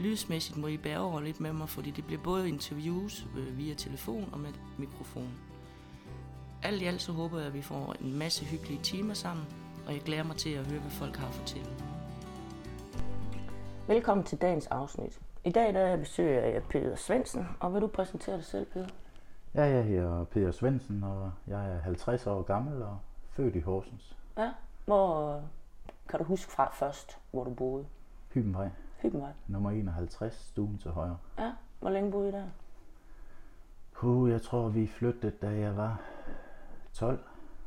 Lydsmæssigt 0.00 0.58
må 0.58 0.66
I 0.66 0.76
bære 0.76 0.98
over 0.98 1.20
lidt 1.20 1.40
med 1.40 1.52
mig, 1.52 1.68
fordi 1.68 1.90
det 1.90 2.06
bliver 2.06 2.22
både 2.22 2.48
interviews 2.48 3.26
øh, 3.36 3.58
via 3.58 3.74
telefon 3.74 4.28
og 4.32 4.38
med 4.38 4.52
mikrofon. 4.78 5.32
Alt 6.62 6.82
i 6.82 6.84
alt 6.84 7.02
så 7.02 7.12
håber 7.12 7.38
jeg, 7.38 7.46
at 7.46 7.54
vi 7.54 7.62
får 7.62 7.94
en 8.00 8.18
masse 8.18 8.44
hyggelige 8.44 8.82
timer 8.82 9.14
sammen, 9.14 9.46
og 9.86 9.92
jeg 9.92 10.00
glæder 10.00 10.22
mig 10.22 10.36
til 10.36 10.50
at 10.50 10.66
høre, 10.66 10.80
hvad 10.80 10.90
folk 10.90 11.16
har 11.16 11.28
at 11.28 11.34
fortælle. 11.34 11.70
Velkommen 13.86 14.26
til 14.26 14.38
dagens 14.38 14.66
afsnit. 14.66 15.20
I 15.44 15.50
dag 15.50 15.74
der 15.74 15.96
besøger 15.96 16.40
jeg 16.40 16.62
Peter 16.62 16.96
Svendsen, 16.96 17.46
og 17.60 17.74
vil 17.74 17.80
du 17.80 17.86
præsentere 17.86 18.36
dig 18.36 18.44
selv, 18.44 18.66
Peter? 18.66 18.88
Ja, 19.54 19.62
jeg 19.62 19.84
hedder 19.84 20.24
Peter 20.24 20.50
Svendsen, 20.50 21.04
og 21.04 21.32
jeg 21.46 21.72
er 21.72 21.80
50 21.80 22.26
år 22.26 22.42
gammel 22.42 22.82
og 22.82 22.98
født 23.30 23.56
i 23.56 23.60
Horsens. 23.60 24.16
Ja, 24.38 24.50
hvor 24.84 25.40
kan 26.08 26.18
du 26.18 26.24
huske 26.24 26.52
fra 26.52 26.70
først, 26.74 27.18
hvor 27.30 27.44
du 27.44 27.50
boede? 27.50 27.84
Hybenvej, 28.34 28.70
Hyggenvej. 29.02 29.32
nummer 29.46 29.70
51, 29.70 30.34
stuen 30.34 30.78
til 30.78 30.90
højre. 30.90 31.18
Ja, 31.38 31.52
hvor 31.80 31.90
længe 31.90 32.10
boede 32.10 32.28
I 32.28 32.32
der? 32.32 32.44
Puh, 33.92 34.30
jeg 34.30 34.42
tror, 34.42 34.68
vi 34.68 34.86
flyttede, 34.86 35.32
da 35.42 35.48
jeg 35.50 35.76
var 35.76 36.00
12. 36.92 37.20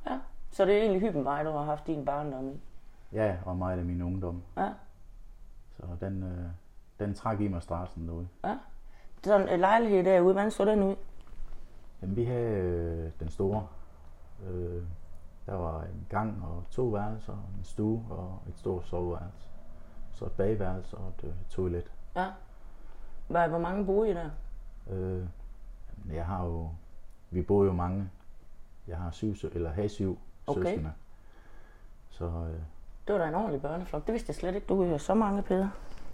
Ja, 0.06 0.20
så 0.52 0.66
det 0.66 0.78
er 0.78 0.82
egentlig 0.82 1.02
Hyggenvej, 1.02 1.44
du 1.44 1.52
har 1.52 1.64
haft 1.64 1.88
din 1.88 2.06
barndom 2.06 2.50
i. 2.50 2.62
Ja, 3.14 3.38
og 3.46 3.58
mig 3.58 3.78
af 3.80 3.86
min 3.86 4.02
ungdom. 4.02 4.44
Ja, 4.58 4.70
Så 5.78 5.84
den, 6.02 6.24
øh, 6.24 6.46
den 7.00 7.14
trak 7.14 7.40
i 7.42 7.48
mig 7.48 7.62
strassen 7.64 8.08
derude. 8.08 8.28
ja. 8.44 8.58
Sådan 9.24 9.50
en 9.50 9.60
lejlighed 9.60 10.04
derude, 10.04 10.34
hvordan 10.34 10.52
så 10.52 10.66
den 10.66 10.84
ud? 10.84 10.96
Jamen, 12.02 12.16
vi 12.16 12.24
havde 12.26 12.58
øh, 12.58 13.12
den 13.20 13.30
store. 13.30 13.68
Øh, 14.50 14.84
der 15.46 15.54
var 15.54 15.82
en 15.84 16.06
gang 16.10 16.44
og 16.46 16.64
to 16.70 16.84
værelser, 16.84 17.34
en 17.58 17.64
stue 17.64 18.04
og 18.10 18.40
et 18.50 18.58
stort 18.58 18.88
soveværelse. 18.88 19.48
Så 20.24 20.28
et 20.28 20.32
bagværelse 20.38 20.98
og 20.98 21.08
et 21.18 21.24
øh, 21.24 21.34
toilet. 21.50 21.92
Ja. 22.16 22.28
Hvor, 23.28 23.48
hvor 23.48 23.60
mange 23.60 23.86
boede 23.86 24.12
I 24.12 24.14
der? 24.14 24.30
Øh, 24.90 25.26
jeg 26.14 26.26
har 26.26 26.46
jo, 26.46 26.70
vi 27.32 27.42
bor 27.42 27.64
jo 27.66 27.74
mange. 27.74 28.10
Jeg 28.88 28.98
har 28.98 29.12
syv, 29.12 29.36
eller 29.52 29.70
har 29.72 29.88
syv 29.88 30.20
Okay. 30.48 30.64
søskende. 30.64 30.92
Så 32.10 32.26
øh, 32.26 32.60
Det 33.08 33.14
var 33.16 33.18
da 33.18 33.28
en 33.28 33.36
ordentlig 33.36 33.62
børneflok. 33.62 34.06
Det 34.06 34.14
vidste 34.14 34.30
jeg 34.30 34.36
slet 34.36 34.56
ikke, 34.56 34.68
du 34.68 34.84
havde 34.84 35.00
så 35.00 35.14
mange, 35.14 35.42
Peter. 35.42 35.70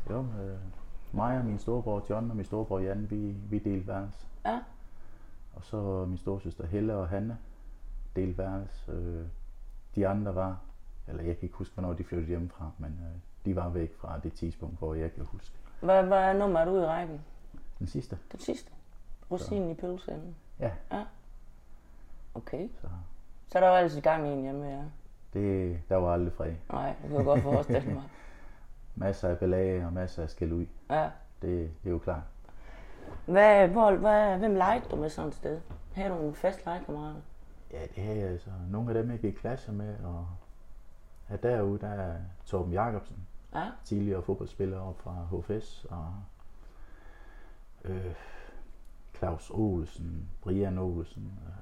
jo, 0.10 0.20
øh, 0.20 0.58
mig 1.12 1.38
og 1.40 1.46
min 1.46 1.60
storebror 1.60 2.06
John 2.10 2.30
og 2.30 2.36
min 2.36 2.46
storebror 2.46 2.80
Jan, 2.80 3.10
vi, 3.10 3.18
vi 3.50 3.60
delte 3.60 3.88
værelse. 3.88 4.26
Ja, 4.46 4.60
Og 5.56 5.64
så 5.64 6.06
min 6.06 6.18
storesøster 6.18 6.66
Helle 6.66 6.96
og 6.96 7.10
Hanne 7.10 7.38
delte 8.16 8.38
værelse. 8.38 8.92
Øh, 8.92 9.26
de 9.96 10.08
andre 10.08 10.36
var, 10.36 10.58
eller 11.08 11.23
jeg 11.23 11.36
kan 11.38 11.44
ikke 11.44 11.56
huske, 11.58 11.73
hvornår 11.73 11.94
de 11.94 12.04
flyttede 12.04 12.28
hjemmefra, 12.28 12.72
men 12.78 12.92
øh, 12.92 13.20
de 13.45 13.56
var 13.56 13.70
væk 13.70 13.95
fra 13.98 14.20
det 14.23 14.34
tidspunkt, 14.34 14.80
hvor 14.80 14.94
jeg 14.94 15.14
kan 15.14 15.26
huske. 15.26 15.56
hvad, 15.80 16.04
hvad 16.04 16.34
nummer 16.34 16.59
er 16.59 16.66
du 16.66 16.76
i 16.78 16.86
rækken? 16.86 17.22
Den 17.80 17.88
sidste. 17.88 18.18
Den 18.32 18.40
sidste. 18.40 18.72
Rosinen 19.32 19.70
i 19.72 19.73
pølseenden. 19.73 20.36
Ja, 20.59 20.72
Ja. 20.92 21.04
Okay. 22.36 22.70
så 22.82 22.88
Så 23.48 23.60
der 23.60 23.67
var 23.70 23.78
altså 23.78 24.02
gang 24.02 24.28
i 24.28 24.32
en 24.32 24.42
hjemme, 24.42 24.66
ja. 24.66 24.82
det, 25.34 25.80
der 25.89 25.95
var 25.95 26.14
aldrig 26.14 26.33
fred. 26.33 26.54
Nej, 26.72 26.94
det 27.02 27.08
kan 27.10 27.17
jeg 27.17 27.26
godt 27.26 27.42
forestille 27.42 27.94
mig. 27.94 28.04
Masser 28.95 29.30
af 29.30 29.38
ballade 29.38 29.86
og 29.86 29.94
masser 29.94 30.23
af 30.23 30.30
skæld 30.30 30.52
ud. 30.54 30.66
Ja. 30.89 31.04
Det, 31.42 31.71
det 31.83 31.89
er 31.89 31.92
jo 31.92 31.98
klart. 32.00 32.23
Hvad, 33.26 33.67
hvor, 33.67 33.95
hvad, 33.95 34.38
hvem 34.38 34.56
legede 34.56 34.86
du 34.92 34.95
med 34.95 35.10
sådan 35.10 35.27
et 35.27 35.36
sted? 35.36 35.61
Havde 35.94 36.10
du 36.10 36.27
en 36.27 36.36
fast 36.36 36.66
legekammerater? 36.66 37.20
Ja, 37.71 37.82
det 37.95 38.04
har 38.04 38.14
jeg 38.14 38.27
altså. 38.27 38.50
Nogle 38.71 38.89
af 38.89 38.94
dem, 39.04 39.11
jeg 39.11 39.20
gik 39.20 39.33
i 39.33 39.38
klasse 39.38 39.71
med, 39.71 39.95
og 40.04 40.27
ja, 41.30 41.36
derude, 41.36 41.80
der 41.80 41.88
er 41.88 42.16
Torben 42.45 42.73
Jacobsen, 42.73 43.27
Ja. 43.54 43.71
tidligere 43.83 44.21
fodboldspiller 44.21 44.80
op 44.80 44.99
fra 44.99 45.26
HFS, 45.32 45.86
og 45.89 46.14
øh, 47.86 48.15
Claus 49.17 49.49
Olsen, 49.49 50.30
Brian 50.42 50.77
Olsen, 50.77 51.39
øh, 51.48 51.54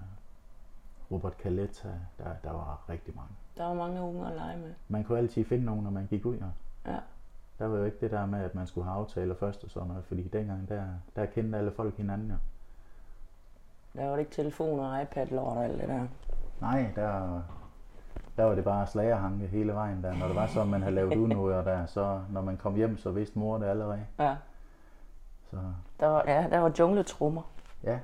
Robert 1.11 1.33
Caletta, 1.33 1.89
der, 2.17 2.33
der 2.43 2.51
var 2.51 2.85
rigtig 2.89 3.15
mange. 3.15 3.31
Der 3.57 3.63
var 3.65 3.73
mange 3.73 4.01
unge 4.01 4.27
at 4.27 4.35
lege 4.35 4.57
med. 4.57 4.73
Man 4.87 5.03
kunne 5.03 5.17
altid 5.17 5.45
finde 5.45 5.65
nogen, 5.65 5.83
når 5.83 5.91
man 5.91 6.07
gik 6.07 6.25
ud 6.25 6.37
her. 6.39 6.51
Ja. 6.93 6.99
Der 7.59 7.67
var 7.67 7.77
jo 7.77 7.83
ikke 7.85 7.97
det 8.01 8.11
der 8.11 8.25
med, 8.25 8.39
at 8.39 8.55
man 8.55 8.67
skulle 8.67 8.85
have 8.85 8.97
aftaler 8.99 9.35
først 9.35 9.63
og 9.63 9.69
sådan 9.69 9.87
noget, 9.87 10.05
fordi 10.05 10.27
dengang, 10.27 10.69
der, 10.69 10.85
der 11.15 11.25
kendte 11.25 11.57
alle 11.57 11.71
folk 11.71 11.97
hinanden 11.97 12.29
jo. 12.31 12.35
Der 13.93 14.05
var 14.05 14.11
det 14.11 14.19
ikke 14.19 14.31
telefon 14.31 14.79
og 14.79 15.01
iPad 15.01 15.27
lort 15.27 15.57
og 15.57 15.63
alt 15.65 15.81
det 15.81 15.87
der. 15.89 16.07
Nej, 16.61 16.91
der, 16.95 17.41
der 18.37 18.43
var 18.43 18.55
det 18.55 18.63
bare 18.63 18.87
slagerhanke 18.87 19.47
hele 19.47 19.73
vejen 19.73 20.03
der. 20.03 20.13
Når 20.17 20.27
det 20.27 20.35
var 20.35 20.47
så, 20.47 20.63
man 20.63 20.81
havde 20.81 20.95
lavet 20.95 21.15
unoder 21.17 21.63
der, 21.63 21.85
så 21.85 22.21
når 22.29 22.41
man 22.41 22.57
kom 22.57 22.75
hjem, 22.75 22.97
så 22.97 23.11
vidste 23.11 23.39
mor 23.39 23.57
det 23.57 23.65
allerede. 23.65 24.05
Ja. 24.19 24.35
Så 25.51 25.57
Der 25.99 26.07
var, 26.07 26.23
ja, 26.27 26.47
der 26.49 26.59
var 26.59 26.71
jungletrummer. 26.79 27.41
ja, 27.83 27.99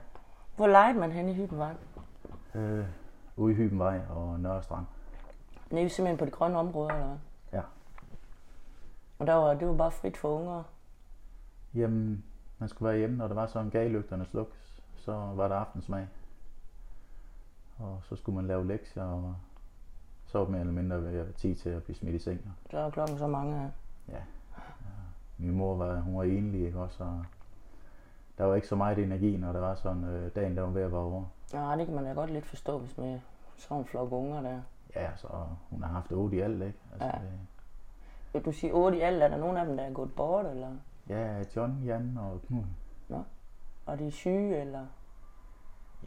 Hvor 0.55 0.67
legede 0.67 0.99
man 0.99 1.11
hen 1.11 1.29
i 1.29 1.33
Hybenvej? 1.33 1.73
øh, 2.55 2.85
ude 3.35 3.51
i 3.53 3.55
Hybenvej 3.55 3.99
og 4.09 4.39
Nørrestrand. 4.39 4.85
Nede 5.72 5.89
simpelthen 5.89 6.17
på 6.17 6.25
de 6.25 6.31
grønne 6.31 6.57
områder, 6.57 6.89
eller 6.93 7.05
hvad? 7.07 7.17
Ja. 7.53 7.61
Og 9.19 9.27
der 9.27 9.33
var, 9.33 9.53
det 9.53 9.67
var 9.67 9.73
bare 9.73 9.91
frit 9.91 10.17
for 10.17 10.29
unger. 10.39 10.63
Jamen, 11.73 12.23
man 12.59 12.69
skulle 12.69 12.89
være 12.89 12.97
hjemme, 12.97 13.17
når 13.17 13.27
der 13.27 13.35
var 13.35 13.45
så 13.45 13.59
en 13.59 13.69
gaglygterne 13.69 14.25
slukkes, 14.25 14.81
så 14.95 15.11
var 15.13 15.47
der 15.47 15.55
aftensmag. 15.55 16.07
Og 17.79 17.99
så 18.03 18.16
skulle 18.16 18.35
man 18.35 18.47
lave 18.47 18.67
lektier, 18.67 19.03
og 19.03 19.35
så 20.33 20.39
var 20.39 20.47
mere 20.47 20.59
eller 20.59 20.73
mindre 20.73 21.03
ved 21.03 21.19
at 21.19 21.35
tid 21.35 21.55
til 21.55 21.69
at 21.69 21.83
blive 21.83 21.95
smidt 21.95 22.16
i 22.16 22.19
seng. 22.19 22.55
Der 22.71 22.83
var 22.83 22.89
klokken 22.89 23.17
så 23.17 23.27
mange. 23.27 23.71
ja. 24.09 24.17
Min 25.38 25.51
mor 25.51 25.75
var, 25.75 25.99
hun 25.99 26.17
var 26.17 26.23
enlig, 26.23 26.66
ikke 26.66 26.79
også? 26.79 27.03
Og 27.03 27.25
der 28.38 28.43
var 28.43 28.55
ikke 28.55 28.67
så 28.67 28.75
meget 28.75 28.97
energi, 28.97 29.38
når 29.38 29.51
der 29.53 29.59
var 29.59 29.75
sådan 29.75 30.03
øh, 30.03 30.35
dagen, 30.35 30.55
der 30.57 30.61
var 30.63 30.69
ved 30.69 30.81
at 30.81 30.91
være 30.91 31.01
over. 31.01 31.23
Ja, 31.53 31.75
det 31.77 31.85
kan 31.85 31.95
man 31.95 32.03
da 32.05 32.11
godt 32.13 32.31
lidt 32.31 32.45
forstå, 32.45 32.79
hvis 32.79 32.97
med 32.97 33.19
sådan 33.57 33.77
en 33.77 33.85
flok 33.85 34.11
unger 34.11 34.41
der. 34.41 34.61
Ja, 34.95 35.16
så 35.16 35.27
hun 35.69 35.83
har 35.83 35.91
haft 35.93 36.11
otte 36.11 36.38
i 36.38 36.39
alt, 36.39 36.63
ikke? 36.63 36.79
Altså, 36.91 37.07
Ja. 37.07 37.11
det, 37.11 37.29
Vil 38.33 38.45
du 38.45 38.51
sige 38.51 38.73
8 38.73 38.97
i 38.97 39.01
alt? 39.01 39.23
Er 39.23 39.27
der 39.27 39.38
nogen 39.38 39.57
af 39.57 39.66
dem, 39.66 39.77
der 39.77 39.83
er 39.83 39.93
gået 39.93 40.16
bort, 40.16 40.45
eller? 40.45 40.72
ja, 41.09 41.43
John, 41.55 41.81
Jan 41.85 42.17
og 42.17 42.41
Knud. 42.47 42.63
Og 43.85 43.99
de 43.99 44.07
er 44.07 44.11
syge, 44.11 44.61
eller? 44.61 44.85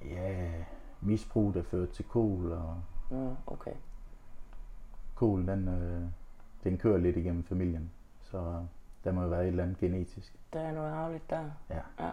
Ja, 0.04 0.52
misbrug, 1.00 1.54
der 1.54 1.62
førte 1.62 1.92
til 1.92 2.04
kol, 2.04 2.52
og 2.52 2.76
Nå, 3.10 3.34
okay. 3.46 3.72
Kol, 5.16 5.46
den, 5.46 5.68
øh, 5.68 6.02
den 6.64 6.78
kører 6.78 6.98
lidt 6.98 7.16
igennem 7.16 7.44
familien. 7.44 7.90
Så 8.22 8.64
der 9.04 9.12
må 9.12 9.22
jo 9.22 9.28
være 9.28 9.42
et 9.42 9.48
eller 9.48 9.62
andet 9.62 9.78
genetisk. 9.78 10.34
Der 10.52 10.60
er 10.60 10.72
noget 10.72 10.92
arveligt 10.92 11.30
der. 11.30 11.44
Ja. 11.70 11.80
Ja. 12.00 12.10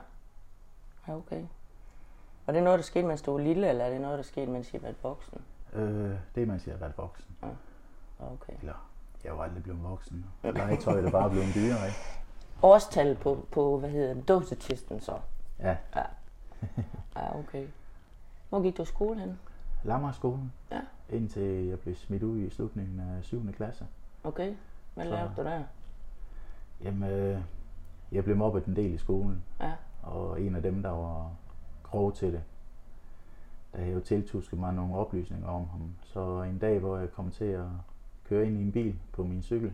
Ja, 1.08 1.16
okay. 1.16 1.44
Og 2.46 2.54
det 2.54 2.60
er 2.60 2.64
noget, 2.64 2.80
der 2.80 2.84
skete, 2.84 3.08
mens 3.08 3.22
du 3.22 3.32
var 3.32 3.40
lille, 3.40 3.70
eller 3.70 3.86
er 3.86 3.90
det 3.90 4.02
noget, 4.02 4.18
der 4.18 4.24
skete, 4.24 4.52
mens 4.52 4.74
I 4.74 4.82
var 4.82 4.94
voksen? 5.04 5.42
Øh, 5.74 6.16
det 6.36 6.44
er, 6.44 6.48
man 6.48 6.60
siger, 6.60 6.74
at 6.76 6.82
være 6.82 6.92
voksen. 6.98 7.36
Ja, 7.44 7.48
Okay. 8.20 8.54
Eller, 8.60 8.90
jeg 9.24 9.30
er 9.30 9.34
jo 9.34 9.42
aldrig 9.42 9.64
blevet 9.64 9.84
voksen. 9.84 10.26
Legetøj 10.44 11.00
er 11.06 11.12
bare 11.12 11.30
blevet 11.30 11.56
dyrere, 11.56 11.86
ikke? 11.88 11.98
Årstal 12.62 13.16
på, 13.16 13.46
på 13.52 13.80
hvad 13.80 13.90
hedder 13.90 14.14
det, 14.14 14.28
dåsetisten 14.28 15.00
så? 15.00 15.20
Ja, 15.60 15.78
Ja, 17.16 17.40
okay. 17.40 17.68
Hvor 18.50 18.62
gik 18.62 18.78
du 18.78 18.86
skole 18.86 19.20
hen? 19.20 19.40
Lammerskolen. 19.84 20.52
Ja. 20.72 20.82
Indtil 21.10 21.42
jeg 21.66 21.80
blev 21.80 21.96
smidt 21.96 22.24
ud 22.24 22.40
i 22.40 22.50
slutningen 22.50 23.00
af 23.00 23.24
7. 23.24 23.52
klasse. 23.54 23.88
Okay. 24.24 24.56
Hvad 24.94 25.06
Så- 25.06 25.12
lavede 25.12 25.34
du 25.38 25.44
der? 25.44 25.64
Jamen, 26.84 27.10
øh, 27.12 27.42
jeg 28.12 28.24
blev 28.24 28.38
mobbet 28.38 28.66
en 28.66 28.76
del 28.76 28.94
i 28.94 28.98
skolen. 28.98 29.44
Ja. 29.60 29.74
Og 30.04 30.42
en 30.42 30.56
af 30.56 30.62
dem, 30.62 30.84
der 30.84 30.90
var 30.90 31.32
grov 31.84 32.14
til 32.14 32.34
det, 32.34 32.44
der 33.74 33.80
havde 33.80 33.94
jo 33.94 34.00
tiltusket 34.00 34.60
mig 34.60 34.74
nogle 34.74 34.96
oplysninger 34.96 35.48
om 35.48 35.68
ham. 35.68 35.96
Så 36.04 36.42
en 36.42 36.60
dag, 36.60 36.80
hvor 36.80 36.98
jeg 36.98 37.12
kom 37.12 37.32
til 37.32 37.46
at 37.46 37.66
køre 38.24 38.48
ind 38.48 38.58
i 38.58 38.62
en 38.62 38.72
bil 38.72 39.00
på 39.12 39.24
min 39.24 39.42
cykel, 39.42 39.74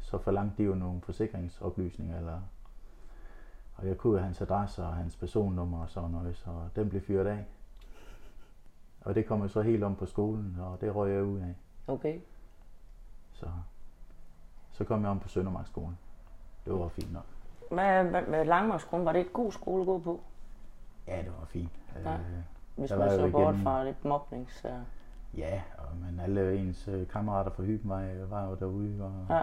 så 0.00 0.18
forlangte 0.18 0.62
de 0.62 0.62
jo 0.68 0.74
nogle 0.74 1.00
forsikringsoplysninger, 1.00 2.18
eller 2.18 2.40
og 3.74 3.86
jeg 3.88 3.98
kunne 3.98 4.20
hans 4.20 4.40
adresse 4.40 4.82
og 4.84 4.94
hans 4.94 5.16
personnummer 5.16 5.82
og 5.82 5.90
sådan 5.90 6.10
noget, 6.10 6.36
så 6.36 6.50
den 6.76 6.88
blev 6.88 7.00
fyret 7.02 7.26
af. 7.26 7.44
Og 9.04 9.14
det 9.14 9.26
kom 9.26 9.42
jo 9.42 9.48
så 9.48 9.62
helt 9.62 9.84
om 9.84 9.96
på 9.96 10.06
skolen, 10.06 10.56
og 10.60 10.80
det 10.80 10.94
røg 10.94 11.12
jeg 11.14 11.22
ud 11.24 11.38
af. 11.38 11.54
Okay. 11.86 12.20
Så, 13.32 13.46
så 14.72 14.84
kom 14.84 15.02
jeg 15.02 15.10
om 15.10 15.18
på 15.20 15.28
Søndermarkskolen. 15.28 15.98
Det 16.64 16.72
var 16.72 16.88
fint 16.88 17.12
nok. 17.12 17.24
Hvad, 17.70 18.04
hvad, 18.04 18.22
hvad 18.22 18.44
Langmarksskolen, 18.44 19.06
var 19.06 19.12
det 19.12 19.20
et 19.20 19.32
god 19.32 19.52
skole 19.52 19.80
at 19.82 19.86
gå 19.86 19.98
på? 19.98 20.20
Ja, 21.06 21.18
det 21.22 21.32
var 21.40 21.44
fint. 21.46 21.70
Ja. 22.04 22.14
Øh, 22.14 22.18
Hvis 22.76 22.90
man 22.90 23.10
så 23.10 23.28
bort 23.32 23.54
igen- 23.54 23.62
fra 23.64 23.84
lidt 23.84 24.04
mobning, 24.04 24.50
så... 24.52 24.80
ja, 25.36 25.62
og, 25.78 25.96
men 25.96 26.20
alle 26.20 26.56
ens 26.58 26.88
øh, 26.88 27.08
kammerater 27.08 27.50
fra 27.50 27.62
Hyben 27.62 27.90
var, 27.90 28.24
var 28.28 28.44
jo 28.48 28.54
derude, 28.54 29.04
og, 29.04 29.26
Ja, 29.36 29.42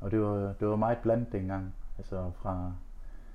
og 0.00 0.10
det, 0.10 0.20
var, 0.20 0.52
det 0.60 0.68
var 0.68 0.76
meget 0.76 0.98
blandt 0.98 1.32
dengang. 1.32 1.74
Altså 1.98 2.30
fra 2.34 2.72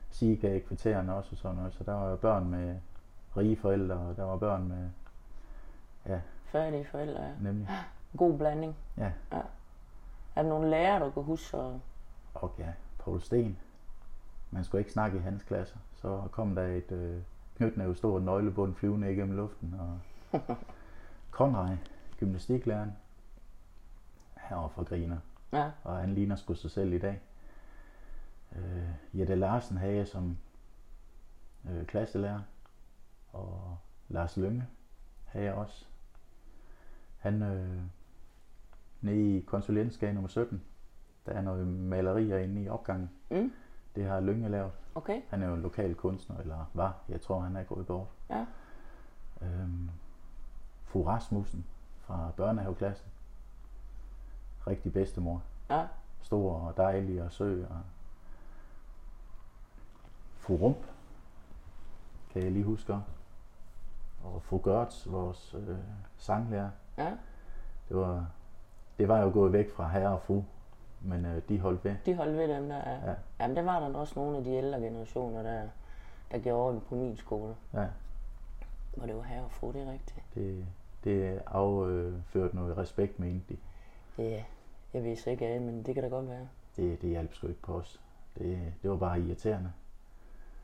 Siga 0.09 0.53
i 0.53 0.59
kvartererne 0.59 1.13
også 1.15 1.29
og 1.31 1.37
sådan 1.37 1.55
noget. 1.57 1.73
Så 1.73 1.83
der 1.83 1.93
var 1.93 2.15
børn 2.15 2.49
med 2.49 2.75
rige 3.37 3.55
forældre, 3.57 3.95
og 3.95 4.15
der 4.17 4.23
var 4.23 4.37
børn 4.37 4.67
med, 4.67 4.89
færdige 6.45 6.85
forældre, 6.85 7.23
ja. 7.23 7.31
nemlig, 7.41 7.69
God 8.17 8.37
blanding. 8.37 8.75
Ja. 8.97 9.11
ja. 9.31 9.41
Er 10.35 10.41
der 10.41 10.49
nogle 10.49 10.69
lærere, 10.69 11.05
du 11.05 11.11
kan 11.11 11.23
huske? 11.23 11.57
Og... 11.57 11.81
ja, 12.59 12.73
Paul 12.99 13.21
Sten. 13.21 13.57
Man 14.51 14.63
skulle 14.63 14.79
ikke 14.79 14.91
snakke 14.91 15.17
i 15.17 15.21
hans 15.21 15.43
klasse. 15.43 15.75
Så 15.93 16.21
kom 16.31 16.55
der 16.55 16.67
et 16.67 16.91
øh, 16.91 17.21
knytnæve 17.57 17.95
stort 17.95 18.21
nøglebund 18.21 18.75
flyvende 18.75 19.13
igennem 19.13 19.35
luften, 19.35 19.75
og 19.79 19.99
Konrad, 21.31 21.77
gymnastiklæreren, 22.19 22.91
han 24.35 24.57
var 24.57 24.67
for 24.67 24.83
griner. 24.83 25.17
Ja, 25.53 25.71
og 25.83 25.97
han 25.97 26.13
ligner 26.13 26.35
sgu 26.35 26.53
sig 26.53 26.71
selv 26.71 26.93
i 26.93 26.97
dag. 26.97 27.21
Øh, 28.55 29.19
Jette 29.19 29.35
Larsen 29.35 29.77
havde 29.77 29.95
jeg 29.95 30.07
som 30.07 30.37
øh, 31.69 31.85
klasselærer, 31.85 32.41
og 33.33 33.77
Lars 34.09 34.37
Lønge 34.37 34.65
havde 35.25 35.45
jeg 35.45 35.53
også. 35.53 35.86
Han 37.27 37.41
øh, 37.43 37.81
nede 39.01 39.37
i 39.37 39.41
konsulentskab 39.41 40.13
nummer 40.13 40.27
17, 40.27 40.63
der 41.25 41.31
er 41.31 41.41
noget 41.41 41.67
malerier 41.67 42.37
inde 42.37 42.61
i 42.63 42.69
opgangen. 42.69 43.09
Mm. 43.29 43.51
Det 43.95 44.05
har 44.05 44.19
Lønge 44.19 44.49
lavet. 44.49 44.71
okay. 44.95 45.21
Han 45.29 45.41
er 45.43 45.47
jo 45.47 45.53
en 45.53 45.61
lokal 45.61 45.95
kunstner, 45.95 46.37
eller 46.37 46.65
var. 46.73 46.95
Jeg 47.09 47.21
tror, 47.21 47.39
han 47.39 47.55
er 47.55 47.63
gået 47.63 47.87
bort. 47.87 48.07
Ja. 48.29 48.45
Øhm, 49.41 49.89
Fru 50.83 51.03
Rasmussen 51.03 51.65
fra 51.99 52.31
børnehaveklassen. 52.37 53.07
Rigtig 54.67 54.93
bedstemor 54.93 55.43
Ja, 55.69 55.87
stor 56.21 56.53
og 56.53 56.77
dejlig 56.77 57.23
og 57.23 57.31
sød. 57.31 57.63
Og 57.63 57.81
fru 60.35 60.55
Rump, 60.55 60.85
kan 62.29 62.43
jeg 62.43 62.51
lige 62.51 62.65
huske. 62.65 62.93
Og 64.23 64.41
fru 64.43 64.57
Gørts, 64.57 65.11
vores 65.11 65.53
øh, 65.53 65.77
sanglærer. 66.17 66.69
Ja. 66.97 67.11
Det 67.89 67.97
var, 67.97 68.27
det 68.97 69.07
var 69.07 69.21
jo 69.21 69.29
gået 69.33 69.53
væk 69.53 69.71
fra 69.71 69.87
herre 69.87 70.09
og 70.09 70.21
fru, 70.21 70.43
men 71.01 71.25
øh, 71.25 71.41
de 71.49 71.59
holdt 71.59 71.85
ved. 71.85 71.95
De 72.05 72.15
holdt 72.15 72.37
ved 72.37 72.55
dem, 72.55 72.69
der 72.69 72.75
er. 72.75 73.09
Ja. 73.09 73.15
Jamen, 73.39 73.55
der 73.57 73.63
var 73.63 73.79
der 73.79 73.95
også 73.99 74.13
nogle 74.19 74.37
af 74.37 74.43
de 74.43 74.49
ældre 74.51 74.79
generationer, 74.79 75.43
der, 75.43 75.67
der 76.31 76.39
gjorde 76.39 76.79
på 76.79 76.95
min 76.95 77.17
skole. 77.17 77.55
Ja, 77.73 77.87
Hvor 78.95 79.05
det 79.05 79.15
var 79.15 79.21
herre 79.23 79.43
og 79.43 79.51
fru, 79.51 79.71
det 79.71 79.81
er 79.81 79.91
rigtigt. 79.91 80.23
det, 80.35 80.65
det 81.03 81.41
afførte 81.45 82.55
noget 82.55 82.77
respekt, 82.77 83.19
mente 83.19 83.53
de. 83.53 83.57
Ja, 84.23 84.43
jeg 84.93 85.03
ved 85.03 85.15
så 85.15 85.29
ikke 85.29 85.47
af, 85.47 85.61
men 85.61 85.83
det 85.83 85.93
kan 85.93 86.03
da 86.03 86.09
godt 86.09 86.29
være. 86.29 86.47
Det, 86.75 87.01
det 87.01 87.09
hjalp 87.09 87.33
sgu 87.33 87.47
ikke 87.47 87.61
på 87.61 87.73
os. 87.75 88.01
Det, 88.37 88.73
det 88.81 88.89
var 88.91 88.97
bare 88.97 89.19
irriterende 89.21 89.71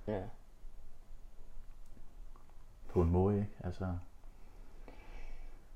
Ja. 0.07 0.21
på 2.89 3.01
en 3.01 3.09
måde, 3.09 3.35
ikke? 3.38 3.51
Altså, 3.63 3.85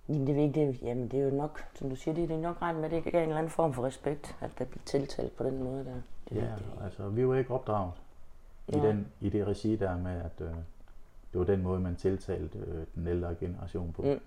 Jamen, 0.10 0.28
det 0.28 0.38
er 0.38 0.42
ikke 0.44 0.68
det. 0.68 0.82
Jamen, 0.82 1.08
det 1.08 1.20
er 1.20 1.24
jo 1.24 1.30
nok, 1.36 1.64
som 1.76 1.90
du 1.90 1.96
siger, 1.96 2.16
det, 2.16 2.30
det 2.30 2.36
er 2.38 2.42
nok 2.42 2.62
regnet 2.62 2.82
med, 2.82 2.92
at 2.94 3.04
det 3.04 3.12
gav 3.12 3.22
en 3.24 3.30
eller 3.30 3.38
anden 3.38 3.50
form 3.52 3.74
for 3.74 3.84
respekt, 3.84 4.36
at 4.42 4.52
der 4.60 4.66
bliver 4.66 4.84
tiltalt 4.86 5.38
på 5.38 5.44
den 5.44 5.64
måde 5.64 5.86
der. 5.86 5.94
Det, 6.30 6.36
ja, 6.36 6.42
det, 6.42 6.66
altså, 6.84 7.10
vi 7.10 7.28
var 7.28 7.36
ikke 7.36 7.52
opdraget 7.54 7.92
i, 8.68 8.72
Nej. 8.76 8.86
den, 8.88 9.08
i 9.22 9.30
det 9.30 9.48
regi 9.48 9.76
der 9.76 9.98
med, 9.98 10.22
at 10.22 10.42
øh, 10.42 10.48
det 11.32 11.40
var 11.40 11.44
den 11.44 11.62
måde, 11.64 11.80
man 11.80 11.96
tiltalte 11.96 12.58
øh, 12.60 12.86
den 12.96 13.08
ældre 13.08 13.36
generation 13.36 13.94
på. 13.94 14.02
Mm. 14.02 14.20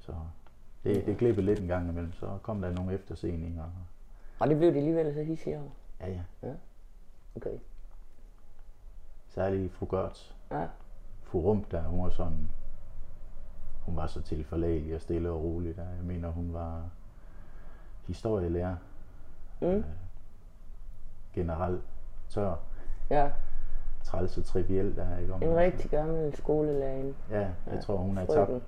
Så 0.00 0.12
det, 0.84 1.06
det 1.06 1.18
glippede 1.18 1.46
lidt 1.46 1.60
en 1.60 1.68
gang 1.68 1.88
imellem, 1.88 2.12
så 2.12 2.38
kom 2.42 2.60
der 2.60 2.70
nogle 2.70 2.92
efterseninger. 2.94 3.64
og- 4.38 4.48
det 4.48 4.56
blev 4.58 4.70
det 4.70 4.76
alligevel 4.76 5.14
så 5.14 5.22
hissige 5.22 5.56
over. 5.58 5.70
Ja, 6.00 6.20
ja. 6.42 6.52
Okay. 7.36 7.58
Særligt 9.28 9.72
fru 9.72 9.86
Gørts. 9.86 10.34
Ja. 10.50 10.66
Fru 11.24 11.40
Rump, 11.40 11.70
der 11.70 11.82
hun 11.82 12.04
var 12.04 12.10
sådan, 12.10 12.50
hun 13.88 13.96
var 13.96 14.06
så 14.06 14.20
tilforlagelig 14.22 14.94
og 14.94 15.00
stille 15.00 15.30
og 15.30 15.42
rolig. 15.42 15.76
Der. 15.76 15.82
Jeg 15.82 16.04
mener, 16.04 16.28
hun 16.28 16.52
var 16.52 16.82
historielærer. 18.06 18.76
Mm. 19.60 19.66
Øh, 19.66 19.84
generelt 21.34 21.82
tør, 22.28 22.56
Ja, 23.10 23.30
træls 24.04 24.38
og 24.38 24.44
triviel. 24.44 24.96
Der, 24.96 25.18
ikke? 25.18 25.34
Om 25.34 25.42
en 25.42 25.56
rigtig 25.56 25.90
gammel 25.90 26.36
skolelærerinde. 26.36 27.14
Ja, 27.30 27.38
jeg 27.40 27.54
Ja, 27.66 27.80
tror, 27.80 27.96
hun 27.96 28.16
har 28.16 28.26
tabt, 28.26 28.62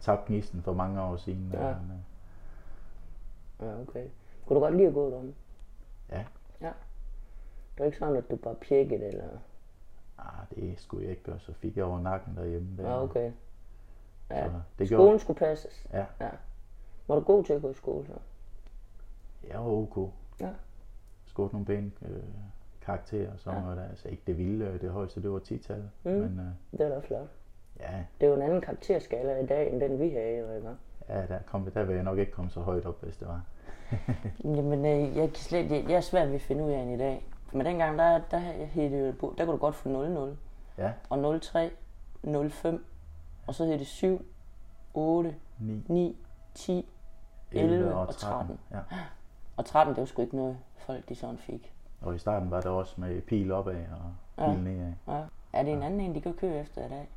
tabt 0.00 0.26
gnisten 0.26 0.62
for 0.62 0.72
mange 0.72 1.02
år 1.02 1.16
siden. 1.16 1.50
Ja. 1.52 1.58
Der, 1.58 1.74
men, 1.80 1.90
øh, 1.90 3.66
Ja, 3.66 3.80
okay. 3.80 4.06
Kunne 4.46 4.54
du 4.54 4.60
godt 4.60 4.76
lide 4.76 4.88
at 4.88 4.94
gå 4.94 5.10
derom? 5.10 5.34
Ja. 6.10 6.24
Ja. 6.60 6.72
Det 7.74 7.80
er 7.80 7.84
ikke 7.84 7.98
sådan, 7.98 8.16
at 8.16 8.30
du 8.30 8.36
bare 8.36 8.54
pjekkede, 8.54 9.04
eller... 9.06 9.24
ah, 10.18 10.44
det 10.54 10.78
skulle 10.80 11.02
jeg 11.02 11.10
ikke 11.10 11.22
gøre, 11.22 11.38
så 11.38 11.52
fik 11.52 11.76
jeg 11.76 11.84
over 11.84 12.00
nakken 12.00 12.36
derhjemme. 12.36 12.68
Der. 12.76 12.88
Ja, 12.88 13.02
okay. 13.02 13.32
Ja. 14.30 14.44
Så 14.44 14.50
det 14.78 14.88
gjorde, 14.88 15.02
Skolen 15.04 15.18
skulle 15.18 15.38
passes. 15.38 15.86
Ja. 15.92 16.04
ja. 16.20 16.28
Var 17.08 17.14
du 17.14 17.20
god 17.20 17.44
til 17.44 17.52
at 17.52 17.62
gå 17.62 17.70
i 17.70 17.74
skole, 17.74 18.06
så? 18.06 18.12
jeg 19.48 19.58
var 19.58 19.66
ok. 19.70 20.10
Ja. 20.40 20.48
Skåret 21.26 21.52
nogle 21.52 21.66
pæne 21.66 21.90
øh, 22.02 22.22
karakterer 22.82 23.30
sådan 23.36 23.58
Ja. 23.58 23.64
noget 23.64 23.78
der. 23.78 23.88
Altså 23.88 24.08
ikke 24.08 24.22
det 24.26 24.38
vilde, 24.38 24.64
øh, 24.64 24.80
det 24.80 24.90
højeste, 24.90 25.22
det 25.22 25.30
var 25.32 25.38
10-tallet. 25.38 25.90
Mm. 26.04 26.10
Men 26.10 26.38
øh, 26.40 26.78
Det 26.78 26.86
var 26.88 26.94
da 26.94 26.98
flot. 26.98 27.28
ja, 27.80 28.04
Det 28.20 28.26
er 28.26 28.30
jo 28.30 28.36
en 28.36 28.42
anden 28.42 28.60
karakterskala 28.60 29.40
i 29.42 29.46
dag, 29.46 29.72
end 29.72 29.80
den 29.80 29.98
vi 30.00 30.08
havde, 30.08 30.38
jo, 30.38 30.54
ikke? 30.56 30.68
ja 31.08 31.26
der, 31.26 31.38
kom, 31.46 31.70
der 31.70 31.84
vil 31.84 31.94
jeg 31.94 32.04
nok 32.04 32.18
ikke 32.18 32.32
komme 32.32 32.50
så 32.50 32.60
højt 32.60 32.86
op, 32.86 33.02
hvis 33.02 33.16
det 33.16 33.28
var. 33.28 33.42
Jamen, 34.56 34.84
øh, 34.86 35.16
jeg, 35.16 35.28
kan 35.28 35.34
slet, 35.34 35.70
jeg, 35.70 35.84
jeg 35.88 35.96
er 35.96 36.00
svært 36.00 36.28
ved 36.28 36.34
at 36.34 36.40
finde 36.40 36.64
ud 36.64 36.70
af 36.70 36.84
den 36.84 36.94
i 36.94 36.98
dag. 36.98 37.26
Men 37.52 37.66
dengang, 37.66 37.98
der, 37.98 38.20
der, 38.30 38.40
det 38.74 39.00
jo, 39.00 39.06
der 39.06 39.44
kunne 39.44 39.52
du 39.52 39.56
godt 39.56 39.74
få 39.74 40.28
0-0. 40.28 40.36
Ja, 40.82 40.92
Og 41.10 41.36
0-3, 41.36 41.58
0-5. 42.26 42.78
Og 43.46 43.54
så 43.54 43.64
hed 43.64 43.78
det 43.78 43.86
7, 43.86 44.26
8, 44.94 45.34
9, 45.60 45.82
9, 45.88 46.16
10, 46.54 46.88
11 47.52 47.94
og 47.94 48.14
13. 48.16 48.58
Ja. 48.70 48.78
Og 49.56 49.64
13, 49.64 49.94
det 49.94 50.00
var 50.00 50.06
sgu 50.06 50.22
ikke 50.22 50.36
noget, 50.36 50.58
folk 50.78 51.08
de 51.08 51.14
sådan 51.14 51.38
fik. 51.38 51.72
Og 52.00 52.14
i 52.14 52.18
starten 52.18 52.50
var 52.50 52.60
det 52.60 52.70
også 52.70 52.94
med 53.00 53.22
pil 53.22 53.52
opad 53.52 53.74
og 53.92 54.12
Ja. 54.44 54.52
pil 54.52 54.62
nedad. 54.62 54.92
Ja. 55.08 55.22
Er 55.52 55.62
det 55.62 55.72
en 55.72 55.82
anden 55.82 56.00
en, 56.00 56.14
de 56.14 56.20
kan 56.20 56.34
køre 56.34 56.60
efter 56.60 56.86
i 56.86 56.88
dag? 56.88 57.08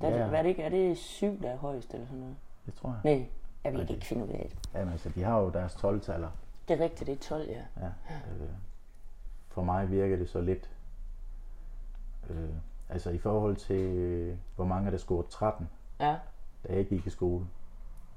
Der, 0.00 0.08
Ja. 0.08 0.16
ja. 0.18 0.28
hvad 0.28 0.38
er, 0.38 0.42
det 0.42 0.48
ikke? 0.48 0.62
er 0.62 0.68
det 0.68 0.98
7, 0.98 1.42
der 1.42 1.50
er 1.50 1.56
højst 1.56 1.94
eller 1.94 2.06
sådan 2.06 2.20
noget? 2.20 2.36
Det 2.66 2.74
tror 2.74 2.88
jeg. 2.88 3.00
Nej, 3.04 3.26
jeg 3.64 3.72
ved 3.72 3.78
Nej, 3.78 3.86
det- 3.86 3.94
ikke 3.94 4.06
finde 4.06 4.24
ud 4.24 4.28
af 4.28 4.48
det. 4.50 4.68
Jamen 4.74 4.92
altså, 4.92 5.08
de 5.08 5.22
har 5.22 5.38
jo 5.40 5.50
deres 5.50 5.74
12-taller. 5.74 6.30
Det 6.68 6.80
er 6.80 6.84
rigtigt, 6.84 7.06
det 7.06 7.12
er 7.16 7.28
12, 7.28 7.48
ja. 7.50 7.62
Ja, 7.80 7.86
øh, 7.86 8.48
for 9.48 9.62
mig 9.62 9.90
virker 9.90 10.16
det 10.16 10.28
så 10.28 10.40
lidt. 10.40 10.70
Øh, 12.30 12.48
altså 12.88 13.10
i 13.10 13.18
forhold 13.18 13.56
til, 13.56 14.36
hvor 14.56 14.64
mange 14.64 14.90
der 14.90 14.96
scorede 14.98 15.26
13, 15.30 15.68
Ja, 16.00 16.16
da 16.68 16.72
jeg 16.74 16.86
gik 16.86 17.06
i 17.06 17.10
skole, 17.10 17.44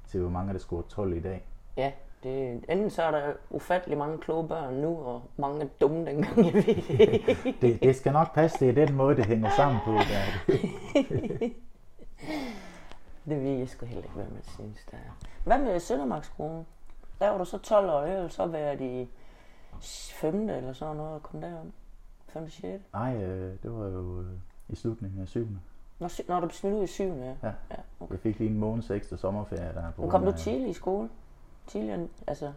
til 0.08 0.20
hvor 0.20 0.30
mange 0.30 0.52
der 0.52 0.58
scorede 0.58 0.86
12 0.88 1.16
i 1.16 1.20
dag. 1.20 1.44
ja. 1.76 1.92
Det, 2.22 2.64
enten 2.68 2.90
så 2.90 3.02
er 3.02 3.10
der 3.10 3.32
ufattelig 3.50 3.98
mange 3.98 4.18
kloge 4.18 4.48
børn 4.48 4.74
nu, 4.74 4.98
og 4.98 5.22
mange 5.36 5.70
dumme 5.80 6.06
dengang, 6.06 6.36
jeg 6.46 6.54
ved 6.54 6.64
det. 7.60 7.82
Det, 7.82 7.96
skal 7.96 8.12
nok 8.12 8.34
passe, 8.34 8.60
det 8.60 8.68
er 8.78 8.86
den 8.86 8.94
måde, 8.96 9.16
det 9.16 9.26
hænger 9.26 9.50
sammen 9.56 9.80
på. 9.84 9.90
Der. 9.90 9.98
er 9.98 10.30
det. 10.46 11.52
Ved 13.24 13.36
jeg 13.58 13.68
sgu 13.68 13.86
heller 13.86 14.02
ikke, 14.02 14.14
hvad 14.14 14.24
man 14.24 14.42
synes, 14.44 14.78
der 14.90 14.96
er. 14.96 15.26
Hvad 15.44 15.58
med 15.58 15.80
Søndermarkskolen? 15.80 16.66
Der 17.20 17.30
var 17.30 17.38
du 17.38 17.44
så 17.44 17.58
12 17.58 17.90
år, 17.90 18.06
ville 18.06 18.30
så 18.30 18.46
været 18.46 18.80
i 18.80 19.08
5. 20.12 20.48
eller 20.48 20.72
sådan 20.72 20.96
noget, 20.96 21.12
og 21.14 21.22
kom 21.22 21.40
derom. 21.40 21.72
5. 22.28 22.48
6. 22.48 22.82
Nej, 22.92 23.16
øh, 23.16 23.56
det 23.62 23.72
var 23.72 23.86
jo 23.86 24.20
øh, 24.20 24.26
i 24.72 24.74
slutningen 24.76 25.20
af 25.22 25.28
7. 25.28 25.48
Når, 25.98 26.08
sy- 26.08 26.20
når 26.28 26.40
du 26.40 26.46
ud 26.64 26.84
i 26.84 26.86
7. 26.86 27.04
Ja. 27.04 27.24
Ja. 27.26 27.52
ja 27.70 27.76
okay. 28.00 28.12
Jeg 28.12 28.20
fik 28.20 28.38
lige 28.38 28.50
en 28.50 28.58
måneds 28.58 28.90
ekstra 28.90 29.16
sommerferie 29.16 29.72
der. 29.74 29.90
på 29.90 30.02
Men 30.02 30.10
kom 30.10 30.24
du 30.24 30.32
tidligt 30.32 30.70
i 30.70 30.72
skole? 30.72 31.10
Tidligere, 31.66 32.08
altså... 32.26 32.52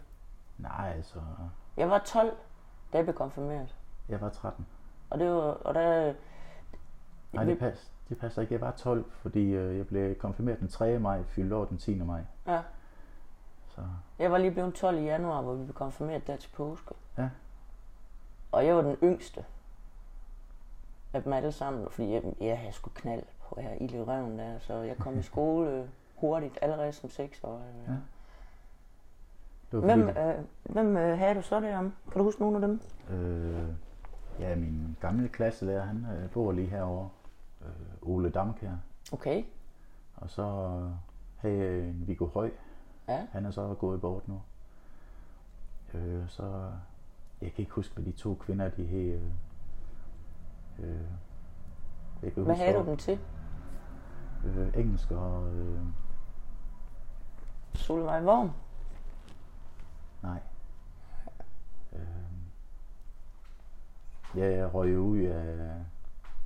Nej, 0.58 0.94
altså, 0.96 1.20
Jeg 1.78 1.90
var 1.90 2.00
12, 2.06 2.30
da 2.94 2.98
jeg 2.98 3.06
blev 3.06 3.16
konfirmeret. 3.16 3.76
jeg 4.10 4.22
var 4.22 4.30
13. 4.30 4.66
Og 5.10 5.20
det 5.20 5.30
var, 5.32 5.42
og 5.42 5.74
der... 5.74 6.14
Nej, 7.34 7.44
det, 7.44 7.60
pas, 7.60 7.92
det 8.10 8.18
passer 8.18 8.42
ikke. 8.42 8.54
Jeg 8.54 8.62
var 8.62 8.72
12, 8.72 9.06
fordi 9.12 9.40
øh, 9.52 9.78
jeg 9.78 9.88
blev 9.88 10.16
konfirmeret 10.16 10.60
den 10.60 10.68
3. 10.68 11.00
maj, 11.00 11.24
fyldte 11.24 11.56
år 11.56 11.66
den 11.66 11.78
10. 11.78 11.96
maj. 12.00 12.22
Ja, 12.48 12.62
Så 13.68 13.82
jeg 14.20 14.32
var 14.32 14.38
lige 14.38 14.52
blevet 14.52 14.74
12 14.74 14.98
i 14.98 15.04
januar, 15.04 15.42
hvor 15.42 15.54
vi 15.54 15.64
blev 15.64 15.74
konfirmeret 15.76 16.28
der 16.28 16.36
til 16.38 16.50
påske. 16.50 16.94
Ja. 17.18 17.30
Og 18.52 18.66
jeg 18.66 18.76
var 18.76 18.82
den 18.82 18.96
yngste 19.04 19.46
af 21.14 21.24
dem 21.24 21.34
alle 21.34 21.52
sammen, 21.52 21.88
fordi 21.90 22.12
jeg, 22.14 22.24
jeg 22.42 22.60
havde 22.60 22.74
sgu 22.74 22.90
knald 22.96 23.24
på 23.50 23.60
her 23.62 23.72
i 23.82 24.02
røven 24.02 24.40
der, 24.40 24.60
så 24.60 24.74
jeg 24.74 24.98
kom 24.98 25.20
i 25.20 25.22
skole 25.22 25.70
øh, 25.72 25.86
hurtigt, 26.16 26.58
allerede 26.62 26.92
som 26.92 27.10
6 27.10 27.44
år. 27.44 27.62
Ja. 27.88 27.92
det 27.94 28.00
var 29.72 29.82
fordi, 29.82 29.94
Hvem, 30.02 30.18
øh, 30.18 30.36
hvem 30.64 30.98
øh, 30.98 31.18
havde 31.18 31.36
du 31.36 31.42
så 31.42 31.60
derom? 31.60 31.94
Kan 32.12 32.18
du 32.20 32.24
huske 32.24 32.42
nogle 32.42 32.56
af 32.58 32.62
dem? 32.62 32.82
øh, 33.18 33.70
Ja, 34.40 34.56
min 34.56 34.98
gamle 35.02 35.30
klasselærer, 35.30 35.86
han 35.86 36.06
øh, 36.24 36.30
bor 36.30 36.52
lige 36.52 36.68
herovre. 36.68 37.10
Øh, 37.62 38.10
Ole 38.10 38.30
Damkær. 38.30 38.72
Okay. 39.12 39.44
Og 40.16 40.30
så 40.30 40.42
øh, 40.44 40.90
havde 41.38 41.58
jeg 41.58 41.80
en 41.80 42.04
Viggo 42.08 42.26
Høj. 42.28 42.52
Ja. 43.08 43.28
Han 43.32 43.46
er 43.46 43.52
så 43.52 43.74
gået 43.80 44.02
bort 44.02 44.28
nu. 44.28 44.42
Øh, 45.94 46.30
så 46.30 46.72
jeg 47.42 47.52
kan 47.54 47.62
ikke 47.62 47.72
huske, 47.72 47.94
hvad 47.96 48.06
de 48.06 48.12
to 48.12 48.36
kvinder, 48.36 48.70
de 48.70 48.84
hed. 48.84 49.14
Øh, 49.14 49.22
øh, 50.80 51.00
jeg 52.24 52.34
kan 52.34 52.44
Hvad 52.44 52.56
havde 52.56 52.78
du 52.78 52.86
dem 52.86 52.98
til? 52.98 53.20
Øh, 54.46 54.68
engelsk 54.78 55.12
og... 55.12 55.54
Øh, 55.54 55.80
Solvej 57.76 58.22
Worm? 58.24 58.52
nej. 60.24 60.40
Øh, 61.94 62.00
ja, 64.36 64.46
jeg 64.58 64.74
røg 64.74 65.00
ud 65.00 65.20
af 65.20 65.76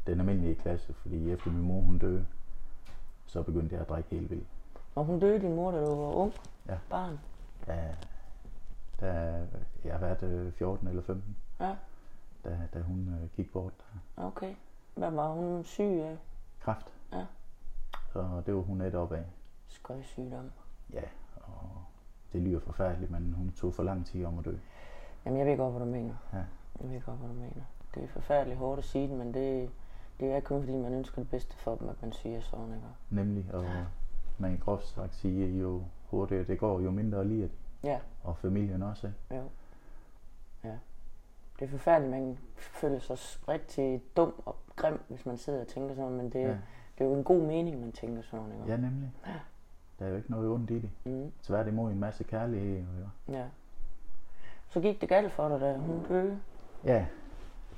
den 0.07 0.19
almindelige 0.19 0.55
klasse, 0.55 0.93
fordi 0.93 1.31
efter 1.31 1.51
min 1.51 1.61
mor 1.61 1.81
hun 1.81 1.97
døde, 1.97 2.25
så 3.25 3.43
begyndte 3.43 3.73
jeg 3.75 3.81
at 3.81 3.89
drikke 3.89 4.09
helt 4.09 4.29
vildt. 4.29 4.47
Og 4.95 5.05
hun 5.05 5.19
døde 5.19 5.39
din 5.39 5.55
mor, 5.55 5.71
da 5.71 5.77
du 5.85 5.95
var 5.95 6.13
ung 6.13 6.33
Ja. 6.69 6.77
barn. 6.89 7.19
Da, 7.67 7.95
da 9.01 9.11
jeg 9.83 9.93
har 9.93 9.99
været 9.99 10.23
øh, 10.23 10.53
14 10.53 10.87
eller 10.87 11.01
15, 11.01 11.37
Ja, 11.59 11.75
da, 12.47 12.59
da 12.73 12.79
hun 12.81 13.17
øh, 13.21 13.29
gik 13.35 13.51
bort. 13.51 13.73
okay. 14.17 14.55
Hvad 14.95 15.11
var 15.11 15.27
hun 15.33 15.63
syg 15.63 15.83
af? 15.83 16.17
Kræft. 16.59 16.87
Ja. 17.13 17.25
Så 18.13 18.41
det 18.45 18.55
var 18.55 18.61
hun 18.61 18.77
net 18.77 18.95
op 18.95 19.11
af. 19.11 19.23
Skøjsygdom. 19.67 20.51
Ja, 20.93 21.01
og 21.35 21.69
det 22.33 22.41
lyder 22.41 22.59
forfærdeligt, 22.59 23.11
men 23.11 23.33
hun 23.37 23.51
tog 23.51 23.73
for 23.73 23.83
lang 23.83 24.05
tid 24.05 24.25
om 24.25 24.39
at 24.39 24.45
dø. 24.45 24.55
Jamen, 25.25 25.39
jeg 25.39 25.47
ved 25.47 25.57
godt, 25.57 25.71
hvad 25.73 25.85
du 25.85 25.91
mener. 25.91 26.15
Ja. 26.33 26.43
Jeg 26.81 26.89
ved 26.89 27.01
godt, 27.01 27.17
hvad 27.17 27.29
du 27.29 27.35
mener. 27.35 27.63
Det 27.95 28.03
er 28.03 28.07
forfærdeligt 28.07 28.59
hårdt 28.59 28.79
at 28.79 28.85
sige 28.85 29.07
det, 29.07 29.17
men 29.17 29.33
det, 29.33 29.69
det 30.19 30.31
er 30.31 30.39
kun 30.39 30.59
fordi, 30.61 30.75
man 30.77 30.93
ønsker 30.93 31.21
det 31.21 31.29
bedste 31.31 31.55
for 31.57 31.75
dem, 31.75 31.89
at 31.89 32.01
man 32.01 32.11
siger 32.11 32.41
sådan, 32.41 32.73
ikke? 32.73 32.87
Nemlig, 33.09 33.45
og 33.53 33.65
man 34.37 34.51
kan 34.51 34.59
groft 34.59 34.87
sagt 34.87 35.15
sige, 35.15 35.59
jo 35.59 35.83
hurtigere 36.09 36.43
det 36.43 36.59
går, 36.59 36.79
jo 36.79 36.91
mindre 36.91 37.27
lider 37.27 37.47
de. 37.47 37.53
Ja, 37.83 37.99
Og 38.23 38.37
familien 38.37 38.81
også, 38.83 39.07
ikke? 39.07 39.19
jo. 39.43 39.49
Ja. 40.63 40.77
Det 41.59 41.65
er 41.65 41.69
forfærdeligt, 41.69 42.11
man 42.11 42.37
føler 42.57 42.99
sig 42.99 43.17
rigtig 43.47 44.03
dum 44.17 44.33
og 44.45 44.55
grim, 44.75 44.99
hvis 45.07 45.25
man 45.25 45.37
sidder 45.37 45.61
og 45.61 45.67
tænker 45.67 45.95
sådan, 45.95 46.11
men 46.17 46.29
det, 46.29 46.39
Ja. 46.39 46.47
det 46.97 47.05
er 47.05 47.05
jo 47.05 47.13
en 47.13 47.23
god 47.23 47.41
mening, 47.41 47.81
man 47.81 47.91
tænker 47.91 48.21
sådan, 48.21 48.51
ikke? 48.51 48.65
ja, 48.67 48.77
nemlig. 48.77 49.11
Der 49.99 50.05
er 50.05 50.09
jo 50.09 50.15
ikke 50.15 50.31
noget 50.31 50.49
ondt 50.49 50.69
i 50.71 50.79
det. 50.79 50.89
Mm, 51.05 51.31
Tværtimod 51.43 51.91
en 51.91 51.99
masse 51.99 52.23
kærlighed. 52.23 52.79
Jo. 52.79 53.33
ja. 53.33 53.45
Så 54.69 54.79
gik 54.79 55.01
det 55.01 55.09
galt 55.09 55.31
for 55.31 55.49
dig, 55.49 55.59
da 55.61 55.77
hun 55.77 56.05
døde. 56.07 56.39
Ja, 56.83 57.05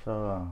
så 0.03 0.45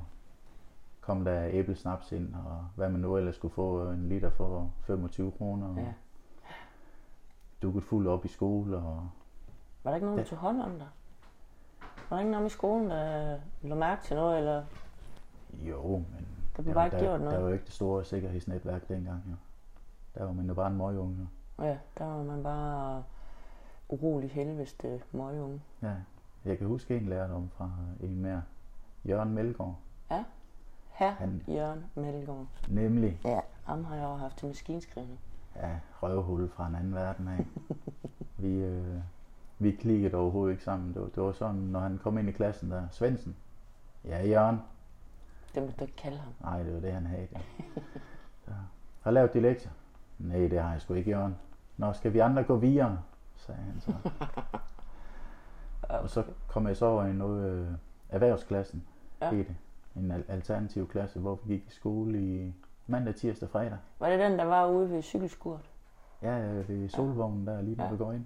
kom 1.01 1.25
der 1.25 1.47
æblesnaps 1.51 2.11
ind, 2.11 2.33
og 2.35 2.65
hvad 2.75 2.89
man 2.89 3.01
nu 3.01 3.17
ellers 3.17 3.35
skulle 3.35 3.53
få 3.53 3.89
en 3.89 4.09
liter 4.09 4.29
for 4.29 4.71
25 4.81 5.31
kroner. 5.31 5.81
Ja. 5.81 5.93
Dukket 7.61 7.83
fuld 7.83 8.07
op 8.07 8.25
i 8.25 8.27
skole, 8.27 8.77
og 8.77 9.09
Var 9.83 9.91
der 9.91 9.95
ikke 9.95 10.05
nogen, 10.05 10.17
der 10.17 10.23
Ja. 10.23 10.29
tog 10.29 10.37
hånd 10.37 10.61
om 10.61 10.71
dig? 10.79 10.87
Var 12.09 12.17
der 12.17 12.19
ikke 12.19 12.31
nogen 12.31 12.47
i 12.47 12.49
skolen, 12.49 12.89
der 12.89 13.37
lå 13.61 13.75
mærke 13.75 14.03
til 14.03 14.15
noget, 14.15 14.37
eller 14.37 14.63
jo, 15.53 15.97
men 15.97 16.27
der 16.55 16.61
blev 16.63 16.65
der, 16.65 16.73
bare 16.73 16.85
ikke 16.85 16.97
der, 16.97 17.03
gjort 17.03 17.19
der 17.19 17.25
noget? 17.25 17.41
var 17.41 17.47
jo 17.47 17.53
ikke 17.53 17.65
det 17.65 17.73
store 17.73 18.05
sikkerhedsnetværk 18.05 18.87
dengang. 18.87 19.23
Jo. 19.29 19.35
Der 20.15 20.25
var 20.25 20.31
man 20.33 20.45
jo 20.47 20.53
bare 20.53 20.67
en 20.67 20.77
møgunge. 20.77 21.27
jo. 21.59 21.63
Ja, 21.65 21.77
der 21.97 22.05
var 22.05 22.23
man 22.23 22.43
bare 22.43 23.03
urolig 23.89 24.29
helveste 24.31 25.01
møgunge. 25.11 25.61
Ja. 25.81 25.93
Jeg 26.45 26.57
kan 26.57 26.67
huske 26.67 26.97
en 26.97 27.05
lærdom 27.05 27.49
fra 27.49 27.71
en 27.99 28.15
mere, 28.21 28.43
Jørgen 29.05 29.33
Melgaard. 29.33 29.75
Her, 30.91 31.11
Han- 31.11 31.43
Jørgen 31.47 31.85
Melgaard. 31.95 32.45
Nemlig, 32.69 33.19
Ja, 33.25 33.39
ham 33.63 33.83
har 33.85 33.95
jeg 33.95 34.03
jo 34.03 34.15
haft 34.15 34.37
til 34.37 34.47
maskinskrivning. 34.47 35.19
ja, 35.55 35.79
røvhul 36.01 36.49
fra 36.49 36.67
en 36.67 36.75
anden 36.75 36.95
verden 36.95 37.27
af. 37.27 37.45
vi, 38.43 38.47
øh, 38.49 38.95
vi 39.59 39.71
klikkede 39.71 40.15
overhovedet 40.17 40.51
ikke 40.53 40.63
sammen. 40.63 40.93
Det 40.93 41.01
var, 41.01 41.07
det 41.07 41.23
var 41.23 41.31
sådan, 41.31 41.55
når 41.55 41.79
han 41.79 41.97
kom 42.03 42.17
ind 42.17 42.29
i 42.29 42.31
klassen 42.31 42.71
der, 42.71 42.87
Svendsen. 42.91 43.35
Ja, 44.05 44.27
Jørgen. 44.27 44.61
Det 45.55 45.63
må 45.63 45.69
du 45.79 45.83
ikke 45.83 45.95
kalde 45.95 46.17
ham. 46.17 46.33
Nej, 46.41 46.63
det 46.63 46.73
var 46.73 46.79
det, 46.79 46.91
han 46.93 47.05
havde. 47.05 47.27
Ja. 47.33 47.39
Så, 48.45 48.51
har 49.01 49.11
lavet 49.11 49.33
de 49.33 49.39
lektier? 49.41 49.71
Nej, 50.19 50.37
det 50.47 50.61
har 50.61 50.71
jeg 50.71 50.81
sgu 50.81 50.93
ikke, 50.93 51.11
Jørgen. 51.11 51.35
Nå, 51.77 51.93
skal 51.93 52.13
vi 52.13 52.19
andre 52.19 52.43
gå 52.43 52.55
videre? 52.55 52.99
sagde 53.35 53.61
han 53.61 53.81
så. 53.81 53.93
Og 56.01 56.09
så 56.09 56.23
kom 56.47 56.67
jeg 56.67 56.77
så 56.77 56.85
over 56.85 57.05
i 57.05 57.13
noget 57.13 57.49
øh, 57.51 57.67
erhvervsklassen, 58.09 58.83
Ja. 59.21 59.29
det. 59.31 59.47
En 59.95 60.11
al- 60.11 60.25
alternativ 60.27 60.87
klasse, 60.87 61.19
hvor 61.19 61.39
vi 61.43 61.53
gik 61.53 61.67
i 61.67 61.71
skole 61.71 62.19
i 62.21 62.53
mandag, 62.87 63.15
tirsdag, 63.15 63.49
fredag. 63.49 63.77
Var 63.99 64.09
det 64.09 64.19
den, 64.19 64.39
der 64.39 64.45
var 64.45 64.67
ude 64.67 64.89
ved 64.91 65.01
cykelskurt? 65.01 65.69
Ja, 66.21 66.39
ved 66.39 66.89
solvognen 66.89 67.47
der, 67.47 67.61
lige 67.61 67.75
når 67.75 67.83
ja. 67.85 67.89
du 67.91 67.97
går 67.97 68.11
ind. 68.11 68.25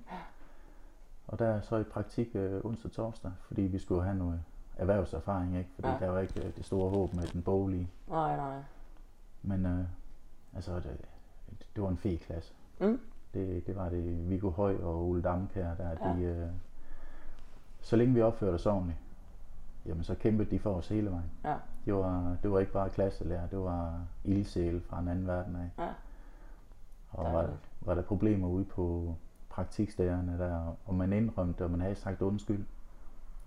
Og 1.28 1.40
der 1.40 1.46
er 1.48 1.62
så 1.62 1.78
i 1.78 1.84
praktik 1.84 2.28
øh, 2.36 2.66
onsdag 2.66 2.90
og 2.90 2.92
torsdag, 2.92 3.32
fordi 3.42 3.62
vi 3.62 3.80
skulle 3.80 4.04
have 4.04 4.18
noget 4.18 4.42
erhvervserfaring, 4.78 5.58
ikke? 5.58 5.70
Fordi 5.75 5.88
Ja. 5.88 5.98
der 6.00 6.10
var 6.10 6.20
ikke 6.20 6.48
øh, 6.48 6.56
det 6.56 6.66
store 6.66 6.90
håb 6.90 7.13
med 7.13 7.24
den 7.24 7.42
boglige. 7.42 7.90
Nej, 8.10 8.36
nej. 8.36 8.62
Men 9.42 9.66
øh, 9.66 9.86
altså, 10.56 10.75
det, 10.75 10.98
det 11.75 11.84
var 11.84 11.90
en 11.90 11.98
fed 11.98 12.18
klasse. 12.18 12.54
Mm. 12.82 13.00
Det, 13.34 13.68
det 13.68 13.75
var 13.75 13.90
det 13.90 14.30
Viggo 14.30 14.50
Høj 14.50 14.75
og 14.84 15.08
Ole 15.10 15.22
Damkær, 15.22 15.74
der 15.75 15.90
Ja. 16.10 16.13
de, 16.16 16.22
øh, 16.24 16.50
så 17.82 17.96
længe 17.96 18.13
vi 18.13 18.22
opførte 18.22 18.56
os 18.56 18.66
ordentligt, 18.66 18.98
jamen 19.86 20.04
så 20.04 20.16
kæmpede 20.16 20.50
de 20.51 20.60
for 20.60 20.74
os 20.74 20.88
hele 20.88 21.12
vejen. 21.12 21.32
Ja. 21.44 21.56
Det 21.86 21.94
var, 21.94 22.38
det 22.44 22.51
var 22.51 22.60
ikke 22.60 22.72
bare 22.72 22.90
klasselærer, 22.90 23.48
det 23.48 23.60
var 23.60 24.01
ildsæle 24.24 24.82
fra 24.82 25.00
en 25.00 25.08
anden 25.08 25.28
verden 25.28 25.56
af. 25.56 25.70
Ja. 25.84 25.90
Og 27.12 27.34
var, 27.34 27.50
var 27.82 27.96
der 27.96 28.01
problemer 28.01 28.48
ude 28.48 28.66
på 28.66 29.16
praktikstederne 29.51 30.38
der, 30.39 30.75
og 30.86 30.96
man 30.96 31.13
indrømte, 31.13 31.63
og 31.63 31.72
man 31.72 31.81
havde 31.81 31.96
sagt 31.96 32.22
undskyld, 32.22 32.65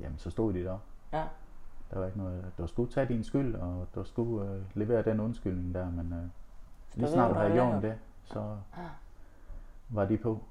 jamen 0.00 0.18
så 0.18 0.30
stod 0.30 0.52
de 0.52 0.64
der. 0.64 0.78
Ja. 1.12 1.24
Der 1.90 1.98
var 1.98 2.06
ikke 2.06 2.18
noget, 2.18 2.52
du 2.58 2.66
skulle 2.66 2.92
tage 2.92 3.06
din 3.08 3.24
skyld, 3.24 3.54
og 3.54 3.86
du 3.94 4.04
skulle 4.04 4.50
øh, 4.50 4.62
levere 4.74 5.02
den 5.02 5.20
undskyldning 5.20 5.74
der, 5.74 5.90
men 5.90 6.12
øh, 6.12 6.28
lige 6.94 7.08
snart 7.12 7.30
du 7.30 7.34
havde 7.34 7.52
gjort 7.52 7.82
det, 7.82 7.94
så 8.24 8.40
Ja. 8.76 8.82
var 9.88 10.04
de 10.04 10.16
på. 10.18 10.42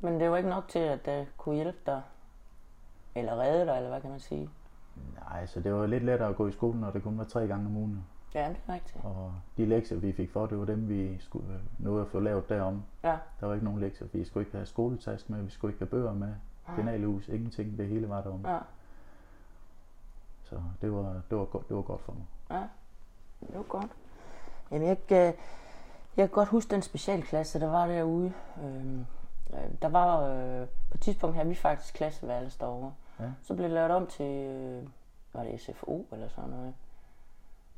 Men 0.00 0.20
det 0.20 0.30
var 0.30 0.36
ikke 0.36 0.48
nok 0.48 0.68
til, 0.68 0.78
at 0.78 1.06
det 1.06 1.26
kunne 1.36 1.54
hjælpe 1.54 1.78
dig. 1.86 2.02
Eller 3.14 3.40
redde 3.40 3.66
dig, 3.66 3.76
eller 3.76 3.88
hvad 3.88 4.00
kan 4.00 4.10
man 4.10 4.20
sige? 4.20 4.50
Nej, 5.20 5.46
så 5.46 5.60
det 5.60 5.74
var 5.74 5.86
lidt 5.86 6.04
lettere 6.04 6.28
at 6.28 6.36
gå 6.36 6.48
i 6.48 6.52
skole, 6.52 6.80
når 6.80 6.90
det 6.90 7.02
kun 7.02 7.18
var 7.18 7.24
tre 7.24 7.46
gange 7.46 7.66
om 7.66 7.76
ugen. 7.76 8.04
Ja, 8.34 8.48
det 8.48 8.56
er 8.68 8.72
rigtigt. 8.74 9.04
Og 9.04 9.32
de 9.56 9.66
lektier, 9.66 9.98
vi 9.98 10.12
fik 10.12 10.30
for, 10.30 10.46
det 10.46 10.58
var 10.58 10.64
dem, 10.64 10.88
vi 10.88 11.18
skulle 11.18 11.54
øh, 11.54 11.60
nå 11.84 12.00
at 12.00 12.06
få 12.08 12.20
lavet 12.20 12.48
derom. 12.48 12.82
Ja. 13.04 13.16
Der 13.40 13.46
var 13.46 13.54
ikke 13.54 13.64
nogen 13.64 13.80
lektier, 13.80 14.08
vi 14.12 14.24
skulle 14.24 14.46
ikke 14.46 14.56
have 14.56 14.66
skoletask 14.66 15.30
med, 15.30 15.42
vi 15.42 15.50
skulle 15.50 15.72
ikke 15.72 15.80
have 15.80 15.88
bøger 15.90 16.12
med, 16.12 16.34
penalhus, 16.76 17.28
ingenting, 17.28 17.78
det 17.78 17.88
hele 17.88 18.08
var 18.08 18.20
derom. 18.22 18.44
Ja. 18.46 18.58
Så 20.42 20.62
det 20.80 20.92
var, 20.92 21.20
det 21.30 21.38
var, 21.38 21.44
godt, 21.44 21.68
det 21.68 21.76
var 21.76 21.82
godt 21.82 22.00
for 22.00 22.12
mig. 22.12 22.24
Ja, 22.50 22.62
det 23.46 23.56
var 23.56 23.62
godt. 23.62 23.90
Jamen, 24.70 24.88
jeg, 24.88 25.06
kan- 25.06 25.34
jeg 26.16 26.28
kan 26.28 26.28
godt 26.28 26.48
huske 26.48 26.70
den 26.70 26.82
specialklasse, 26.82 27.60
der 27.60 27.66
var 27.70 27.86
derude. 27.86 28.32
Øhm, 28.64 29.06
øh, 29.52 29.58
der 29.82 29.88
var 29.88 30.20
øh, 30.22 30.66
på 30.66 30.94
et 30.94 31.00
tidspunkt 31.00 31.36
havde 31.36 31.48
vi 31.48 31.54
faktisk 31.54 31.94
klasseværelse 31.94 32.58
derovre. 32.58 32.92
Ja. 33.20 33.30
Så 33.42 33.54
blev 33.54 33.64
det 33.64 33.74
lavet 33.74 33.90
om 33.90 34.06
til, 34.06 34.46
øh, 34.46 34.88
var 35.32 35.42
det 35.44 35.60
SFO 35.60 36.06
eller 36.12 36.28
sådan 36.28 36.50
noget. 36.50 36.74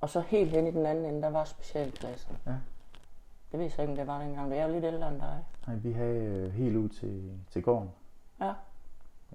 Og 0.00 0.10
så 0.10 0.20
helt 0.20 0.50
hen 0.50 0.66
i 0.66 0.70
den 0.70 0.86
anden 0.86 1.04
ende, 1.04 1.22
der 1.22 1.30
var 1.30 1.44
specialklassen. 1.44 2.36
Ja. 2.46 2.54
Det 3.52 3.58
ved 3.58 3.66
jeg 3.66 3.78
ikke, 3.78 3.90
om 3.90 3.96
det 3.96 4.06
var 4.06 4.20
dengang. 4.20 4.50
Jeg 4.50 4.58
er 4.58 4.66
jo 4.66 4.72
lidt 4.72 4.84
ældre 4.84 5.08
end 5.08 5.20
dig. 5.20 5.44
Nej, 5.66 5.76
vi 5.76 5.92
havde 5.92 6.24
øh, 6.24 6.52
helt 6.52 6.76
ud 6.76 6.88
til, 6.88 7.32
til 7.50 7.62
gården. 7.62 7.90
Ja, 8.40 8.52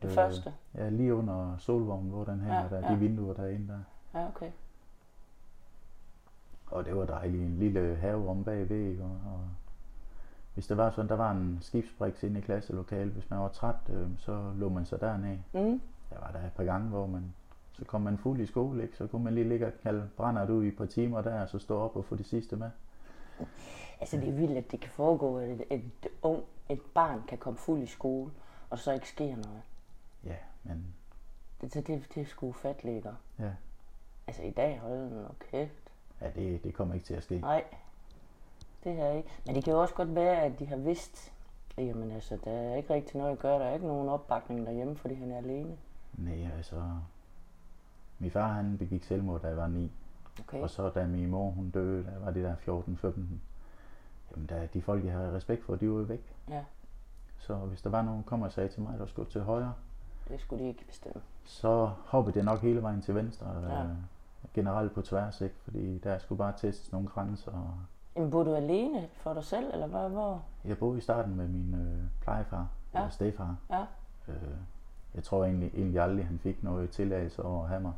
det 0.02 0.12
første. 0.12 0.54
Ja, 0.76 0.90
lige 0.90 1.16
under 1.16 1.58
solvognen, 1.58 2.10
hvor 2.10 2.24
den 2.24 2.40
her, 2.40 2.62
Ja, 2.62 2.68
der 2.70 2.78
er 2.78 2.88
ja. 2.88 2.94
de 2.94 3.00
vinduer 3.00 3.34
derinde 3.34 3.68
der. 3.68 3.80
Ja, 4.20 4.28
okay. 4.28 4.52
Og 6.68 6.86
det 6.86 6.96
var 6.96 7.06
dejligt. 7.06 7.44
En 7.44 7.58
lille 7.58 7.96
have 7.96 8.30
om 8.30 8.44
bagved. 8.44 9.00
Og, 9.00 9.10
og 9.10 9.40
hvis 10.54 10.68
det 10.68 10.78
var 10.78 10.90
sådan, 10.90 11.10
der 11.10 11.16
var 11.16 11.32
en 11.32 11.58
skibsbriks 11.62 12.24
inde 12.24 12.40
i 12.40 12.42
klasselokalet, 12.42 13.14
hvis 13.14 13.30
man 13.30 13.40
var 13.40 13.48
træt, 13.48 13.76
øh, 13.90 14.08
så 14.18 14.52
lå 14.56 14.70
man 14.70 14.86
sig 14.86 15.02
derned. 15.02 15.38
Mm. 15.54 15.82
Der 16.10 16.20
var 16.20 16.32
der 16.32 16.48
et 16.48 16.52
par 16.54 16.64
gange, 16.64 16.90
hvor 16.90 17.08
man, 17.08 17.34
så 17.74 17.86
kom 17.86 18.02
man 18.02 18.18
fuld 18.18 18.40
i 18.42 18.46
skole, 18.46 18.84
ikke? 18.84 18.98
så 18.98 19.08
kunne 19.08 19.24
man 19.24 19.34
lige 19.36 19.50
ligge 19.50 19.68
og 19.68 19.74
kalde 19.84 20.10
brændert 20.18 20.50
ud 20.50 20.64
i 20.64 20.68
et 20.68 20.78
par 20.78 20.86
timer 20.86 21.22
der, 21.22 21.42
og 21.42 21.50
så 21.50 21.60
stå 21.60 21.78
op 21.80 21.96
og 21.96 22.06
få 22.06 22.16
det 22.16 22.26
sidste 22.26 22.56
med. 22.56 22.70
Altså, 24.00 24.18
det 24.18 24.28
er 24.30 24.34
vildt, 24.34 24.58
at 24.58 24.72
det 24.72 24.80
kan 24.80 24.90
foregå, 24.92 25.38
at 25.38 25.50
et, 25.50 25.62
et, 25.70 25.84
ung, 26.22 26.44
et 26.70 26.82
barn 26.94 27.22
kan 27.28 27.38
komme 27.38 27.58
fuld 27.60 27.82
i 27.82 27.86
skole, 27.86 28.32
og 28.70 28.80
så 28.80 28.92
ikke 28.92 29.08
sker 29.10 29.36
noget. 29.36 29.62
Ja, 30.26 30.36
men 30.64 30.86
Det, 31.62 31.74
det, 31.74 31.88
det, 31.88 32.04
det 32.16 32.22
er 32.22 32.26
sgu 32.26 32.48
ufatteligt, 32.48 33.06
ja, 33.40 33.50
Altså 34.28 34.42
i 34.44 34.52
dag, 34.52 34.80
hold 34.80 35.10
nu 35.10 35.26
kæft. 35.52 35.92
ja 36.22 36.30
det, 36.36 36.64
det 36.64 36.74
kommer 36.74 36.94
ikke 36.94 37.06
til 37.06 37.14
at 37.14 37.24
ske. 37.24 37.40
Nej, 37.40 37.64
det 38.84 38.98
jeg 38.98 39.18
ikke. 39.18 39.30
Men 39.46 39.56
det 39.56 39.64
kan 39.64 39.74
jo 39.74 39.82
også 39.82 39.94
godt 39.96 40.16
være, 40.16 40.42
at 40.42 40.60
de 40.60 40.66
har 40.68 40.78
vidst, 40.78 41.34
jamen 41.78 42.12
altså, 42.12 42.38
der 42.46 42.52
er 42.52 42.76
ikke 42.76 42.94
rigtig 42.94 43.18
noget 43.18 43.32
at 43.32 43.40
gøre. 43.40 43.60
Der 43.60 43.66
er 43.66 43.74
ikke 43.74 43.88
nogen 43.88 44.10
opbakning 44.10 44.66
derhjemme, 44.66 44.96
fordi 44.96 45.14
han 45.16 45.32
er 45.32 45.38
alene. 45.38 45.78
Nej, 46.18 46.50
altså, 46.58 46.76
Min 48.24 48.32
far 48.32 48.48
han 48.48 48.78
begik 48.78 49.04
selvmord, 49.04 49.42
da 49.42 49.48
jeg 49.48 49.58
var 49.58 49.68
9. 49.68 49.92
Okay. 50.40 50.62
Og 50.62 50.70
så 50.70 50.90
da 50.90 51.08
min 51.08 51.30
mor 51.30 51.50
hun 51.50 51.70
døde, 51.70 52.04
da 52.04 52.12
var 52.20 52.32
det 52.32 52.44
der 52.44 52.56
14-15. 52.56 53.20
Jamen 54.32 54.50
der, 54.50 54.66
de 54.66 54.82
folk, 54.82 55.06
jeg 55.06 55.14
har 55.14 55.32
respekt 55.32 55.64
for, 55.64 55.76
de 55.76 55.90
var 55.90 55.96
jo 55.96 56.02
væk. 56.02 56.36
Ja, 56.50 56.64
Så 57.38 57.56
hvis 57.56 57.82
der 57.82 57.90
var 57.90 58.02
nogen, 58.02 58.24
der 58.24 58.30
kom 58.30 58.42
og 58.42 58.52
sagde 58.52 58.70
til 58.70 58.82
mig, 58.82 58.94
at 58.94 59.00
der 59.00 59.06
skulle 59.06 59.30
til 59.32 59.42
højre, 59.42 59.74
det 60.28 60.40
skulle 60.42 60.64
de 60.64 60.70
ikke 60.70 60.86
bestemme. 60.86 61.22
så 61.44 61.92
hoppede 62.06 62.36
det 62.36 62.46
nok 62.46 62.60
hele 62.60 62.82
vejen 62.82 63.02
til 63.02 63.16
venstre. 63.16 63.62
Ja. 63.62 63.84
Øh, 63.84 63.90
generelt 64.54 64.94
på 64.94 65.02
tværs, 65.02 65.42
ikke? 65.42 65.56
Fordi 65.64 65.98
der 65.98 66.18
skulle 66.18 66.40
bare 66.40 66.54
testes 66.58 66.92
nogle 66.92 67.08
grænser. 67.08 67.86
Jamen, 68.16 68.32
boede 68.32 68.46
du 68.46 68.56
alene 68.56 69.08
for 69.16 69.34
dig 69.34 69.44
selv, 69.44 69.74
eller 69.74 69.88
hvad? 69.88 70.10
Hvor? 70.10 70.44
jeg 70.66 70.78
boede 70.78 70.98
i 70.98 71.02
starten 71.02 71.36
med 71.36 71.48
min 71.48 71.74
øh, 71.74 72.04
plejefar, 72.22 72.68
ja. 72.94 73.00
eller 73.00 73.10
stefar. 73.10 73.58
Ja. 73.70 73.86
Øh, 74.28 74.58
jeg 75.16 75.24
tror 75.24 75.46
egentlig, 75.46 75.72
egentlig 75.76 76.02
aldrig, 76.02 76.26
han 76.28 76.40
fik 76.40 76.64
noget 76.64 76.90
tilladelse 76.90 77.44
over 77.44 77.64
at 77.64 77.70
have 77.70 77.82
mig. 77.82 77.94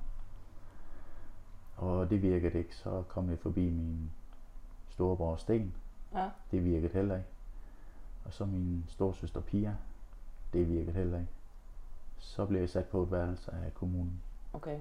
Og 1.78 2.10
det 2.10 2.22
virkede 2.22 2.58
ikke. 2.58 2.76
Så 2.76 3.04
kom 3.08 3.30
jeg 3.30 3.40
forbi 3.40 3.70
min 3.70 4.12
storebror 4.90 5.36
Sten. 5.36 5.76
Ja. 6.14 6.30
Det 6.52 6.66
virkede 6.66 6.94
heller 6.94 7.16
ikke. 7.16 7.28
Og 8.26 8.34
så 8.34 8.46
min 8.46 8.86
storsøster 8.88 9.42
Pia. 9.42 9.76
Det 10.54 10.70
virkede 10.70 10.92
heller 10.92 11.18
ikke. 11.20 11.32
Så 12.18 12.46
blev 12.46 12.60
jeg 12.60 12.70
sat 12.70 12.86
på 12.86 13.04
et 13.04 13.12
værelse 13.12 13.52
af 13.52 13.74
kommunen. 13.74 14.22
Okay. 14.54 14.80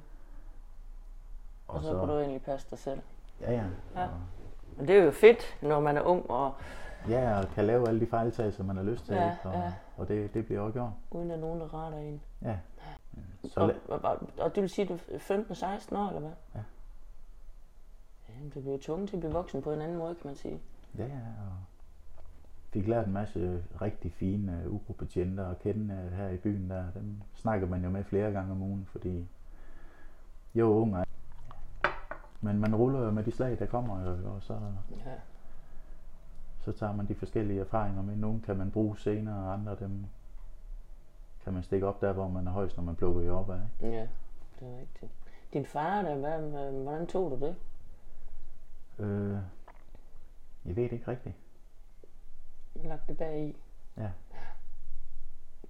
Og, 1.68 1.74
og 1.74 1.82
så, 1.82 1.88
så 1.88 1.98
kunne 1.98 2.12
du 2.12 2.18
egentlig 2.18 2.42
passe 2.42 2.66
dig 2.70 2.78
selv. 2.78 3.00
Ja, 3.40 3.52
ja. 3.52 3.64
Ja. 3.94 4.04
Og, 4.04 4.10
Men 4.76 4.88
det 4.88 4.96
er 4.98 5.04
jo 5.04 5.10
fedt, 5.10 5.58
når 5.62 5.80
man 5.80 5.96
er 5.96 6.02
ung, 6.02 6.30
og 6.30 6.54
ja, 7.08 7.38
og 7.38 7.48
kan 7.54 7.64
lave 7.64 7.88
alle 7.88 8.00
de 8.00 8.06
fejltagelser, 8.06 8.64
man 8.64 8.76
har 8.76 8.82
lyst 8.84 9.04
til. 9.06 9.14
Ja, 9.14 9.30
ikke? 9.30 9.48
Og, 9.48 9.54
ja. 9.54 9.72
og 9.96 10.08
det, 10.08 10.34
det 10.34 10.46
bliver 10.46 10.60
også 10.60 10.72
gjort. 10.72 10.90
uden 11.10 11.30
at 11.30 11.38
nogen 11.38 11.60
der 11.60 11.74
retter 11.74 11.98
en. 11.98 12.20
Ja. 12.42 12.58
Så, 13.44 13.60
Og, 13.60 13.72
og, 13.88 14.00
og, 14.10 14.18
og 14.38 14.54
det 14.54 14.62
vil 14.62 14.70
sige, 14.70 14.82
at 14.82 14.88
du 14.88 14.94
er 15.14 15.18
15-16 15.18 15.96
år, 15.96 16.08
eller 16.08 16.20
hvad? 16.20 16.30
Ja. 16.54 16.60
Jamen, 18.36 18.52
det 18.54 18.62
bliver 18.62 18.78
tvunget 18.80 19.08
til 19.08 19.16
at 19.16 19.20
blive 19.20 19.32
voksen 19.32 19.62
på 19.62 19.72
en 19.72 19.80
anden 19.80 19.98
måde, 19.98 20.14
kan 20.14 20.26
man 20.26 20.36
sige. 20.36 20.60
Ja, 20.98 21.04
og 21.04 21.56
fik 22.70 22.88
lært 22.88 23.06
en 23.06 23.12
masse 23.12 23.64
rigtig 23.82 24.12
fine 24.12 24.64
uh, 24.70 24.80
at 25.50 25.58
kende 25.58 25.94
uh, 26.06 26.12
her 26.12 26.28
i 26.28 26.36
byen. 26.36 26.70
Der. 26.70 26.84
Dem 26.94 27.16
snakker 27.34 27.66
man 27.66 27.84
jo 27.84 27.90
med 27.90 28.04
flere 28.04 28.32
gange 28.32 28.52
om 28.52 28.62
ugen, 28.62 28.86
fordi 28.92 29.26
jo 30.54 30.66
ung 30.66 30.94
er 30.94 31.04
men 32.44 32.60
man 32.60 32.76
ruller 32.76 33.00
jo 33.00 33.10
med 33.10 33.24
de 33.24 33.30
slag, 33.30 33.58
der 33.58 33.66
kommer, 33.66 34.04
jo, 34.04 34.34
og 34.34 34.42
så, 34.42 34.58
Ja. 34.90 35.14
så 36.60 36.72
tager 36.72 36.92
man 36.92 37.06
de 37.08 37.14
forskellige 37.14 37.60
erfaringer 37.60 38.02
med. 38.02 38.16
Nogle 38.16 38.40
kan 38.40 38.56
man 38.56 38.70
bruge 38.70 38.98
senere, 38.98 39.46
og 39.46 39.52
andre 39.52 39.76
dem 39.80 40.06
kan 41.44 41.52
man 41.52 41.62
stikke 41.62 41.86
op 41.86 42.00
der, 42.00 42.12
hvor 42.12 42.28
man 42.28 42.46
er 42.46 42.50
højst, 42.50 42.76
når 42.76 42.84
man 42.84 42.96
plukker 42.96 43.22
jo 43.22 43.38
op 43.38 43.50
af. 43.50 43.60
Ikke? 43.80 43.96
ja, 43.96 44.06
det 44.60 44.68
er 44.68 44.80
rigtigt. 44.80 45.12
Din 45.52 45.66
far, 45.66 46.02
der, 46.02 46.16
hvad, 46.16 46.72
hvordan 46.82 47.06
tog 47.06 47.30
du 47.30 47.46
det? 47.46 47.56
Øh, 48.98 49.38
jeg 50.64 50.76
ved 50.76 50.92
ikke 50.92 51.08
rigtigt. 51.08 51.34
Lagt 52.74 53.08
det 53.08 53.16
bag 53.16 53.48
i? 53.48 53.56
Ja. 53.96 54.10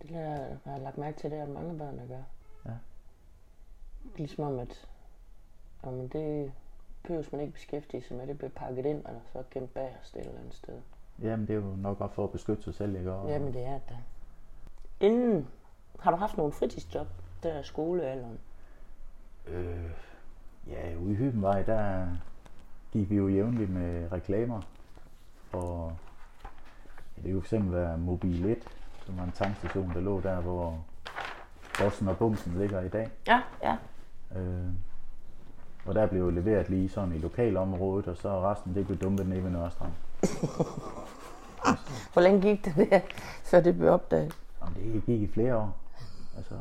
Det 0.03 0.11
der, 0.11 0.21
jeg 0.21 0.59
har 0.65 0.79
lagt 0.79 0.99
mærke 0.99 1.19
til, 1.19 1.31
det 1.31 1.39
er 1.39 1.47
mange 1.47 1.79
børn, 1.79 1.99
der 1.99 2.07
gør. 2.07 2.23
Ja. 2.67 2.77
Ligesom 4.17 4.45
om, 4.45 4.59
at 4.59 4.89
jamen, 5.85 6.09
det 6.09 6.53
behøves 7.03 7.33
man 7.33 7.41
ikke 7.41 7.53
beskæftige 7.53 8.03
sig 8.03 8.17
med. 8.17 8.27
Det 8.27 8.39
bliver 8.39 8.51
pakket 8.51 8.87
ind, 8.87 9.05
og 9.05 9.21
så 9.33 9.43
gemt 9.51 9.75
bag 9.75 9.97
os 10.03 10.15
et 10.15 10.21
eller 10.21 10.39
andet 10.39 10.55
sted. 10.55 10.81
Jamen, 11.23 11.47
det 11.47 11.53
er 11.53 11.61
jo 11.61 11.77
nok 11.77 12.01
også 12.01 12.15
for 12.15 12.25
at 12.25 12.33
beskytte 12.33 12.63
sig 12.63 12.75
selv, 12.75 12.97
ikke? 12.97 13.13
Og, 13.13 13.29
Jamen, 13.29 13.55
det 13.55 13.65
er 13.65 13.79
det. 13.89 13.99
Inden, 15.01 15.49
har 15.99 16.11
du 16.11 16.17
haft 16.17 16.37
nogle 16.37 16.53
fritidsjob, 16.53 17.07
der 17.43 17.61
i 17.61 17.65
skolealderen? 17.65 18.39
Øh, 19.47 19.91
ja, 20.67 20.97
ude 20.97 21.13
i 21.13 21.17
Hybenvej, 21.17 21.63
der 21.63 22.07
gik 22.95 23.11
vi 23.11 23.17
jo 23.17 23.29
jævnligt 23.29 23.71
med 23.71 24.13
reklamer. 24.13 24.61
Og 25.53 25.93
ja, 27.17 27.23
det 27.23 27.33
kunne 27.33 27.43
fx 27.43 27.53
være 27.73 27.99
Mobil 27.99 28.45
1, 28.45 28.59
som 29.07 29.19
var 29.19 29.25
en 29.25 29.33
tankstation, 29.33 29.91
der 29.95 30.01
lå 30.01 30.21
der, 30.21 30.41
hvor 30.41 30.85
Bossen 31.79 32.09
og 32.09 32.19
Bumsen 32.19 32.59
ligger 32.59 32.81
i 32.81 32.89
dag. 32.89 33.11
Ja, 33.27 33.41
ja. 33.63 33.77
Øh, 34.37 34.69
og 35.87 35.95
der 35.95 36.07
blev 36.07 36.31
leveret 36.31 36.69
lige 36.69 36.89
sådan 36.89 37.15
i 37.15 37.19
lokalområdet, 37.19 38.09
og 38.09 38.17
så 38.17 38.41
resten 38.41 38.75
det 38.75 38.87
blev 38.87 38.99
dumpet 38.99 39.29
ned 39.29 39.41
ved 39.41 39.51
Nørrestrand. 39.51 39.93
Hvor 42.13 42.23
længe 42.23 42.41
gik 42.41 42.65
det 42.65 42.91
der, 42.91 43.01
før 43.45 43.61
det 43.61 43.77
blev 43.79 43.91
opdaget? 43.91 44.37
Jamen, 44.61 44.93
det 44.95 45.05
gik 45.07 45.23
i 45.23 45.27
flere 45.27 45.57
år. 45.57 45.77
Altså, 46.37 46.55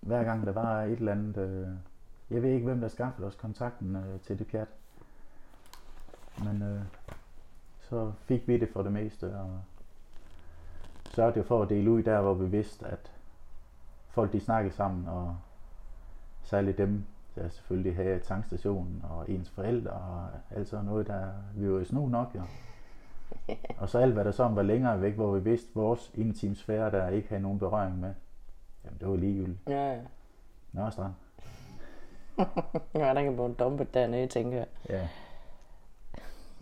hver 0.00 0.24
gang 0.24 0.46
der 0.46 0.52
var 0.52 0.82
et 0.82 0.98
eller 0.98 1.12
andet... 1.12 1.36
Øh, 1.36 1.68
jeg 2.30 2.42
ved 2.42 2.50
ikke, 2.50 2.66
hvem 2.66 2.80
der 2.80 2.88
skaffede 2.88 3.26
os 3.26 3.34
kontakten 3.34 3.96
øh, 3.96 4.20
til 4.20 4.38
det 4.38 4.46
pjat. 4.46 4.68
Men 6.38 6.62
øh, 6.62 6.82
så 7.80 8.12
fik 8.24 8.48
vi 8.48 8.58
det 8.58 8.68
for 8.68 8.82
det 8.82 8.92
meste, 8.92 9.36
og 9.36 9.60
sørgede 11.04 11.38
jo 11.38 11.42
for 11.44 11.62
at 11.62 11.68
dele 11.68 11.90
ud 11.90 12.02
der, 12.02 12.20
hvor 12.20 12.34
vi 12.34 12.46
vidste, 12.46 12.86
at 12.86 13.12
folk 14.08 14.32
de 14.32 14.40
snakkede 14.40 14.74
sammen, 14.74 15.08
og 15.08 15.36
særligt 16.42 16.78
dem, 16.78 17.04
der 17.34 17.48
selvfølgelig 17.48 17.96
havde 17.96 18.18
tankstationen, 18.18 19.04
og 19.10 19.30
ens 19.30 19.50
forældre, 19.50 19.90
og 19.90 20.28
alt 20.50 20.68
sådan 20.68 20.84
noget, 20.84 21.06
der 21.06 21.28
vi 21.54 21.72
var 21.72 21.78
jo 21.78 21.84
snu 21.84 22.08
nok, 22.08 22.28
jo. 22.34 22.42
Og 23.80 23.88
så 23.88 23.98
alt, 23.98 24.12
hvad 24.12 24.24
der 24.24 24.30
sådan 24.30 24.56
var 24.56 24.62
længere 24.62 25.00
væk, 25.00 25.14
hvor 25.14 25.34
vi 25.34 25.50
vidste, 25.50 25.68
vores 25.74 26.10
intime 26.14 26.54
sfære, 26.54 26.90
der 26.90 27.08
ikke 27.08 27.28
havde 27.28 27.42
nogen 27.42 27.58
berøring 27.58 28.00
med, 28.00 28.14
jamen 28.84 28.98
det 29.00 29.08
var 29.08 29.16
ligegyldigt. 29.16 29.58
Ja, 29.68 29.92
ja. 29.92 30.00
Nørrestrand. 30.72 31.12
Ja, 32.94 33.14
der 33.14 33.22
kan 33.22 33.32
blive 33.34 33.54
dumpet 33.58 33.94
dernede, 33.94 34.26
tænker 34.26 34.58
jeg. 34.58 34.66
Ja. 34.88 35.08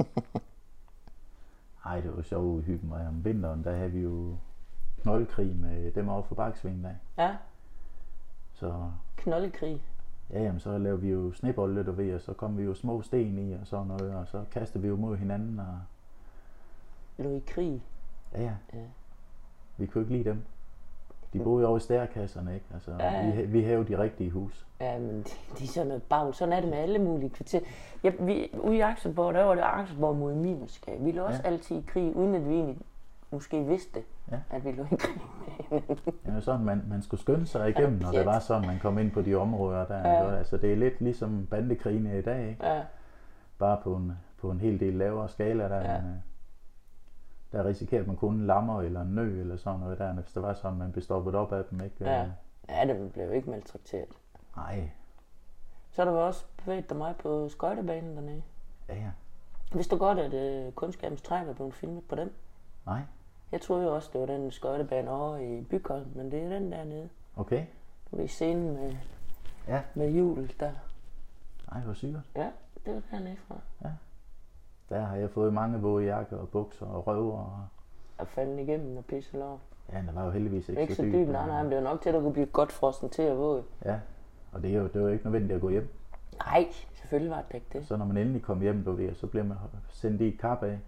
Ej, 1.85 2.01
det 2.01 2.17
var 2.17 2.23
sjovt 2.23 2.45
ude 2.45 2.61
i 2.63 2.65
hyggen, 2.65 2.93
og 2.93 3.01
om 3.01 3.25
vinteren, 3.25 3.65
der 3.65 3.77
havde 3.77 3.91
vi 3.91 4.01
jo 4.01 4.37
knoldkrig 5.03 5.57
med 5.57 5.93
dem 5.93 6.09
over 6.09 6.23
for 6.23 6.35
Baksvingen 6.35 6.85
af. 6.85 6.97
Ja, 7.19 7.37
Så 8.53 8.91
knoldekrig. 9.17 9.83
ja, 10.31 10.43
jamen, 10.43 10.61
så 10.61 10.79
lavede 10.79 11.01
vi 11.01 11.11
jo 11.11 11.33
snebolde, 11.33 11.85
du 11.85 11.93
ved, 11.93 12.15
og 12.15 12.21
så 12.21 12.33
kom 12.33 12.59
vi 12.59 12.63
jo 12.63 12.75
små 12.75 13.03
sten 13.03 13.39
i 13.39 13.53
og 13.53 13.67
sådan 13.67 13.87
noget, 13.87 14.15
og 14.15 14.27
så 14.29 14.45
kastede 14.51 14.83
vi 14.83 14.89
jo 14.89 14.97
mod 14.97 15.17
hinanden, 15.17 15.59
og 15.61 15.81
Lå 17.19 17.31
i 17.31 17.43
krig. 17.47 17.83
ja, 18.33 18.43
ja. 18.43 18.55
Ja. 18.73 18.85
Vi 19.77 19.87
kunne 19.87 20.03
ikke 20.03 20.13
lide 20.17 20.25
dem. 20.31 20.43
De 21.33 21.39
boede 21.39 21.63
jo 21.63 21.69
over 21.69 21.77
i 21.77 21.81
stærkasserne, 21.81 22.55
ikke? 22.55 22.67
Altså, 22.75 22.91
Ja, 22.99 23.13
ja. 23.15 23.31
vi, 23.31 23.43
vi 23.43 23.63
havde 23.63 23.77
jo 23.77 23.83
de 23.83 23.99
rigtige 23.99 24.31
hus. 24.31 24.67
Ja, 24.81 24.99
men 24.99 25.17
de, 25.19 25.25
de 25.59 25.65
er 25.65 25.69
sådan 25.69 25.89
noget 25.89 26.03
bagl. 26.03 26.35
Sådan 26.35 26.53
er 26.53 26.61
det 26.61 26.71
med 26.71 26.79
alle 26.79 26.99
mulige 26.99 27.31
kvarter. 27.31 27.61
Ja, 28.05 28.13
vi, 28.21 28.51
ude 28.61 28.77
i 28.77 28.81
Akselborg, 28.81 29.35
der 29.35 29.45
var 29.45 29.55
det 29.55 29.63
Akselborg 29.65 30.17
mod 30.17 30.35
Mimersgade. 30.35 30.97
Vi 31.01 31.11
lå 31.13 31.23
også 31.23 31.41
Ja. 31.45 31.51
altid 31.51 31.77
i 31.79 31.85
krig, 31.87 32.17
uden 32.17 32.35
at 32.35 32.49
vi 32.49 32.55
egentlig 32.55 32.79
måske 33.31 33.65
vidste 33.65 33.95
det, 33.95 34.05
Ja. 34.31 34.37
at 34.51 34.65
vi 34.65 34.71
lå 34.73 34.83
i 34.93 34.95
krig 34.99 35.21
med 35.43 35.51
hinanden. 35.71 35.97
Det 36.27 36.35
var 36.35 36.41
sådan, 36.41 36.65
man, 36.65 36.83
man 36.89 37.03
skulle 37.03 37.21
skynde 37.21 37.47
sig 37.47 37.69
igennem, 37.69 37.99
når 38.03 38.11
det 38.11 38.27
var 38.27 38.39
sådan, 38.39 38.67
man 38.67 38.79
kom 38.79 38.99
ind 38.99 39.11
på 39.11 39.23
de 39.23 39.35
områder 39.35 39.85
der. 39.87 39.99
Ja. 39.99 40.13
Ja. 40.25 40.37
Altså, 40.37 40.57
det 40.57 40.73
er 40.73 40.77
lidt 40.77 41.01
ligesom 41.01 41.47
bandekrigene 41.51 42.19
i 42.19 42.23
dag, 42.23 42.49
ikke? 42.49 42.67
Ja, 42.67 42.81
Bare 43.59 43.79
på 43.85 43.95
en, 43.95 44.13
på 44.41 44.51
en 44.51 44.61
hel 44.61 44.81
del 44.81 44.93
lavere 44.95 45.29
skala 45.29 45.65
der. 45.69 45.77
Ja. 45.81 45.93
Ja. 45.93 45.99
Der 47.53 47.65
risikerer 47.65 48.07
man 48.07 48.17
kun 48.17 48.35
en 48.35 48.47
lammer 48.47 48.83
eller 48.83 49.01
en 49.03 49.15
nø 49.15 49.41
eller 49.41 49.57
sådan 49.57 49.81
noget 49.81 49.99
der, 49.99 50.13
hvis 50.13 50.33
det 50.33 50.43
var 50.43 50.55
sådan, 50.55 50.79
man 50.79 50.93
blev 50.93 51.03
stoppet 51.03 51.35
op 51.35 51.53
af 51.53 51.65
dem, 51.65 51.81
ikke? 51.85 51.97
ja. 52.01 52.23
Øh, 52.25 52.29
Ja, 52.69 52.85
det 52.87 53.13
blev 53.13 53.33
ikke 53.35 53.51
maltrakteret. 53.51 54.09
Nej, 54.57 54.91
Så 55.91 56.05
har 56.05 56.11
du 56.11 56.17
også 56.17 56.45
bevæget 56.57 56.89
dig 56.89 56.97
meget 56.97 57.17
på 57.17 57.49
skøjtebanen 57.49 58.17
dernede. 58.17 58.43
ja 58.89 58.95
ja. 58.95 59.11
Vidste 59.73 59.95
du 59.95 59.99
godt, 59.99 60.19
at 60.19 60.67
uh, 60.67 60.73
kunstskabens 60.75 61.23
træ 61.23 61.45
var 61.45 61.53
blevet 61.53 61.75
filmet 61.75 62.05
på 62.09 62.15
den? 62.15 62.31
Nej, 62.87 63.01
Jeg 63.53 63.61
troede 63.61 63.85
jo 63.85 63.95
også, 63.95 64.11
det 64.13 64.21
var 64.21 64.27
den 64.27 64.51
skøjtebane 64.51 65.11
over 65.11 65.37
i 65.37 65.63
Bykholm, 65.71 66.07
men 66.15 66.31
det 66.33 66.43
er 66.43 66.49
den 66.49 66.73
dernede. 66.73 67.09
okay. 67.37 67.67
Du 68.11 68.17
ved 68.17 68.29
scenen 68.29 68.75
med, 68.75 68.97
Ja. 69.69 69.83
med 69.95 70.11
hjul 70.11 70.53
der. 70.61 70.73
Nej, 71.73 71.81
hvor 71.83 71.93
sygt. 71.95 72.17
Ja, 72.37 72.51
det 72.87 72.95
var 72.95 73.03
dernede 73.11 73.37
fra. 73.37 73.57
Der 74.91 75.01
har 75.01 75.17
jeg 75.17 75.31
fået 75.31 75.53
mange 75.53 75.81
våde 75.81 76.05
jakker 76.05 76.37
og 76.37 76.49
bukser 76.49 76.87
og 76.87 77.07
røver. 77.07 77.39
Og... 77.39 77.61
Og 78.19 78.27
falden 78.29 78.59
igennem 78.59 78.97
og 78.97 79.05
pisse 79.05 79.37
lov. 79.37 79.61
Ja, 79.93 79.99
den 79.99 80.11
var 80.15 80.25
jo 80.25 80.31
heldigvis 80.31 80.69
ikke, 80.69 80.83
Ikke 80.83 80.95
så 80.95 81.03
dyb, 81.03 81.29
nej, 81.29 81.47
nej, 81.47 81.63
men 81.63 81.73
det 81.73 81.79
var 81.79 81.91
nok 81.91 82.01
til, 82.03 82.09
at 82.09 82.15
du 82.15 82.21
kunne 82.21 82.33
blive 82.33 82.47
godt 82.47 82.73
frossen 82.73 83.11
til 83.11 83.23
at 83.23 83.39
våge. 83.39 83.63
Ja, 83.85 84.01
og 84.53 84.63
det 84.63 84.71
er 84.71 84.79
jo, 84.79 84.85
det 84.85 84.97
er 84.97 85.01
jo 85.01 85.09
ikke 85.09 85.25
nødvendigt 85.25 85.53
at 85.53 85.61
gå 85.61 85.69
hjem. 85.69 85.89
Nej, 86.47 86.69
selvfølgelig 86.95 87.31
var 87.31 87.43
det 87.49 87.55
ikke 87.55 87.67
det. 87.73 87.87
Så 87.87 87.97
når 87.97 88.05
man 88.05 88.17
endelig 88.17 88.43
kom 88.43 88.61
hjem, 88.61 88.85
du 88.85 88.93
ved, 88.93 89.15
så 89.15 89.27
bliver 89.27 89.45
man 89.45 89.57
sendt 89.89 90.21
i 90.21 90.29
et 90.29 90.39
kap 90.39 90.63
af. 90.63 90.79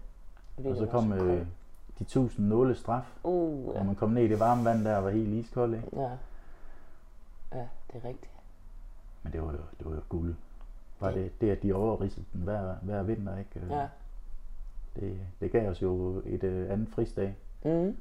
Og 0.57 0.75
så 0.75 0.85
var 0.85 0.91
kom 0.91 1.13
så 1.17 1.25
øh, 1.25 1.45
de 1.99 2.03
tusind 2.03 2.47
nåle 2.47 2.75
straf, 2.75 3.17
Uh, 3.23 3.73
ja. 3.73 3.79
og 3.79 3.85
man 3.85 3.95
kom 3.95 4.09
ned 4.09 4.23
i 4.23 4.27
det 4.27 4.39
varme 4.39 4.65
vand 4.65 4.85
der 4.85 4.97
og 4.97 5.03
var 5.03 5.09
helt 5.09 5.33
iskold, 5.33 5.75
ikke? 5.75 5.87
ja. 5.93 6.09
Ja, 7.53 7.67
det 7.87 8.03
er 8.03 8.07
rigtigt. 8.07 8.31
Men 9.23 9.33
det 9.33 9.41
var 9.41 9.51
jo, 9.51 9.57
det 9.79 9.85
var 9.85 9.91
jo 9.95 10.01
guld. 10.09 10.35
Bare 11.03 11.13
det, 11.23 11.41
det, 11.41 11.49
at 11.51 11.63
de 11.63 11.73
overridsede 11.73 12.25
den 12.33 12.41
hver, 12.41 12.75
hver 12.81 13.03
vinter, 13.03 13.37
ikke? 13.37 13.59
Øh, 13.59 13.69
Ja. 13.69 13.87
Det, 14.95 15.19
det 15.39 15.51
gav 15.51 15.69
os 15.69 15.81
jo 15.81 16.21
et 16.25 16.43
øh, 16.43 16.71
andet 16.71 16.89
frisdag, 16.89 17.35
Mm. 17.65 17.97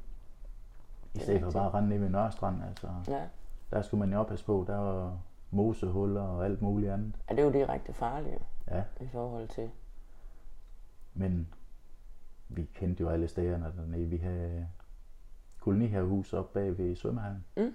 i 1.15 1.19
stedet 1.19 1.43
for 1.43 1.51
bare 1.51 1.67
at 1.67 1.75
rende 1.75 1.89
ned 1.89 1.99
ved 1.99 2.09
Nørrestrand, 2.09 2.63
altså. 2.69 2.89
Ja. 3.09 3.23
Der 3.71 3.83
skulle 3.83 3.99
man 3.99 4.13
jo 4.13 4.19
oppasse 4.21 4.45
på, 4.45 4.65
der 4.67 4.77
var 4.77 5.19
mosehuller 5.51 6.21
og 6.23 6.45
alt 6.45 6.63
muligt 6.63 6.93
andet. 6.93 7.15
Ja, 7.31 7.35
det 7.35 7.41
er 7.41 7.45
jo 7.47 7.53
direkte 7.53 7.93
farligt 7.93 8.43
Ja, 8.71 8.83
i 9.01 9.09
forhold 9.13 9.49
til. 9.49 9.71
men 11.15 11.49
vi 12.49 12.65
kendte 12.75 13.01
jo 13.01 13.09
alle 13.09 13.29
stederne 13.29 13.73
dernede. 13.77 14.07
Vi 14.07 14.17
havde 14.17 14.69
kolonihavehus 15.61 16.33
op 16.33 16.53
bag 16.53 16.79
ved 16.79 16.97
svømmehallen. 16.97 17.45
Mm. 17.57 17.75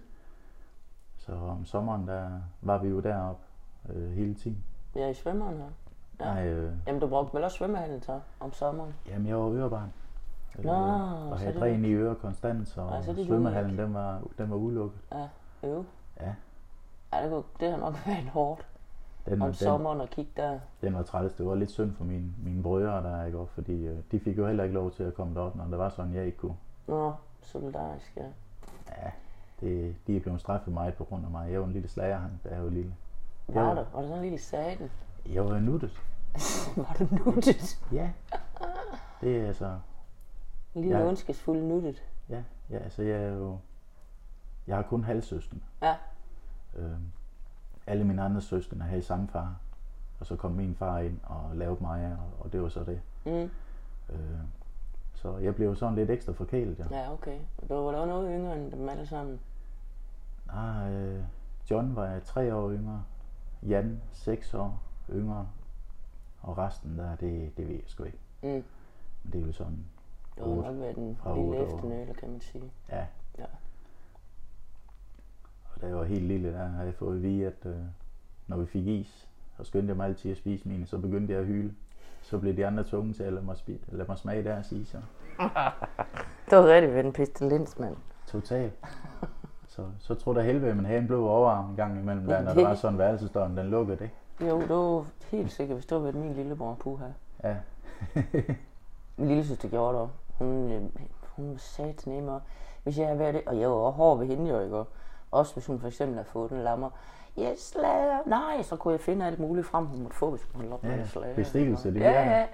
Så 1.18 1.32
om 1.32 1.66
sommeren, 1.66 2.08
der 2.08 2.40
var 2.62 2.78
vi 2.78 2.88
jo 2.90 3.00
deroppe 3.00 3.44
øh, 3.90 4.12
hele 4.12 4.36
tiden. 4.36 4.64
Ja, 4.98 5.08
i 5.10 5.14
svømmeren 5.14 5.58
her. 5.58 5.66
Ja. 6.20 6.34
Nej, 6.34 6.48
øh, 6.48 6.74
Jamen, 6.88 7.02
du 7.02 7.08
brugte 7.08 7.34
vel 7.34 7.44
også 7.44 7.58
svømmehallen 7.58 8.02
så 8.02 8.20
om 8.40 8.54
sommeren? 8.54 8.94
jamen 9.08 9.28
jeg 9.28 9.38
var 9.38 9.50
ørebarn. 9.50 9.94
Øh, 10.60 10.66
Nå, 10.66 10.72
og 10.72 11.30
så 11.40 11.44
havde 11.44 11.54
det 11.54 11.62
dræn 11.62 11.86
i 11.86 11.94
øre 11.94 12.16
konstant, 12.16 12.68
så, 12.68 12.82
Ej, 12.82 13.02
så 13.02 13.14
det 13.14 13.22
er 13.22 13.26
svømmehallen 13.26 13.78
den 13.78 13.94
var, 13.94 14.22
den 14.38 14.50
var 14.50 14.56
udelukket. 14.56 15.00
Ja, 15.12 15.28
jo. 15.68 15.84
Ja, 16.20 16.34
Ja, 17.14 17.24
det, 17.24 17.32
kunne, 17.32 17.44
det 17.60 17.72
har 17.72 17.78
nok 17.78 17.94
været 18.08 18.26
hårdt 18.30 18.68
den, 19.26 19.42
om 19.42 19.48
den, 19.48 19.54
sommeren 19.54 20.02
at 20.02 20.10
kigge 20.10 20.32
der. 20.38 20.60
den 20.82 20.94
var 20.94 21.04
træls. 21.04 21.34
Det 21.34 21.46
var 21.46 21.56
lidt 21.56 21.72
synd 21.72 21.94
for 21.94 22.04
mine, 22.04 22.34
mine 22.44 22.64
brødre 22.64 23.04
der, 23.04 23.24
ikke? 23.26 23.38
også, 23.38 23.54
fordi 23.54 23.86
øh, 23.88 23.98
de 24.12 24.20
fik 24.20 24.38
jo 24.38 24.48
heller 24.48 24.64
ikke 24.64 24.74
lov 24.76 24.92
til 24.92 25.04
at 25.04 25.14
komme 25.14 25.36
derop, 25.36 25.56
når 25.56 25.66
der 25.66 25.78
var 25.78 25.90
sådan, 25.90 26.14
jeg 26.14 26.26
ikke 26.26 26.38
kunne. 26.38 26.56
Nå, 26.88 27.14
solidarisk, 27.42 28.18
ja. 28.18 28.26
Ja, 29.04 29.12
det, 29.62 29.96
de 30.08 30.16
er 30.18 30.20
blevet 30.22 30.40
straffet 30.40 30.74
meget 30.74 30.94
på 30.94 31.04
grund 31.04 31.26
af 31.26 31.32
mig. 31.32 31.52
Jeg 31.52 31.60
var 31.60 31.66
en 31.68 31.74
lille 31.74 31.88
slager, 31.88 32.18
han, 32.18 32.40
da 32.44 32.50
jeg 32.56 32.64
var 32.64 32.70
lille. 32.70 32.94
Var 33.48 33.74
der? 33.74 33.86
Var 33.94 34.00
der 34.02 34.08
sådan 34.08 34.16
en 34.18 34.22
lille 34.22 34.40
saten? 34.40 34.92
Jeg 35.26 35.46
var 35.46 35.60
nuttet. 35.60 36.02
var 36.78 36.96
du 37.00 37.08
nuttet? 37.26 37.82
Ja, 37.92 38.12
det 39.22 39.38
er 39.38 39.48
altså, 39.48 39.80
En 40.76 40.82
lille 40.82 40.98
ja. 40.98 41.08
ondskabsfuld 41.08 41.60
nuttet. 41.60 42.04
ja, 42.30 42.44
ja, 42.70 42.78
altså 42.78 43.02
jeg 43.04 43.24
er 43.24 43.34
jo, 43.34 43.58
jeg 44.68 44.76
har 44.76 44.84
kun 44.84 45.04
halvsøskende. 45.04 45.64
Ja. 45.82 45.96
Øhm, 46.76 47.12
alle 47.88 48.04
mine 48.04 48.22
andre 48.22 48.42
søskende 48.42 48.86
havde 48.86 49.02
samme 49.02 49.28
far. 49.28 49.56
Og 50.20 50.26
så 50.26 50.36
kom 50.36 50.52
min 50.52 50.76
far 50.76 51.00
ind 51.00 51.20
og 51.24 51.56
lavede 51.56 51.78
mig, 51.82 52.18
og, 52.20 52.46
og 52.46 52.54
det 52.54 52.62
var 52.62 52.70
så 52.70 52.84
det. 52.84 53.02
Mm. 53.26 53.52
Øh, 54.10 54.40
så 55.14 55.38
jeg 55.38 55.56
blev 55.56 55.76
sådan 55.76 55.96
lidt 55.96 56.10
ekstra 56.10 56.34
forkælet, 56.34 56.80
ja. 56.80 56.86
Ja, 56.92 57.14
okay. 57.14 57.40
Du 57.70 57.74
var 57.74 57.92
da 57.92 58.06
noget 58.06 58.40
yngre 58.40 58.56
end 58.58 58.72
dem 58.72 58.90
alle 58.90 59.08
sammen. 59.08 59.40
Ah, 60.50 60.94
øh, 60.94 61.24
John 61.72 61.96
var 61.96 62.20
tre 62.20 62.56
år 62.56 62.72
yngre, 62.72 63.04
Jan 63.64 64.02
seks 64.14 64.54
år 64.54 64.82
yngre, 65.12 65.48
og 66.42 66.58
resten 66.58 66.98
der, 66.98 67.16
det, 67.16 67.58
det 67.58 67.68
ved 67.68 67.74
jeg 67.76 67.84
sgu 67.88 68.04
ikke. 68.04 68.18
Mm. 68.44 68.50
Men 69.24 69.34
det 69.34 69.42
er 69.42 69.46
jo 69.46 69.52
sådan, 69.52 69.86
Det 70.36 70.44
Otte. 70.44 70.62
nok 70.72 70.80
været 70.80 70.98
en 70.98 71.16
Fra 71.24 71.36
lille 71.36 71.58
efternøler, 71.66 72.14
kan 72.14 72.30
man 72.32 72.42
sige. 72.42 72.72
ja. 72.92 73.06
Ja. 73.38 73.46
Og 75.76 75.82
da 75.82 75.88
jeg 75.88 75.96
var 75.96 76.04
helt 76.04 76.24
lille, 76.24 76.54
der 76.54 76.66
havde 76.68 76.86
jeg 76.86 76.96
fået 76.96 77.16
at 77.16 77.22
vide, 77.24 77.46
at 77.48 77.66
øh, 77.66 77.76
når 78.48 78.58
vi 78.58 78.66
fik 78.66 78.88
is, 78.88 79.28
så 79.58 79.64
skyndte 79.64 79.88
jeg 79.88 79.98
mig 79.98 80.06
altid 80.06 80.32
at 80.32 80.38
spise 80.38 80.68
mine, 80.68 80.86
så 80.86 80.98
begyndte 80.98 81.34
jeg 81.34 81.42
at 81.42 81.48
hyle. 81.48 81.74
Så 82.22 82.38
blev 82.40 82.56
de 82.58 82.68
andre 82.68 82.84
tvunget 82.84 83.16
til 83.16 83.24
at 83.24 83.34
lade 83.34 83.46
mig, 83.46 83.56
spi- 83.56 83.96
lade 83.96 84.08
mig 84.08 84.18
smage 84.18 84.44
deres 84.44 84.72
is. 84.72 84.94
Og 84.94 85.02
Det 86.50 86.58
var 86.58 86.68
rigtig 86.68 86.94
ved 86.94 87.04
en 87.06 87.14
pestilens, 87.14 87.80
mand. 87.80 87.96
Totalt. 88.28 88.74
Så, 89.78 89.84
så 90.00 90.16
tror 90.16 90.34
der 90.34 90.42
helvede, 90.42 90.76
man 90.76 90.86
havde 90.86 91.00
en 91.00 91.08
blå 91.08 91.28
overarm 91.28 91.70
en 91.70 91.76
gang 91.76 92.00
imellem, 92.00 92.26
der, 92.26 92.42
når 92.42 92.54
der 92.54 92.68
var 92.68 92.76
sådan 92.76 93.52
en 93.52 93.58
den 93.58 93.66
lukkede, 93.70 94.04
ikke? 94.04 94.16
Jo, 94.52 94.62
det 94.62 94.70
var 94.70 95.06
helt 95.32 95.52
sikkert, 95.52 95.78
hvis 95.78 95.86
det 95.86 96.04
var 96.04 96.12
min 96.12 96.34
lillebror, 96.34 96.76
puha. 96.80 97.06
Ja. 97.44 97.56
Min 99.18 99.28
lille 99.28 99.46
søster 99.46 99.70
gjorde 99.70 99.98
det. 100.00 100.10
Hun, 100.38 100.72
øh, 100.72 100.82
hun 101.36 101.50
var 101.52 101.58
sat 101.58 102.08
nemme, 102.08 102.32
og 102.32 102.42
hvis 102.84 102.98
jeg 103.00 103.08
havde 103.08 103.20
været 103.20 103.34
det, 103.34 103.42
og 103.46 103.60
jeg 103.60 103.70
var 103.70 103.90
hård 103.90 104.18
ved 104.20 104.28
hende 104.28 104.50
jo, 104.50 104.60
ikke? 104.60 104.76
Og 104.78 104.88
Også 105.32 105.54
hvis 105.54 105.66
hun 105.66 105.80
for 105.80 105.88
eksempel 105.88 106.16
havde 106.16 106.28
fået 106.30 106.52
en 106.52 106.58
lammer. 106.64 106.90
Jeg 107.38 107.54
slager. 107.58 108.18
Nej, 108.26 108.62
så 108.62 108.76
kunne 108.76 108.92
jeg 108.92 109.00
finde 109.02 109.26
alt 109.26 109.40
muligt 109.40 109.68
frem, 109.68 109.86
hun 109.86 110.02
måtte 110.02 110.18
få, 110.18 110.30
hvis 110.30 110.48
hun 110.54 110.66
lå 110.66 110.80
Ja, 110.84 110.88
med 110.88 111.00
at 111.00 111.08
slage. 111.08 111.36
bestikkelse, 111.36 111.94
det 111.94 112.00
ja, 112.00 112.22
ja. 112.22 112.46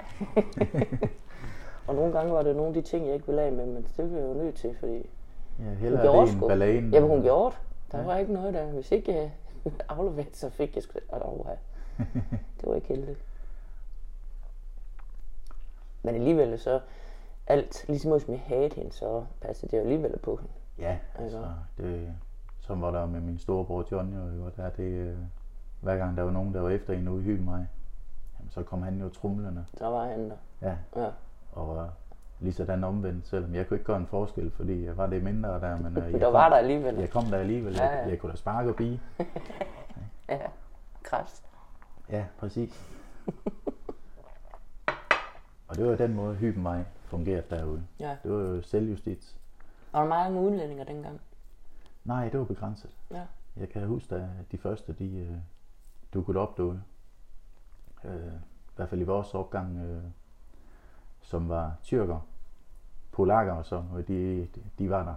og 1.88 1.96
nogle 1.96 2.14
gange 2.14 2.34
var 2.34 2.44
det 2.44 2.56
nogle 2.56 2.68
af 2.68 2.74
de 2.74 2.82
ting, 2.90 3.06
jeg 3.06 3.14
ikke 3.14 3.26
ville 3.28 3.42
af 3.42 3.52
med, 3.52 3.66
men 3.66 3.76
det 3.76 3.92
blev 3.96 4.20
jeg 4.20 4.28
jo 4.30 4.34
nødt 4.34 4.56
til, 4.56 4.76
fordi 4.80 5.10
Ja, 5.60 5.63
hun 5.66 5.76
hellere 5.76 6.02
gjorde 6.02 6.22
det 6.22 6.30
end 6.30 6.38
sgu. 6.39 6.48
balladen. 6.48 6.94
Jamen, 6.94 7.10
hun 7.10 7.22
gjorde 7.22 7.56
det. 7.56 7.92
Der 7.92 8.00
Ja. 8.00 8.06
var 8.06 8.18
ikke 8.18 8.34
noget 8.34 8.54
der. 8.54 8.66
Hvis 8.66 8.92
ikke 8.92 9.13
jeg 9.22 9.32
afleveret, 9.89 10.36
så 10.38 10.50
fik 10.50 10.76
jeg 10.76 10.84
sgu... 10.84 11.00
Oh, 11.10 11.46
ja. 11.48 11.56
Det 12.62 12.70
var 12.70 12.76
ikke 12.76 12.88
heldigt. 12.88 13.20
Men 16.04 16.16
alligevel 16.16 16.60
så... 16.60 16.80
Alt, 17.48 17.86
ligesom 17.88 18.12
hvis 18.12 18.28
jeg 18.30 18.42
havde 18.48 18.70
hende, 18.76 18.92
så 18.92 19.24
passer 19.42 19.68
det 19.68 19.78
jo 19.78 19.82
alligevel 19.82 20.18
på 20.20 20.36
hende. 20.36 20.52
Ja, 20.80 20.98
altså, 21.16 21.46
det, 21.78 22.13
som 22.60 22.82
var 22.82 22.92
der 22.92 23.06
med 23.06 23.22
min 23.22 23.38
storebror 23.38 23.86
John 23.92 24.13
jo, 24.13 24.50
der 24.58 24.63
er 24.63 24.70
det, 24.70 24.84
øh, 24.84 25.18
hver 25.82 25.98
gang 25.98 26.18
der 26.18 26.24
var 26.24 26.32
nogen, 26.32 26.54
der 26.54 26.62
var 26.62 26.70
efter 26.70 26.94
en 26.94 27.08
ude 27.08 27.34
i 27.34 27.39
mig, 27.39 27.68
jamen, 28.39 28.50
så 28.52 28.63
kom 28.63 28.82
han 28.82 29.00
jo 29.02 29.10
trumlende. 29.10 29.66
Så 29.78 29.86
var 29.89 30.06
han 30.06 30.30
der. 30.30 30.36
Ja, 30.62 30.76
Ja. 31.02 31.10
og 31.52 31.78
øh, 31.84 31.89
lige 32.43 32.53
sådan 32.53 32.84
omvendt, 32.84 33.27
selvom 33.27 33.56
jeg 33.56 33.67
kunne 33.67 33.75
ikke 33.75 33.86
gøre 33.86 33.97
en 33.97 34.08
forskel, 34.08 34.51
fordi 34.51 34.86
jeg 34.86 34.97
var 34.97 35.08
det 35.08 35.23
mindre 35.23 35.49
der, 35.60 35.77
men 35.77 35.97
øh, 35.97 36.12
jeg, 36.12 36.19
Der 36.19 36.25
kom, 36.25 36.34
var 36.34 36.49
der 36.49 36.56
alligevel. 36.56 36.95
jeg 36.95 37.10
kom 37.10 37.25
der 37.25 37.38
alligevel. 37.38 37.73
Ja, 37.75 37.84
Jeg, 37.84 37.99
ja. 38.03 38.10
jeg 38.10 38.19
kunne 38.19 38.32
da 38.32 38.38
sparke 38.38 38.69
og 38.69 38.75
bige. 38.75 39.01
Ja. 40.29 40.39
Kræft. 41.03 41.43
Ja, 42.10 42.25
præcis. 42.39 42.89
og 45.67 45.75
det 45.75 45.86
var 45.89 45.95
den 45.95 46.13
måde, 46.13 46.36
hyggen 46.36 46.63
mig 46.63 46.86
fungerede 47.06 47.43
derude. 47.49 47.84
Ja. 47.99 48.17
Det 48.23 48.32
var 48.32 48.38
jo 48.39 48.62
selvjustits. 48.62 49.38
Var 49.91 50.01
der 50.01 50.08
mange 50.10 50.39
udlændinger 50.41 50.84
dengang? 50.84 51.21
Nej, 52.03 52.29
det 52.29 52.39
var 52.39 52.45
begrænset. 52.45 52.89
Ja. 53.12 53.21
Jeg 53.58 53.69
kan 53.69 53.88
huske, 53.88 54.15
at 54.15 54.23
de 54.51 54.58
første, 54.58 54.93
de 54.93 55.17
øh, 55.17 55.38
dukkede 56.13 56.38
op 56.38 56.58
derude. 56.58 56.82
Øh, 58.03 58.34
I 58.34 58.75
hvert 58.75 58.89
fald 58.89 59.01
i 59.01 59.03
vores 59.03 59.34
opgang, 59.34 59.77
øh, 59.77 60.03
som 61.21 61.49
var 61.49 61.75
tyrker, 61.84 62.19
polakker 63.13 63.54
noget, 63.91 64.08
de, 64.08 64.47
de, 64.54 64.63
var 64.89 65.04
der. 65.04 65.15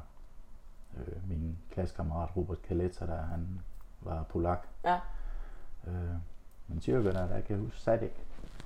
Øh, 1.01 1.29
min 1.29 1.59
klassekammerat 1.71 2.37
Robert 2.37 2.63
Kaleta, 2.63 3.07
der 3.07 3.23
han 3.23 3.61
var 4.01 4.23
polak. 4.23 4.67
Ja. 4.85 5.01
Øh, 5.87 6.15
men 6.69 6.81
tyrker 6.81 7.13
der, 7.13 7.27
der 7.27 7.41
kan 7.41 7.57
jeg 7.57 7.65
huske 7.65 7.81
Sadik, 7.81 8.23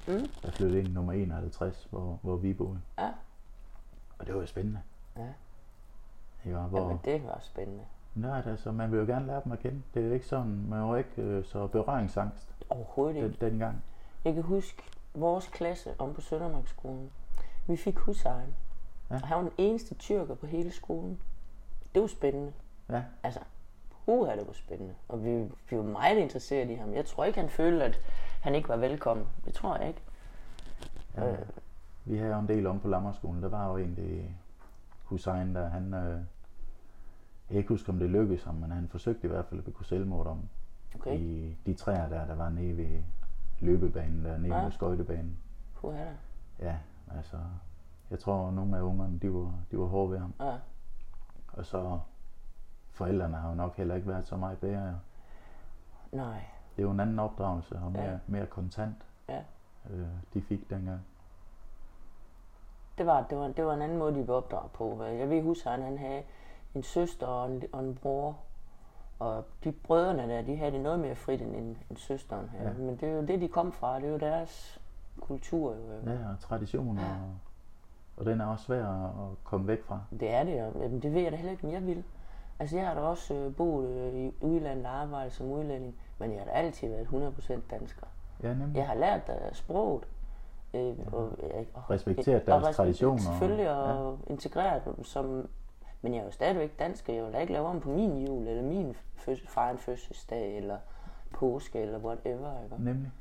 Mm. 0.08 0.26
der 0.42 0.50
flyttede 0.50 0.80
ind 0.80 0.88
nummer 0.92 1.12
51, 1.12 1.86
hvor, 1.90 2.18
hvor 2.22 2.36
vi 2.36 2.52
boede. 2.54 2.80
Ja. 2.98 3.10
Og 4.18 4.26
det 4.26 4.34
var 4.34 4.40
jo 4.40 4.46
spændende. 4.46 4.80
Ja. 5.16 5.26
Ikke? 6.44 6.58
Hvor, 6.58 6.80
Jamen, 6.80 6.98
det 7.04 7.24
var 7.26 7.38
spændende. 7.40 7.84
Nej, 8.14 8.42
altså, 8.46 8.72
man 8.72 8.92
vil 8.92 8.98
jo 8.98 9.04
gerne 9.06 9.26
lære 9.26 9.40
dem 9.44 9.52
at 9.52 9.58
kende. 9.58 9.82
Det 9.94 10.08
er 10.08 10.12
ikke 10.14 10.26
sådan, 10.26 10.66
man 10.68 10.82
var 10.82 10.96
ikke 10.96 11.22
øh, 11.22 11.44
så 11.44 11.66
berøringsangst 11.66 12.54
Overhovedet 12.70 13.16
ikke. 13.16 13.28
den, 13.28 13.50
dengang. 13.50 13.82
Jeg 14.24 14.34
kan 14.34 14.42
huske 14.42 14.82
vores 15.14 15.48
klasse 15.48 15.94
om 15.98 16.14
på 16.14 16.20
Søndermarksskolen. 16.20 17.10
Vi 17.66 17.76
fik 17.76 17.98
husejeren. 17.98 18.54
Ja. 19.10 19.14
Og 19.14 19.28
han 19.28 19.36
var 19.36 19.42
den 19.42 19.52
eneste 19.58 19.94
tyrker 19.94 20.34
på 20.34 20.46
hele 20.46 20.70
skolen. 20.72 21.20
Det 21.94 22.02
var 22.02 22.08
spændende. 22.08 22.52
Ja, 22.88 23.02
Altså, 23.22 23.40
puha, 24.04 24.36
det 24.36 24.46
var 24.46 24.52
spændende. 24.52 24.94
Og 25.08 25.24
vi, 25.24 25.30
vi 25.70 25.76
var 25.76 25.82
meget 25.82 26.18
interesseret 26.18 26.70
i 26.70 26.74
ham. 26.74 26.94
Jeg 26.94 27.04
tror 27.06 27.24
ikke, 27.24 27.40
han 27.40 27.48
følte, 27.50 27.84
at 27.84 28.00
han 28.42 28.54
ikke 28.54 28.68
var 28.68 28.76
velkommen. 28.76 29.26
Det 29.44 29.54
tror 29.54 29.76
jeg 29.76 29.88
ikke. 29.88 30.00
ja. 31.16 31.36
Vi 32.04 32.16
havde 32.18 32.32
jo 32.34 32.38
en 32.40 32.48
del 32.48 32.66
om 32.66 32.80
på 32.80 32.88
Lammerskolen. 32.88 33.42
Der 33.42 33.48
var 33.48 33.68
jo 33.70 33.78
egentlig 33.78 34.36
Hussein, 35.04 35.54
der 35.54 35.68
han... 35.68 35.94
Øh, 35.94 36.10
jeg 36.12 36.20
kan 37.54 37.56
ikke 37.56 37.68
huske, 37.68 37.88
om 37.88 37.98
det 37.98 38.10
lykkedes 38.10 38.42
ham, 38.44 38.54
men 38.54 38.70
han 38.70 38.88
forsøgte 38.88 39.24
i 39.26 39.30
hvert 39.30 39.44
fald 39.46 39.60
at 39.60 39.64
begå 39.64 39.82
selvmord 39.82 40.26
om 40.26 40.40
Okay, 40.94 41.18
i 41.18 41.56
de 41.66 41.74
træer 41.74 42.08
der, 42.08 42.26
der 42.26 42.34
var 42.34 42.48
nede 42.48 42.76
ved 42.76 43.02
løbebanen, 43.60 44.24
der 44.24 44.38
nede 44.38 44.56
Ja. 44.56 44.64
ved 44.64 44.72
skøjtebanen. 44.72 45.36
puha. 45.74 46.04
Ja, 46.60 46.76
altså... 47.16 47.36
Jeg 48.10 48.18
tror, 48.18 48.50
nogle 48.50 48.76
af 48.76 48.82
ungerne, 48.82 49.18
de 49.18 49.34
var, 49.34 49.52
de 49.70 49.78
var 49.78 49.86
hårde 49.86 50.10
ved 50.10 50.18
ham. 50.18 50.34
Ja. 50.40 50.54
Og 51.52 51.66
så 51.66 51.98
forældrene 52.90 53.36
har 53.36 53.48
jo 53.48 53.54
nok 53.54 53.76
heller 53.76 53.94
ikke 53.94 54.08
været 54.08 54.26
så 54.26 54.36
meget 54.36 54.58
bedre. 54.58 55.00
Nej. 56.12 56.44
Det 56.76 56.82
er 56.82 56.86
jo 56.86 56.90
en 56.90 57.00
anden 57.00 57.18
opdragelse 57.18 57.78
og 57.78 57.92
mere, 57.92 58.02
Ja. 58.02 58.10
ja. 58.10 58.18
mere 58.26 58.46
kontant, 58.46 58.96
Ja. 59.28 59.40
øh, 59.90 60.06
de 60.34 60.42
fik 60.42 60.70
dengang. 60.70 61.00
Det 62.98 63.06
var, 63.06 63.26
det, 63.30 63.38
var, 63.38 63.48
det 63.48 63.66
var 63.66 63.74
en 63.74 63.82
anden 63.82 63.98
måde, 63.98 64.14
de 64.14 64.24
blev 64.24 64.36
opdraget 64.36 64.70
på. 64.72 65.02
Jeg 65.04 65.30
ved, 65.30 65.42
husejeren 65.42 65.82
han 65.82 65.98
havde 65.98 66.22
en 66.74 66.82
søster 66.82 67.26
og 67.26 67.52
en, 67.52 67.62
og 67.72 67.80
en 67.84 67.94
bror. 67.94 68.36
Og 69.18 69.44
de 69.64 69.72
brødrene 69.72 70.22
der, 70.28 70.42
de 70.42 70.56
havde 70.56 70.72
det 70.72 70.80
noget 70.80 71.00
mere 71.00 71.14
frit 71.14 71.42
end, 71.42 71.56
end, 71.56 71.76
end 71.90 71.96
søsteren. 71.98 72.50
Ja. 72.54 72.62
Ja. 72.68 72.72
Men 72.72 72.96
det 72.96 73.02
er 73.08 73.12
jo 73.12 73.26
det, 73.26 73.40
de 73.40 73.48
kom 73.48 73.72
fra. 73.72 73.96
Det 73.96 74.04
er 74.04 74.10
jo 74.12 74.18
deres 74.18 74.80
kultur. 75.20 75.74
Jo. 75.74 76.10
Ja, 76.10 76.30
og 76.32 76.38
traditioner, 76.40 77.02
og, 77.02 77.34
og 78.20 78.26
den 78.26 78.40
er 78.40 78.46
også 78.46 78.64
svær 78.64 78.87
at, 78.87 79.44
komme 79.44 79.66
væk 79.66 79.83
fra. 79.83 80.00
Det 80.20 80.30
er 80.30 80.44
det, 80.44 80.62
og 80.62 80.83
jamen, 80.83 81.02
det 81.02 81.14
ved 81.14 81.20
jeg 81.20 81.33
da 81.33 81.37
heller 81.37 81.52
ikke, 81.52 81.66
om 81.66 81.72
jeg 81.72 81.87
vil. 81.87 82.04
Altså, 82.59 82.76
jeg 82.76 82.87
har 82.87 82.94
da 82.94 83.00
også 83.00 83.35
øh, 83.35 83.54
boet 83.54 83.88
øh, 83.88 84.14
i 84.14 84.33
udlandet 84.40 84.87
og 84.87 84.92
arbejdet 84.92 85.33
som 85.33 85.46
udlænding, 85.46 85.94
men 86.18 86.30
jeg 86.33 86.38
har 86.38 86.44
da 86.44 86.50
altid 86.50 86.88
været 86.88 87.06
100% 87.06 87.61
dansker. 87.70 88.06
Ja, 88.42 88.54
nemlig. 88.54 88.76
Jeg 88.76 88.87
har 88.87 88.94
lært 88.94 89.26
der 89.26 89.35
sproget. 89.52 90.04
Øh, 90.74 90.96
og, 91.12 91.33
øh, 91.42 91.64
og, 91.74 91.90
Respekteret 91.90 92.40
og 92.40 92.46
deres 92.46 92.62
respekteret 92.62 92.76
traditioner. 92.76 93.18
Selvfølgelig, 93.18 93.70
og 93.70 94.18
ja. 94.26 94.33
integreret 94.33 94.85
dem 94.85 95.04
som... 95.04 95.48
Men 96.02 96.14
jeg 96.14 96.20
er 96.20 96.24
jo 96.24 96.30
stadigvæk 96.30 96.78
dansk, 96.78 97.09
og 97.09 97.14
jeg 97.14 97.24
vil 97.24 97.33
da 97.33 97.38
ikke 97.38 97.52
lave 97.52 97.66
om 97.66 97.80
på 97.80 97.88
min 97.90 98.26
jul, 98.26 98.46
eller 98.46 98.62
min 98.62 98.96
føds, 99.16 99.40
far 99.48 99.70
en 99.70 99.78
fødselsdag, 99.78 100.56
eller 100.56 100.78
påske 101.35 101.78
eller 101.78 101.98
whatever, 101.98 102.62
ikke? 102.64 102.85
Nemlig. 102.85 103.12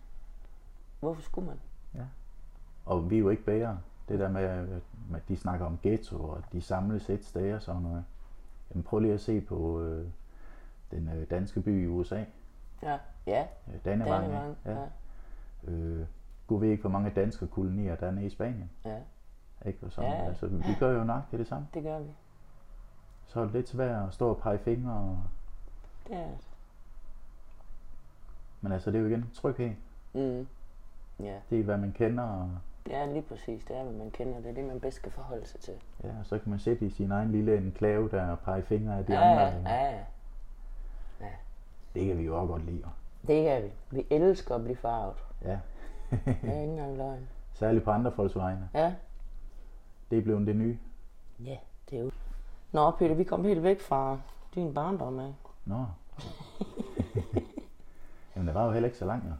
Hvorfor 0.99 1.21
skulle 1.21 1.47
man? 1.47 1.57
Og 2.89 3.09
vi 3.09 3.15
er 3.15 3.19
jo 3.19 3.29
ikke 3.29 3.43
bedre. 3.43 3.79
Det 4.09 4.19
der 4.19 4.29
med, 4.29 4.41
at 5.15 5.27
de 5.27 5.37
snakker 5.37 5.65
om 5.65 5.79
ghetto, 5.83 6.23
og 6.23 6.43
de 6.51 6.61
samles 6.61 7.09
et 7.09 7.25
sted 7.25 7.53
og 7.55 7.61
sådan 7.61 7.81
noget. 7.81 8.05
Jamen 8.69 8.83
prøv 8.83 8.99
lige 8.99 9.13
at 9.13 9.21
se 9.21 9.41
på 9.41 9.81
øh, 9.81 10.07
den 10.91 11.09
øh, 11.09 11.29
danske 11.29 11.61
by 11.61 11.83
i 11.83 11.87
USA. 11.87 12.23
Ja, 12.83 12.97
ja, 13.27 13.47
Øh, 13.67 13.85
Dannevang. 13.85 14.23
Dannevang, 14.23 14.57
Ja. 14.65 14.71
ja. 15.67 15.71
Øh, 15.71 16.05
Gud 16.47 16.59
ved 16.59 16.69
ikke, 16.69 16.81
hvor 16.81 16.89
mange 16.89 17.09
danske 17.09 17.47
kolonier 17.47 17.95
der 17.95 18.07
er 18.07 18.11
nede 18.11 18.25
i 18.25 18.29
Spanien. 18.29 18.69
ja, 18.85 18.97
Ikke? 19.65 19.85
Og 19.85 19.91
sådan. 19.91 20.11
Ja. 20.11 20.25
Altså, 20.27 20.47
vi 20.47 20.75
gør 20.79 20.91
jo 20.97 21.03
nok 21.03 21.21
det, 21.31 21.39
det 21.39 21.47
samme. 21.47 21.67
det 21.73 21.83
gør 21.83 21.99
vi. 21.99 22.09
Så 23.27 23.39
er 23.39 23.43
det 23.43 23.53
lidt 23.53 23.69
svært 23.69 24.07
at 24.07 24.13
stå 24.13 24.29
og 24.29 24.37
pege 24.37 24.57
fingre. 24.57 24.93
Og, 24.93 25.19
Det 26.07 26.15
er 26.17 26.27
det. 26.27 26.37
men 28.61 28.71
altså, 28.71 28.91
det 28.91 28.97
er 28.97 29.01
jo 29.01 29.07
igen 29.07 29.29
tryghed. 29.33 29.71
Mm. 30.13 30.47
Ja, 31.19 31.39
Det 31.49 31.59
er, 31.59 31.63
hvad 31.63 31.77
man 31.77 31.91
kender. 31.91 32.23
Og, 32.23 32.49
er 32.95 33.05
lige 33.05 33.21
præcis. 33.21 33.63
Det 33.65 33.77
er, 33.77 33.83
hvad 33.83 33.93
man 33.93 34.11
kender. 34.11 34.37
Det 34.39 34.49
er 34.49 34.53
det, 34.53 34.63
man 34.63 34.79
bedst 34.79 34.97
skal 34.97 35.11
forholde 35.11 35.45
sig 35.47 35.59
til. 35.59 35.73
ja, 36.03 36.09
og 36.19 36.25
så 36.25 36.39
kan 36.39 36.49
man 36.49 36.59
sætte 36.59 36.85
i 36.85 36.89
sin 36.89 37.11
egen 37.11 37.31
lille 37.31 37.57
enklave 37.57 38.09
der 38.09 38.31
og 38.31 38.39
pege 38.39 38.63
fingre 38.63 38.97
af 38.97 39.05
de 39.05 39.13
ja, 39.13 39.21
andre. 39.31 39.71
ja, 39.71 39.91
ja. 41.21 41.27
Det 41.95 42.07
kan 42.07 42.17
vi 42.17 42.23
jo 42.23 42.39
også 42.41 42.47
godt 42.47 42.65
lide. 42.65 42.83
Det 43.27 43.43
kan 43.45 43.63
vi. 43.63 43.69
Vi 43.91 44.05
elsker 44.09 44.55
at 44.55 44.63
blive 44.63 44.75
farvet. 44.77 45.15
Ja. 45.45 45.59
Det 46.11 46.19
er 46.43 46.61
ikke 46.61 46.71
engang 46.71 46.97
løgn. 46.97 47.27
Særligt 47.53 47.83
på 47.83 47.91
andre 47.91 48.11
folks 48.11 48.35
vegne. 48.35 48.69
Ja, 48.73 48.93
Det 50.11 50.17
er 50.17 50.21
blevet 50.21 50.47
det 50.47 50.55
nye. 50.55 50.79
ja, 51.45 51.57
det 51.89 51.97
er 51.99 52.01
jo... 52.03 52.11
Nå, 52.71 52.91
Peter, 52.91 53.15
vi 53.15 53.23
kom 53.23 53.45
helt 53.45 53.63
væk 53.63 53.81
fra 53.81 54.19
din 54.55 54.73
barndom 54.73 55.19
af. 55.19 55.33
Nå. 55.65 55.85
Jamen, 58.35 58.47
det 58.47 58.55
var 58.55 58.65
jo 58.65 58.71
heller 58.71 58.87
ikke 58.87 58.97
så 58.97 59.05
langt, 59.05 59.25
jo. 59.25 59.31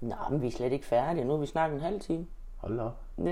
Nå, 0.00 0.14
men 0.30 0.42
vi 0.42 0.46
er 0.46 0.50
slet 0.50 0.72
ikke 0.72 0.86
færdige. 0.86 1.24
Nu 1.24 1.30
har 1.30 1.38
vi 1.40 1.46
snakket 1.46 1.76
en 1.76 1.82
halv 1.82 2.00
time. 2.00 2.26
Hold 2.56 2.80
op. 2.80 3.00
Ja, 3.18 3.22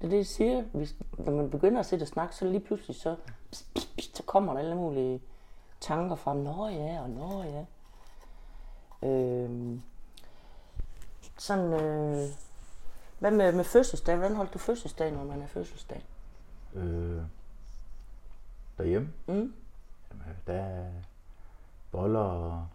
det 0.00 0.04
er 0.04 0.08
det, 0.08 0.16
jeg 0.16 0.26
siger. 0.26 0.62
Hvis, 0.62 0.94
når 1.18 1.32
man 1.32 1.50
begynder 1.50 1.80
at 1.80 1.86
sætte 1.86 2.02
og 2.04 2.08
snakke, 2.08 2.36
så 2.36 2.44
lige 2.44 2.60
pludselig 2.60 2.96
så, 2.96 3.16
pst, 3.50 3.74
pst, 3.74 3.96
pst, 3.96 4.16
så 4.16 4.22
kommer 4.22 4.52
der 4.52 4.60
alle 4.60 4.74
mulige 4.76 5.20
tanker 5.80 6.16
frem. 6.16 6.36
Nå 6.36 6.68
ja, 6.68 7.00
og 7.02 7.10
nå 7.10 7.42
ja. 7.42 7.64
Øhm, 9.08 9.82
sådan, 11.38 11.72
øh, 11.72 12.28
hvad 13.18 13.30
med, 13.30 13.52
med 13.52 13.64
fødselsdag? 13.64 14.16
Hvordan 14.16 14.36
holdt 14.36 14.54
du 14.54 14.58
fødselsdag, 14.58 15.12
når 15.12 15.24
man 15.24 15.42
er 15.42 15.46
fødselsdag? 15.46 16.04
Øh, 16.74 17.22
derhjemme, 18.78 19.12
Mm? 19.26 19.54
jamen, 20.10 20.36
der 20.46 20.54
er 20.54 20.90
boller 21.92 22.20
og 22.20 22.66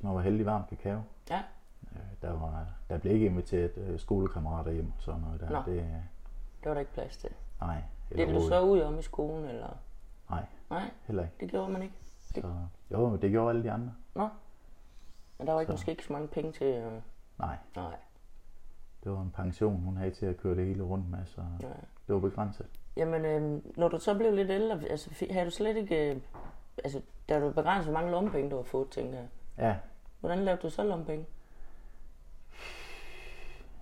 små 0.00 0.14
og 0.16 0.22
heldig 0.22 0.46
varm 0.46 0.62
kakao. 0.68 1.00
Ja. 1.30 1.42
Øh, 1.94 2.00
der, 2.22 2.32
var, 2.38 2.66
der 2.90 2.98
blev 2.98 3.12
ikke 3.12 3.26
inviteret 3.26 3.72
øh, 3.76 3.98
skolekammerater 3.98 4.72
hjem 4.72 4.92
og 4.96 5.02
sådan 5.02 5.20
noget 5.20 5.40
der. 5.40 5.50
Nå. 5.50 5.58
Det, 5.66 5.76
Det 6.60 6.68
var 6.68 6.72
der 6.74 6.80
ikke 6.80 6.92
plads 6.92 7.16
til. 7.16 7.30
nej, 7.60 7.82
Det 8.08 8.28
du 8.28 8.40
så 8.48 8.60
ud 8.62 8.80
om 8.80 8.98
i 8.98 9.02
skolen, 9.02 9.44
eller? 9.44 9.68
Nej, 10.30 10.44
Nej, 10.70 10.90
heller 11.04 11.22
ikke. 11.22 11.34
det 11.40 11.50
gjorde 11.50 11.72
man 11.72 11.82
ikke. 11.82 11.94
Så, 12.20 12.42
jo, 12.90 13.16
det 13.16 13.30
gjorde 13.30 13.50
alle 13.50 13.62
de 13.62 13.70
andre. 13.70 13.92
Nå. 14.14 14.28
Men 15.38 15.46
der 15.46 15.52
var 15.52 15.60
ikke, 15.60 15.70
Så. 15.70 15.72
måske 15.74 15.90
ikke 15.90 16.04
så 16.04 16.12
mange 16.12 16.28
penge 16.28 16.52
til... 16.52 16.66
Øh, 16.66 16.92
Nej, 17.38 17.56
nej, 17.76 17.96
det 19.04 19.12
var 19.12 19.22
en 19.22 19.30
pension, 19.30 19.80
hun 19.80 19.96
havde 19.96 20.10
til 20.10 20.26
at 20.26 20.36
køre 20.36 20.56
det 20.56 20.66
hele 20.66 20.82
rundt 20.82 21.10
med, 21.10 21.18
så 21.26 21.40
nej. 21.60 21.70
det 22.06 22.14
var 22.14 22.18
begrænset. 22.20 22.66
Jamen, 22.96 23.24
øh, 23.24 23.62
når 23.76 23.88
du 23.88 23.98
så 23.98 24.14
blev 24.14 24.32
lidt 24.32 24.50
ældre, 24.50 24.80
altså, 24.90 25.26
havde 25.30 25.46
du 25.46 25.50
slet 25.50 25.76
ikke... 25.76 26.10
Øh, 26.14 26.20
altså, 26.84 27.00
der 27.28 27.38
var 27.38 27.50
begrænset, 27.50 27.92
hvor 27.92 28.00
mange 28.00 28.10
lommepenge 28.12 28.50
du 28.50 28.56
har 28.56 28.62
fået, 28.62 28.88
tænker 28.90 29.18
jeg. 29.18 29.28
Ja, 29.58 29.76
Hvordan 30.20 30.38
lavede 30.38 30.62
du 30.62 30.70
så 30.70 30.84
lommepenge? 30.84 31.26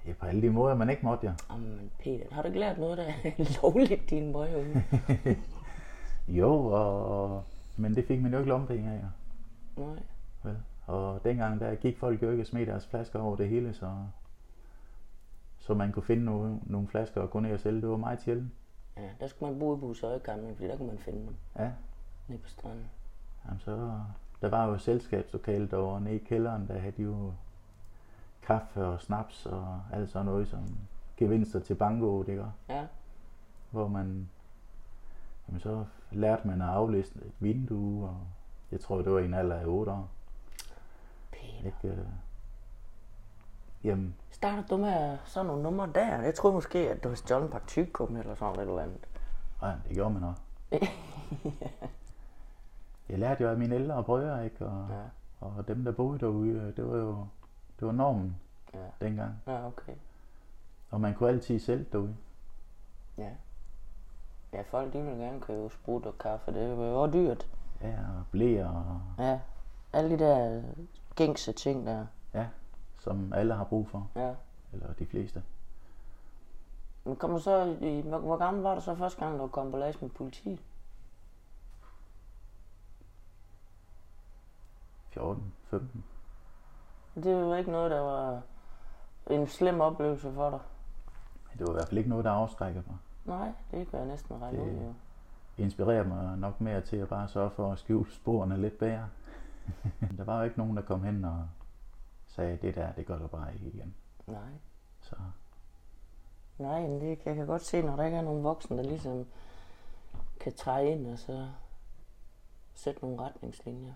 Ja 0.07 0.13
på 0.21 0.27
alle 0.27 0.43
de 0.43 0.51
måder, 0.51 0.75
man 0.75 0.91
ikke 0.91 1.07
måtte, 1.07 1.27
ja. 1.27 1.33
Jamen, 1.51 1.91
Peter, 1.99 2.25
har 2.31 2.43
du 2.43 2.49
ikke 2.49 2.61
lært 2.61 2.79
noget, 2.79 2.99
der 2.99 3.05
er 3.05 3.13
lovligt, 3.63 4.11
din 4.11 4.33
møgeunge? 4.33 4.85
Jo, 6.29 6.67
og, 6.67 7.45
men 7.77 7.95
det 7.97 8.05
fik 8.05 8.23
man 8.23 8.33
jo 8.33 8.39
ikke 8.39 8.49
lommepenge 8.49 8.91
af, 8.91 8.95
ja. 8.97 9.83
Nej. 9.83 9.99
Vel? 10.43 10.57
Og 10.87 11.25
dengang 11.25 11.61
der 11.61 11.75
gik 11.75 11.99
folk 11.99 12.23
jo 12.23 12.31
ikke 12.31 12.43
og 12.43 12.47
smed 12.47 12.67
deres 12.67 12.87
flasker 12.87 13.21
over 13.21 13.37
det 13.37 13.49
hele, 13.49 13.73
så, 13.75 13.91
så 15.59 15.75
man 15.75 15.93
kunne 15.93 16.03
finde 16.03 16.25
nogle, 16.25 16.59
nogle 16.63 16.89
flasker 16.89 17.21
og 17.21 17.31
gå 17.31 17.41
ned 17.41 17.53
og 17.53 17.61
sælge. 17.61 17.81
Det 17.81 17.89
var 17.89 17.97
meget 17.97 18.23
sjældent. 18.23 18.51
Ja, 18.97 19.09
der 19.21 19.27
skulle 19.27 19.51
man 19.53 19.59
bo 19.61 19.77
i 19.77 19.81
Busøjekampen, 19.81 20.55
fordi 20.57 20.69
der 20.69 20.77
kunne 20.77 20.89
man 20.89 20.99
finde 20.99 21.19
dem 21.19 21.35
Ja, 21.59 21.71
nede 22.29 22.41
på 22.43 22.49
stranden. 22.49 22.85
jamen 23.47 23.61
så, 23.61 24.01
der 24.41 24.49
var 24.49 24.67
jo 24.67 24.73
et 24.75 24.81
selskabslokale 24.81 25.69
derovre 25.69 26.01
nede 26.01 26.15
i 26.15 26.19
kælderen, 26.19 26.69
der 26.69 26.79
havde 26.79 26.93
de 26.97 27.03
jo 27.03 27.33
kaffe 28.43 28.85
og 28.85 29.01
snaps 29.01 29.47
og 29.47 29.81
alt 29.93 30.11
sådan 30.11 30.27
noget 30.27 30.49
som 30.49 30.61
gevinster 31.17 31.61
til 31.61 31.75
banko, 31.75 32.23
det 32.23 32.37
gør. 32.37 32.51
Ja, 32.69 32.87
Hvor 33.71 33.89
man, 33.89 34.29
jamen 35.49 35.61
så 35.61 35.85
lærte 36.11 36.47
man 36.49 36.63
at 36.63 36.69
aflæse 36.69 37.17
et 37.17 37.33
vindue, 37.41 38.09
og 38.09 38.17
jeg 38.73 38.81
tror, 38.81 38.97
det 39.03 39.13
var 39.13 39.19
i 39.19 39.25
en 39.25 39.35
alder 39.35 39.57
af 39.57 39.67
8 39.67 39.93
år. 39.93 40.09
Peter. 41.33 41.67
Ikke? 41.67 41.89
øh, 41.89 42.07
Jamen, 43.85 44.15
Startede 44.31 44.67
du 44.71 44.77
med 44.77 45.19
sådan 45.25 45.47
nogle 45.47 45.63
numre 45.63 45.91
der? 45.95 46.21
Jeg 46.23 46.35
troede 46.35 46.55
måske, 46.55 46.79
at 46.91 47.03
du 47.03 47.09
havde 47.09 47.17
stjålet 47.19 47.45
en 47.47 47.53
par 47.53 47.63
tykkum 47.67 48.17
eller 48.17 48.35
sådan 48.35 48.55
et 48.55 48.61
eller 48.61 48.83
andet. 48.83 49.09
nej, 49.63 49.75
det 49.89 49.95
gjorde 49.95 50.15
man 50.15 50.23
også. 50.25 50.43
Jeg 53.09 53.19
lærte 53.19 53.43
jo 53.45 53.51
af 53.51 53.57
mine 53.59 53.75
ældre 53.75 54.05
brødre, 54.05 54.45
ikke? 54.45 54.67
Og, 54.67 54.87
Ja, 54.91 55.03
og 55.47 55.69
dem, 55.69 55.85
der 55.85 55.93
boede 55.93 56.19
derude, 56.19 56.73
det 56.77 56.89
var 56.89 56.97
jo 56.97 57.27
det 57.83 57.87
var 57.87 57.93
normen 57.93 58.37
ja, 58.75 59.07
dengang. 59.07 59.43
ja 59.47 59.67
okay. 59.67 59.93
Og 60.91 61.01
man 61.01 61.15
kunne 61.15 61.29
altid 61.29 61.59
sælge 61.59 61.87
derude. 61.93 62.17
Ja. 63.19 63.31
Ja, 64.53 64.63
folk 64.63 64.93
de 64.93 65.03
vil 65.03 65.19
gerne 65.19 65.41
købe 65.41 65.71
sprut 65.75 66.07
og 66.07 66.19
kaffe. 66.19 66.53
Det 66.53 66.63
er 66.63 66.69
jo 66.69 67.13
dyrt. 67.13 67.47
Ja, 67.81 67.97
og 68.19 68.25
blæer, 68.31 68.69
og, 68.69 69.01
Ja. 69.19 69.41
Alle 69.93 70.11
de 70.11 70.25
der 70.25 70.63
gængse 71.17 71.53
ting 71.53 71.87
der. 71.87 72.07
ja, 72.35 72.47
som 72.99 73.33
alle 73.33 73.55
har 73.55 73.65
brug 73.65 73.89
for. 73.89 74.11
Ja. 74.17 74.35
Eller 74.73 74.93
de 74.93 75.07
fleste. 75.07 75.43
Men 77.05 77.17
kom 77.17 77.41
så 77.41 77.77
i, 77.81 78.01
hvor, 78.01 78.19
hvor 78.19 78.37
gammel 78.37 78.63
var 78.63 78.75
du 78.75 78.81
så 78.81 78.95
første 78.95 79.25
gang, 79.25 79.39
du 79.39 79.47
kom 79.47 79.71
på 79.71 79.77
las 79.77 80.01
med 80.03 80.11
politiet? 80.11 80.61
14, 85.11 85.53
15. 85.71 86.05
Det 87.15 87.37
var 87.37 87.57
ikke 87.57 87.71
noget, 87.71 87.91
der 87.91 88.01
var 88.01 88.43
en 89.31 89.47
slem 89.47 89.81
oplevelse 89.81 90.33
for 90.33 90.51
dig. 90.51 90.59
Det 91.59 91.67
var 91.67 91.73
i 91.73 91.73
hvert 91.73 91.89
fald 91.89 91.99
ikke 91.99 92.11
noget, 92.11 92.25
der 92.25 92.31
afskrækker 92.31 92.83
mig. 92.87 92.97
Nej, 93.25 93.53
det 93.71 93.89
kan 93.91 93.99
jeg 93.99 94.09
næsten 94.09 94.43
regne 94.43 94.59
Det- 94.59 94.67
ud, 94.67 94.81
jo. 94.87 94.95
Inspirerer 95.59 96.05
mig 96.05 96.39
nok 96.39 96.61
mere 96.61 96.81
til 96.81 96.97
at 96.97 97.09
bare 97.09 97.29
sørge 97.29 97.51
for 97.51 97.73
at 97.73 97.79
skjule 97.79 98.11
sporene 98.13 98.61
lidt 98.61 98.79
bedre. 98.79 99.09
der 100.19 100.25
var 100.25 100.39
jo 100.39 100.45
ikke 100.45 100.59
nogen, 100.59 100.77
der 100.77 100.83
kom 100.83 101.03
hen 101.05 101.25
og 101.25 101.49
sagde, 102.27 102.57
det 102.63 102.75
der, 102.75 102.93
det 102.93 103.07
gør 103.07 103.19
du 103.19 103.27
bare 103.27 103.55
ikke 103.55 103.67
igen. 103.67 103.95
Nej. 104.27 104.39
Så 105.01 105.17
Nej, 106.59 106.81
men 106.81 107.01
det, 107.01 107.19
jeg 107.27 107.35
kan 107.37 107.47
godt 107.47 107.63
se, 107.63 107.83
når 107.83 107.97
der 107.97 108.05
ikke 108.05 108.17
er 108.17 108.23
nogen 108.23 108.45
voksne, 108.45 108.77
der 108.77 108.83
ligesom 108.83 109.27
kan 110.41 110.53
træde 110.55 110.89
ind 110.91 111.07
og 111.07 111.19
så 111.19 111.49
sætte 112.75 113.01
nogle 113.03 113.21
retningslinjer. 113.23 113.93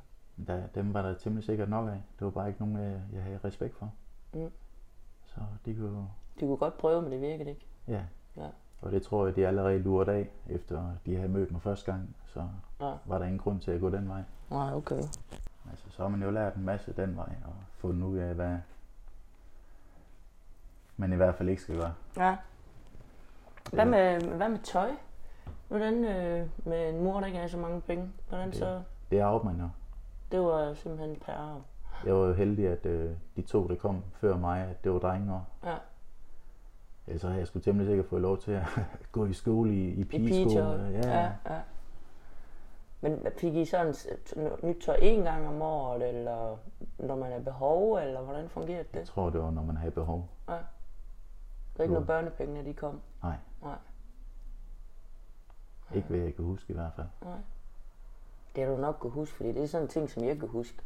Der, 0.47 0.67
dem 0.75 0.95
var 0.95 1.03
der 1.03 1.15
temmelig 1.15 1.45
sikkert 1.45 1.69
nok 1.69 1.89
af. 1.89 2.03
Det 2.19 2.25
var 2.25 2.31
bare 2.31 2.49
ikke 2.49 2.61
nogen, 2.61 2.77
jeg, 2.93 3.01
jeg 3.13 3.23
havde 3.23 3.39
respekt 3.45 3.75
for. 3.77 3.93
Mm. 4.35 4.51
Så 5.25 5.41
de 5.65 5.75
kunne, 5.75 6.09
De 6.41 6.47
kunne 6.47 6.57
godt 6.57 6.79
prøve, 6.79 7.03
men 7.03 7.13
det 7.13 7.21
virkede 7.21 7.51
ikke. 7.51 7.67
ja. 7.89 8.03
Ja. 8.37 8.49
Og 8.83 8.93
det 8.93 9.03
tror 9.03 9.27
jeg, 9.27 9.37
de 9.37 9.47
allerede 9.47 9.79
lurede 9.79 10.13
af, 10.13 10.31
efter 10.49 10.91
de 11.07 11.17
havde 11.17 11.29
mødt 11.29 11.53
mig 11.53 11.63
første 11.63 11.93
gang. 11.93 12.17
Så 12.27 12.49
Ja. 12.81 12.93
var 13.07 13.19
der 13.19 13.25
ingen 13.25 13.39
grund 13.39 13.61
til 13.61 13.71
at 13.71 13.81
gå 13.81 13.91
den 13.91 14.09
vej. 14.09 14.23
Nej, 14.51 14.75
okay. 14.75 14.97
Altså, 15.71 15.91
så 15.91 16.03
har 16.03 16.09
man 16.09 16.23
jo 16.23 16.31
lært 16.31 16.55
en 16.55 16.65
masse 16.65 16.93
den 16.93 17.17
vej, 17.17 17.33
og 17.45 17.53
fundet 17.79 18.03
ud 18.07 18.19
af, 18.19 18.35
hvad 18.35 18.59
man 20.97 21.13
i 21.13 21.17
hvert 21.17 21.35
fald 21.35 21.49
ikke 21.49 21.63
skal 21.63 21.77
gøre. 21.77 21.95
Ja. 22.17 22.37
Hvad 23.73 23.85
med, 23.87 24.21
hvad 24.37 24.49
med 24.49 24.59
tøj? 24.59 24.91
Hvordan 25.69 26.05
øh, 26.05 26.49
med 26.65 26.89
en 26.95 27.05
mor, 27.05 27.21
der 27.21 27.27
ikke 27.27 27.39
har 27.39 27.47
så 27.47 27.59
mange 27.59 27.81
penge? 27.81 28.11
Hvordan 28.29 28.49
Det- 28.49 28.57
så? 28.57 28.83
Det 29.11 29.21
arvede 29.21 29.45
man 29.45 29.61
jo. 29.61 29.69
Det 30.33 30.41
var 30.41 30.75
simpelthen 30.75 31.17
arv. 31.29 31.63
Jeg 32.05 32.15
var 32.15 32.27
jo 32.27 32.33
heldig, 32.33 32.69
at 32.69 32.87
øh, 32.87 33.11
de 33.37 33.43
to, 33.43 33.69
der 33.69 33.75
kom 33.77 34.05
før 34.15 34.37
mig, 34.37 34.61
at 34.65 34.85
det 34.85 34.93
var 34.93 34.99
drenge. 34.99 35.35
Og 35.35 35.45
Ja. 35.65 35.77
ellers 37.07 37.23
havde 37.23 37.37
jeg 37.37 37.47
sgu 37.47 37.59
temmelig 37.59 37.87
sikkert 37.89 38.07
fået 38.07 38.23
lov 38.23 38.39
til 38.39 38.53
at 38.53 38.63
gå 39.13 39.27
i 39.27 39.33
skole 39.33 39.75
i, 39.75 39.85
i 39.89 40.01
I 40.01 40.05
pigeskole. 40.05 40.45
pigetøj. 40.45 40.91
Ja, 40.91 41.21
ja, 41.21 41.33
ja. 41.55 41.61
Men 43.01 43.27
fik 43.39 43.55
I 43.55 43.65
sådan 43.65 43.95
nyt 44.63 44.77
tøj 44.85 44.97
en 45.03 45.23
gang 45.23 45.49
om 45.49 45.63
året, 45.63 46.09
eller 46.09 46.57
når 46.99 47.17
man 47.17 47.33
er 47.33 47.41
behov, 47.41 47.95
eller 47.97 48.21
hvordan 48.23 48.49
fungerer 48.49 48.77
Jeg 48.77 48.95
det? 48.95 49.07
tror, 49.07 49.31
det 49.31 49.41
var, 49.43 49.51
når 49.51 49.63
man 49.63 49.77
havde 49.77 49.91
behov. 49.93 50.29
Der 50.47 50.55
er 51.79 51.83
ikke 51.83 51.93
noget 51.95 52.07
børnepenge, 52.07 52.55
når 52.55 52.63
de 52.63 52.75
kom. 52.75 53.01
Nej. 53.23 53.37
Nej. 53.63 53.77
Ikke 55.95 56.09
hvad 56.09 56.19
jeg 56.19 56.35
kan 56.35 56.45
huske 56.45 56.71
i 56.71 56.75
hvert 56.75 56.93
fald. 56.97 57.07
Nej. 57.25 57.39
Det 58.57 58.65
har 58.65 58.71
du 58.75 58.81
nok 58.81 58.97
kunne 59.01 59.13
huske, 59.13 59.37
fordi 59.37 59.49
det 59.53 59.63
er 59.63 59.67
sådan 59.67 59.85
en 59.85 59.89
ting, 59.89 60.11
som 60.11 60.25
jeg 60.25 60.39
kan 60.39 60.49
huske. 60.49 60.79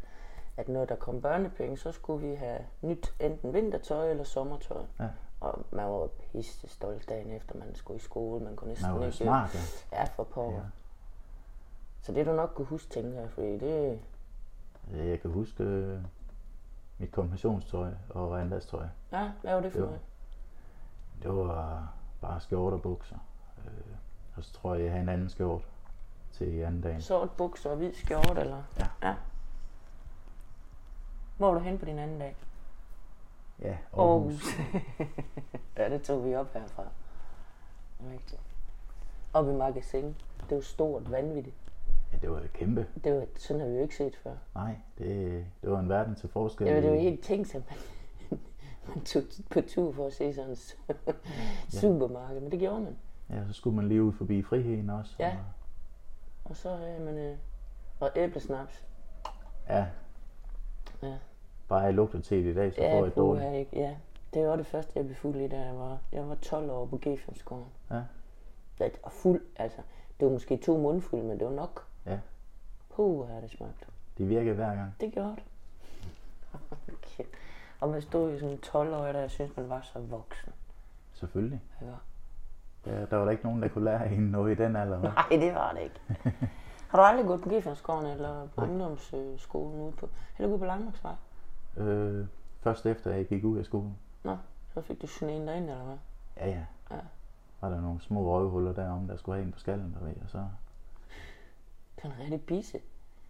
at 0.56 0.68
når 0.68 0.84
der 0.84 0.94
kom 0.96 1.20
børnepenge, 1.20 1.76
så 1.76 1.92
skulle 1.92 2.28
vi 2.28 2.34
have 2.34 2.58
nyt 2.82 3.14
enten 3.20 3.54
vintertøj 3.54 4.10
eller 4.10 4.24
sommertøj. 4.24 4.82
Ja. 5.00 5.08
Og 5.40 5.64
man 5.70 5.84
var 5.86 6.06
pisse 6.32 6.68
stolt 6.68 7.08
dagen 7.08 7.30
efter, 7.30 7.58
man 7.58 7.74
skulle 7.74 7.96
i 7.96 8.00
skole. 8.00 8.44
Man 8.44 8.56
kunne 8.56 8.68
næsten 8.68 8.90
Man 8.90 8.98
var 9.00 9.06
ikke... 9.06 9.16
smart, 9.16 9.54
ja. 9.54 9.96
Ja, 9.98 10.04
for 10.04 10.24
pokker. 10.24 10.58
Ja. 10.58 10.64
Så 12.02 12.12
det 12.12 12.26
du 12.26 12.32
nok 12.32 12.52
kunne 12.54 12.66
huske, 12.66 12.90
tænker 12.90 13.20
jeg, 13.20 13.30
fordi 13.30 13.58
det... 13.58 14.00
Ja, 14.92 15.04
Jeg 15.04 15.20
kan 15.20 15.30
huske 15.30 15.62
øh, 15.64 16.00
mit 16.98 17.12
konfirmationstøj 17.12 17.90
og 18.10 18.30
regnværstøj. 18.30 18.86
Ja, 19.12 19.30
hvad 19.42 19.54
var 19.54 19.60
det 19.60 19.72
for 19.72 19.80
noget? 19.80 20.00
Det 21.22 21.30
var 21.36 21.88
bare 22.20 22.40
skjorte 22.40 22.74
og 22.74 22.82
bukser. 22.82 23.16
Øh, 23.58 23.72
og 24.36 24.44
så 24.44 24.52
tror 24.52 24.74
jeg, 24.74 24.82
jeg 24.84 24.90
havde 24.92 25.02
en 25.02 25.08
anden 25.08 25.28
skjort 25.28 25.62
til 26.32 26.62
anden 26.62 26.80
dagen. 26.80 27.00
Sort 27.00 27.30
bukser 27.30 27.70
og 27.70 27.76
hvid 27.76 27.92
skjorte, 27.94 28.40
eller? 28.40 28.62
Ja. 28.78 28.86
ja. 29.02 29.14
Hvor 31.36 31.46
var 31.46 31.54
du 31.54 31.60
hen 31.60 31.78
på 31.78 31.84
din 31.84 31.98
anden 31.98 32.18
dag? 32.18 32.36
Ja, 33.62 33.76
Aarhus. 33.92 34.44
ja, 35.76 35.88
det 35.90 36.02
tog 36.02 36.24
vi 36.24 36.34
op 36.34 36.52
herfra. 36.52 36.84
Rigtigt. 38.12 38.40
Op 39.32 39.48
i 39.48 39.52
magasin. 39.52 40.16
Det 40.48 40.56
var 40.56 40.60
stort, 40.60 41.10
vanvittigt. 41.10 41.56
Ja, 42.12 42.18
det 42.18 42.30
var 42.30 42.42
kæmpe. 42.54 42.86
Det 43.04 43.14
var, 43.14 43.26
sådan 43.36 43.60
har 43.60 43.68
vi 43.68 43.74
jo 43.74 43.82
ikke 43.82 43.96
set 43.96 44.16
før. 44.16 44.34
Nej, 44.54 44.76
det, 44.98 45.44
det 45.62 45.70
var 45.70 45.80
en 45.80 45.88
verden 45.88 46.14
til 46.14 46.28
forskel. 46.28 46.74
Var, 46.74 46.80
det 46.80 46.90
var 46.90 46.96
helt 46.96 47.22
tænkt, 47.22 47.54
at 47.54 47.62
man, 47.70 47.78
man 48.94 49.04
tog 49.04 49.22
på 49.50 49.60
tur 49.60 49.92
for 49.92 50.06
at 50.06 50.12
se 50.12 50.34
sådan 50.34 50.50
et 50.50 50.76
supermarked, 51.80 52.40
men 52.40 52.52
det 52.52 52.60
gjorde 52.60 52.80
man. 52.80 52.96
Ja, 53.30 53.46
så 53.46 53.52
skulle 53.52 53.76
man 53.76 53.88
lige 53.88 54.02
ud 54.02 54.12
forbi 54.12 54.42
friheden 54.42 54.90
også. 54.90 55.16
Ja. 55.18 55.28
Og, 55.28 55.36
Og 56.50 56.56
så 56.56 56.76
havde 56.76 57.00
man 57.00 57.18
øh, 57.18 57.36
og 58.00 58.10
æblesnaps. 58.16 58.84
ja, 59.68 59.86
Ja, 61.02 61.18
bare 61.68 61.80
jeg 61.80 61.94
lugter 61.94 62.20
til 62.20 62.44
det 62.44 62.50
i 62.50 62.54
dag, 62.54 62.72
så 62.72 62.76
får 62.76 62.84
ja, 62.84 62.96
jeg 62.96 63.06
et 63.06 63.16
dårligt. 63.16 63.44
puha, 63.44 63.56
ikke? 63.58 63.76
ja. 63.76 63.96
Det 64.34 64.46
var 64.46 64.56
det 64.56 64.66
første, 64.66 64.92
jeg 64.96 65.04
blev 65.04 65.16
fuld 65.16 65.36
i, 65.36 65.48
da 65.48 65.60
jeg 65.60 65.76
var, 65.78 65.98
jeg 66.12 66.28
var 66.28 66.34
12 66.34 66.70
år 66.70 66.86
på 66.86 67.00
G5-skolen. 67.06 67.66
Ja. 67.90 68.02
Det 68.78 68.98
var 69.04 69.10
fuld, 69.10 69.42
altså. 69.56 69.78
Det 70.20 70.26
var 70.26 70.32
måske 70.32 70.56
to 70.56 70.78
mundfulde, 70.78 71.24
men 71.24 71.38
det 71.38 71.46
var 71.46 71.52
nok. 71.52 71.86
Ja, 72.06 72.18
Puh, 72.90 73.28
det 73.42 73.50
smagt. 73.50 73.88
det 74.18 74.28
virker 74.28 74.52
hver 74.52 74.74
gang. 74.74 74.94
Det 75.00 75.12
gjorde 75.12 75.36
det. 75.36 75.42
okay. 76.94 77.24
Og 77.80 77.88
man 77.88 78.02
stod 78.02 78.32
jo 78.32 78.38
sådan 78.38 78.58
12 78.58 78.94
år, 78.94 79.04
der 79.04 79.20
jeg 79.20 79.30
synes, 79.30 79.56
man 79.56 79.68
var 79.68 79.80
så 79.80 79.98
voksen. 79.98 80.52
Selvfølgelig. 81.12 81.60
Ikke? 81.82 81.94
Ja, 82.86 83.04
der 83.06 83.16
var 83.16 83.24
der 83.24 83.30
ikke 83.30 83.44
nogen, 83.44 83.62
der 83.62 83.68
kunne 83.68 83.84
lære 83.84 84.12
en 84.12 84.22
noget 84.22 84.52
i 84.52 84.62
den 84.62 84.76
alder. 84.76 85.00
hva'? 85.00 85.14
Nej, 85.14 85.26
det 85.30 85.54
var 85.54 85.72
det 85.72 85.80
ikke. 85.80 86.00
Har 86.88 86.98
du 86.98 87.04
aldrig 87.04 87.26
gået 87.26 87.40
på 87.42 87.48
Gifferskoven 87.48 88.06
eller 88.06 88.46
på 88.46 88.60
ungdomsskolen 88.62 89.80
ude 89.80 89.92
på, 89.92 90.08
eller 90.38 90.48
gået 90.48 90.60
på 90.60 90.66
Landmarksvej? 90.66 91.14
Øh, 91.76 92.26
først 92.60 92.86
efter 92.86 93.10
jeg 93.14 93.26
gik 93.26 93.44
ud 93.44 93.58
af 93.58 93.64
skolen. 93.64 93.96
Nå, 94.24 94.36
så 94.74 94.80
fik 94.80 95.02
du 95.02 95.06
sneen 95.06 95.46
derind, 95.48 95.70
eller 95.70 95.84
hvad? 95.84 95.96
Ja, 96.36 96.48
ja. 96.48 96.64
Ja. 96.90 97.00
Var 97.60 97.68
der 97.68 97.80
nogle 97.80 98.00
små 98.00 98.34
røvhuller 98.36 98.72
derom, 98.72 99.08
der 99.08 99.16
skulle 99.16 99.36
have 99.36 99.46
en 99.46 99.52
på 99.52 99.58
skallen, 99.58 99.96
der 99.98 100.04
ved, 100.04 100.14
og 100.24 100.30
så... 100.30 100.38
Det 101.96 102.04
var 102.04 102.10
en 102.10 102.20
rigtig 102.20 102.42
bisse. 102.46 102.78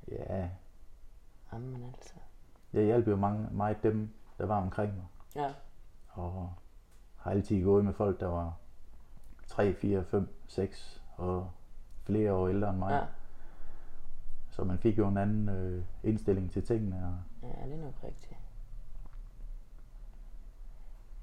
Ja, 0.09 0.49
Jamen 1.53 1.85
altså. 1.95 2.15
jeg 2.73 2.85
hjalp 2.85 3.07
jo 3.09 3.17
mange, 3.17 3.49
meget 3.51 3.83
dem, 3.83 4.11
der 4.39 4.47
var 4.47 4.63
omkring 4.63 4.95
mig. 4.95 5.05
Ja, 5.37 5.53
Og 6.09 6.53
har 7.17 7.31
altid 7.31 7.65
gået 7.65 7.85
med 7.85 7.93
folk, 7.93 8.21
der 8.21 8.27
var 8.27 8.53
3, 9.51 9.75
4, 9.75 10.05
5, 10.05 10.29
6 10.47 11.03
og 11.17 11.51
flere 12.05 12.33
år 12.33 12.49
ældre 12.49 12.71
end 12.71 12.79
mig. 12.79 12.91
ja. 12.93 13.07
Så 14.51 14.65
man 14.65 14.79
fik 14.79 14.99
jo 14.99 15.09
en 15.09 15.17
anden 15.17 15.49
øh, 15.49 15.85
indstilling 16.03 16.51
til 16.51 16.67
tingene. 16.67 16.97
Og, 17.43 17.49
Ja, 17.49 17.67
det 17.67 17.73
er 17.75 17.85
nok 17.85 17.95
rigtigt. 18.05 18.39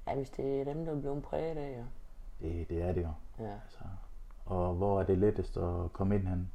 Ja, 0.06 0.14
hvis 0.16 0.30
det 0.30 0.60
er 0.60 0.64
dem, 0.64 0.84
der 0.84 0.92
er 0.96 1.00
blevet 1.00 1.22
præget 1.22 1.56
af, 1.56 1.70
ja. 1.78 1.84
det, 2.48 2.68
det 2.68 2.82
er 2.82 2.92
det 2.92 3.02
jo. 3.02 3.12
Ja, 3.44 3.52
Altså, 3.52 3.78
og 4.46 4.74
hvor 4.74 5.00
er 5.00 5.04
det 5.06 5.18
lettest 5.18 5.56
at 5.56 5.92
komme 5.92 6.14
ind 6.14 6.26
hen? 6.28 6.50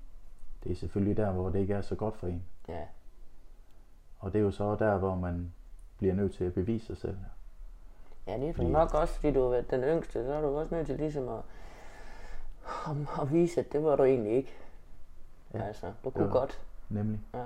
Det 0.63 0.71
er 0.71 0.75
selvfølgelig 0.75 1.17
der, 1.17 1.31
hvor 1.31 1.49
det 1.49 1.59
ikke 1.59 1.73
er 1.73 1.81
så 1.81 1.95
godt 1.95 2.17
for 2.17 2.27
en. 2.27 2.43
ja. 2.67 2.83
Og 4.19 4.33
det 4.33 4.39
er 4.39 4.43
jo 4.43 4.51
så 4.51 4.75
der, 4.75 4.97
hvor 4.97 5.15
man 5.15 5.53
bliver 5.97 6.13
nødt 6.13 6.33
til 6.33 6.43
at 6.43 6.53
bevise 6.53 6.85
sig 6.85 6.97
selv. 6.97 7.17
Ja, 7.17 7.25
det 8.25 8.33
er 8.33 8.37
du 8.47 8.53
Fordi- 8.53 8.69
nok 8.69 8.93
også, 8.93 9.13
fordi 9.19 9.33
du 9.33 9.41
har 9.43 9.49
været 9.49 9.71
den 9.71 9.81
yngste, 9.83 10.25
så 10.25 10.33
er 10.33 10.41
du 10.41 10.57
også 10.59 10.75
nødt 10.75 10.87
til 10.87 10.97
ligesom 10.97 11.27
at, 11.29 11.41
at, 12.87 13.21
at 13.21 13.31
vise, 13.33 13.59
at 13.59 13.71
det 13.71 13.83
var 13.83 13.95
du 13.95 14.03
egentlig 14.03 14.31
ikke. 14.33 14.53
Ja, 15.53 15.59
Ja, 15.59 15.63
altså, 15.63 15.93
du 16.03 16.09
kunne 16.09 16.25
var- 16.25 16.31
godt. 16.39 16.61
Nemlig. 16.89 17.19
Ja. 17.33 17.45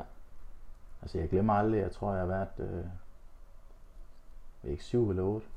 Altså 1.02 1.18
jeg 1.20 1.30
glemmer 1.30 1.54
aldrig, 1.54 1.80
jeg 1.82 1.92
tror 1.92 2.12
jeg 2.12 2.20
har 2.20 2.28
været 2.28 2.50
øh, 2.60 2.86
ikke 4.72 4.84
syv 4.84 5.10
eller 5.10 5.24
otte. 5.24 5.48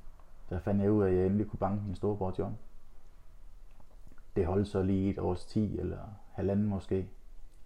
Der 0.50 0.58
fandt 0.58 0.82
jeg 0.82 0.90
ud 0.90 1.02
af, 1.04 1.08
at 1.10 1.16
jeg 1.16 1.26
endelig 1.26 1.48
kunne 1.50 1.58
banke 1.58 1.82
min 1.84 1.94
storebror 1.94 2.34
John. 2.38 2.58
Det 4.36 4.46
holdt 4.46 4.68
så 4.68 4.82
lige 4.82 5.10
et 5.10 5.18
års 5.18 5.44
10 5.44 5.78
eller 5.80 5.98
halvanden 6.32 6.66
måske. 6.66 7.08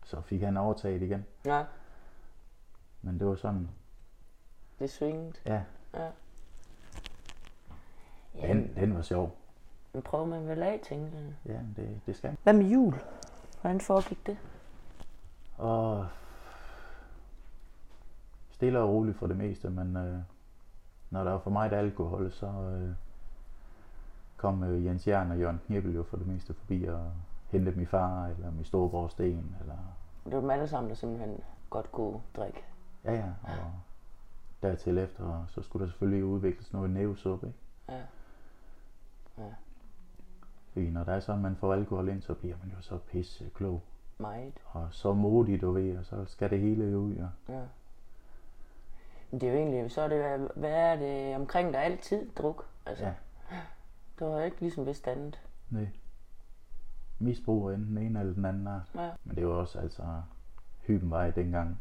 Så 0.05 0.21
fik 0.21 0.43
han 0.43 0.57
overtaget 0.57 1.03
igen. 1.03 1.27
Ja, 1.45 1.65
Men 3.03 3.19
det 3.21 3.27
var 3.27 3.35
sådan, 3.35 3.69
det 4.79 4.91
svingede. 4.91 5.33
ja, 5.47 5.63
Ja. 5.95 6.09
Den, 8.43 8.75
den 8.77 8.95
var 8.97 9.03
sjov. 9.03 9.37
Men 9.93 10.03
prøver 10.03 10.27
man 10.27 10.49
vel 10.49 10.63
af, 10.63 10.81
tænker 10.89 11.19
jeg. 11.19 11.33
Ja, 11.55 11.83
det, 11.83 12.01
det 12.07 12.17
skal. 12.17 12.37
Hvad 12.43 12.53
med 12.53 12.65
jul? 12.67 12.95
Hvordan 13.61 13.81
foregik 13.81 14.27
det? 14.27 14.37
Og 15.59 16.07
stille 18.51 18.79
og 18.81 18.89
roligt 18.89 19.17
for 19.19 19.27
det 19.27 19.37
meste, 19.37 19.71
men 19.71 19.97
øh, 19.97 20.19
når 21.11 21.25
der 21.25 21.31
var 21.31 21.39
for 21.39 21.51
meget 21.51 21.73
alkohol, 21.73 22.33
så 22.33 22.47
øh, 22.47 22.91
kom 24.37 24.63
øh, 24.65 24.85
Jens 24.85 25.07
Jern 25.09 25.31
og 25.31 25.39
Jørgen 25.39 25.61
Knibbel 25.67 25.95
jo 25.95 26.03
for 26.03 26.17
det 26.17 26.27
meste 26.27 26.55
forbi 26.55 26.85
og 26.85 27.11
hentede 27.51 27.77
min 27.77 27.87
far 27.87 28.27
eller 28.27 28.51
min 28.51 28.65
storebror 28.65 29.09
Sten. 29.09 29.57
Eller, 29.61 29.77
Det 30.25 30.35
var 30.35 30.41
dem 30.41 30.51
alle 30.51 30.69
sammen, 30.69 30.91
der 30.91 30.97
simpelthen 30.97 31.41
godt 31.71 31.93
kunne 31.93 32.21
drikke. 32.37 32.65
ja, 33.05 33.13
ja, 33.13 33.25
og 33.43 33.73
dertil 34.63 34.99
efter, 34.99 35.45
så 35.49 35.63
skulle 35.63 35.85
der 35.87 35.91
selvfølgelig 35.91 36.25
udvikles 36.25 36.73
noget 36.73 36.91
nævesuppe, 36.91 37.47
ikke? 37.47 37.59
Ja. 37.89 38.01
Ja, 39.39 39.55
Fordi 40.73 40.91
når 40.91 41.05
der 41.05 41.13
er 41.13 41.21
sådan, 41.21 41.43
man 41.43 41.57
får 41.57 41.73
alkohol 41.75 42.09
ind, 42.09 42.23
så 42.23 42.35
bliver 42.35 42.57
man 42.63 42.71
jo 42.77 42.81
så 42.81 42.99
pisse 42.99 43.51
klog. 43.55 43.83
meget. 44.19 44.53
Og 44.65 44.89
så 44.91 45.13
modig, 45.13 45.61
du 45.61 45.73
ved, 45.73 45.99
og 45.99 46.05
så 46.05 46.25
skal 46.25 46.51
det 46.51 46.61
hele 46.61 46.99
ud. 46.99 47.17
Og, 47.17 47.31
Ja. 47.49 47.63
Men 49.31 49.41
det 49.41 49.49
er 49.49 49.53
jo 49.53 49.59
egentlig, 49.59 49.91
så 49.91 50.01
er 50.01 50.09
det, 50.09 50.51
hvad 50.55 50.71
er 50.73 50.97
det 50.97 51.37
omkring 51.37 51.73
der 51.73 51.79
altid 51.81 52.31
druk? 52.33 52.67
Altså, 52.87 53.05
ja, 53.05 53.15
det 54.19 54.27
var 54.27 54.41
ikke 54.43 54.61
ligesom 54.61 54.87
vist 54.87 55.07
andet. 55.09 55.41
nej. 55.71 55.89
Misbrug 57.19 57.71
af 57.71 57.75
enten 57.75 57.97
den 57.97 58.07
ene 58.07 58.21
eller 58.21 58.35
den 58.35 58.45
anden 58.45 58.67
art. 58.67 58.91
Ja. 58.95 59.11
Men 59.25 59.37
det 59.37 59.47
var 59.47 59.53
også 59.55 59.79
altså, 59.79 60.03
hyben 60.87 61.11
var 61.11 61.25
i 61.25 61.31
dengang. 61.31 61.79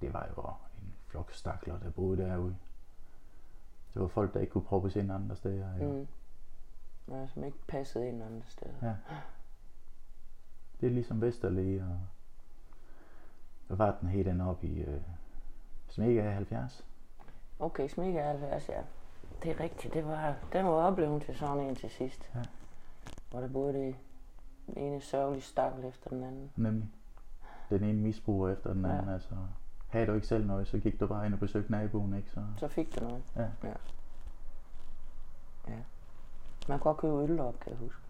Det 0.00 0.12
var 0.14 0.28
jo 0.36 0.42
en 0.82 0.94
flok 1.06 1.32
stakler, 1.32 1.78
der 1.78 1.90
boede 1.90 2.22
derude. 2.22 2.56
Det 3.94 4.02
var 4.02 4.08
folk, 4.08 4.34
der 4.34 4.40
ikke 4.40 4.52
kunne 4.52 4.64
proppes 4.64 4.96
ind 4.96 5.12
andre 5.12 5.36
steder. 5.36 5.66
Ja. 5.80 5.86
Mm. 5.86 6.06
Ja, 7.10 7.26
som 7.26 7.44
ikke 7.44 7.58
passede 7.68 8.08
ind 8.08 8.22
andre 8.22 8.46
steder. 8.48 8.74
Ja. 8.82 8.94
Det 10.80 10.86
er 10.86 10.90
ligesom 10.90 11.20
Vesterlæge 11.20 11.82
og 11.82 11.98
hvad 13.66 13.76
var 13.76 13.96
den 14.00 14.08
helt 14.08 14.26
den 14.26 14.40
op 14.40 14.64
i 14.64 14.80
øh, 14.80 15.00
Smega 15.88 16.30
70? 16.30 16.86
Okay, 17.58 17.88
smikke 17.88 18.22
70, 18.22 18.68
ja. 18.68 18.82
Det 19.42 19.50
er 19.50 19.60
rigtigt, 19.60 19.94
det 19.94 20.06
var, 20.06 20.34
den 20.52 20.64
var 20.64 20.70
oplevet 20.70 21.22
til 21.22 21.36
sådan 21.36 21.60
en 21.60 21.74
til 21.76 21.90
sidst. 21.90 22.30
Ja. 22.34 22.42
Hvor 23.30 23.40
der 23.40 23.48
både 23.48 23.72
det 23.72 23.96
den 24.66 24.78
ene 24.78 25.00
sørgelige 25.00 25.42
stakkel 25.42 25.84
efter 25.84 26.10
den 26.10 26.24
anden. 26.24 26.50
Nemlig. 26.56 26.88
Den 27.70 27.84
ene 27.84 28.00
misbruger 28.00 28.48
efter 28.52 28.72
den 28.72 28.84
anden. 28.84 29.08
Ja. 29.08 29.12
Altså, 29.14 29.30
havde 29.88 30.06
du 30.06 30.12
ikke 30.14 30.26
selv 30.26 30.46
noget, 30.46 30.66
så 30.66 30.78
gik 30.78 31.00
du 31.00 31.06
bare 31.06 31.26
ind 31.26 31.34
og 31.34 31.40
besøgte 31.40 31.70
naboen, 31.72 32.14
ikke? 32.14 32.30
Så, 32.30 32.44
Så 32.56 32.68
fik 32.68 32.94
du 33.00 33.04
noget. 33.04 33.22
ja. 33.36 33.72
Man 36.70 36.78
kunne 36.78 36.90
også 36.90 37.00
købe 37.00 37.14
øl 37.22 37.40
op, 37.40 37.60
kan 37.60 37.70
jeg 37.72 37.78
huske. 37.78 38.00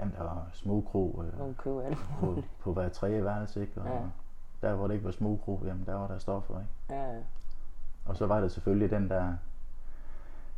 Jamen, 0.00 0.14
der 0.14 0.22
var 0.22 0.48
smugkro 0.52 1.22
øh, 1.26 1.38
Man 1.38 1.54
købe 1.58 1.84
alt. 1.84 1.98
på, 2.20 2.42
på 2.60 2.72
hver 2.72 2.88
tredje 2.88 3.24
værelse, 3.24 3.60
ikke? 3.60 3.80
Og 3.80 3.86
Ja. 3.86 4.00
der, 4.68 4.74
hvor 4.74 4.86
det 4.86 4.94
ikke 4.94 5.06
var 5.06 5.10
smugkro, 5.12 5.62
jamen, 5.64 5.86
der 5.86 5.94
var 5.94 6.06
der 6.08 6.18
stoffer, 6.18 6.60
ikke? 6.60 6.70
Ja, 7.02 7.12
ja. 7.14 7.20
Og 8.06 8.16
så 8.16 8.26
var 8.26 8.40
der 8.40 8.48
selvfølgelig 8.48 8.90
den 8.90 9.08
der 9.10 9.34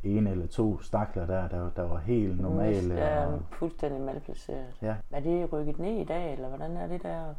en 0.03 0.27
eller 0.27 0.47
to 0.47 0.81
stakler 0.81 1.27
der, 1.27 1.49
der, 1.49 1.71
der 1.71 1.83
var 1.83 1.99
helt 1.99 2.41
normale. 2.41 2.95
Ja, 2.95 3.27
og 3.27 3.43
fuldstændig 3.51 4.01
malplaceret. 4.01 4.79
Ja. 4.83 4.97
Er 5.11 5.21
det 5.21 5.53
rykket 5.53 5.79
ned 5.79 5.93
i 6.01 6.05
dag, 6.05 6.33
eller 6.33 6.49
hvordan 6.49 6.77
er 6.77 6.87
det 6.87 7.03
der? 7.03 7.35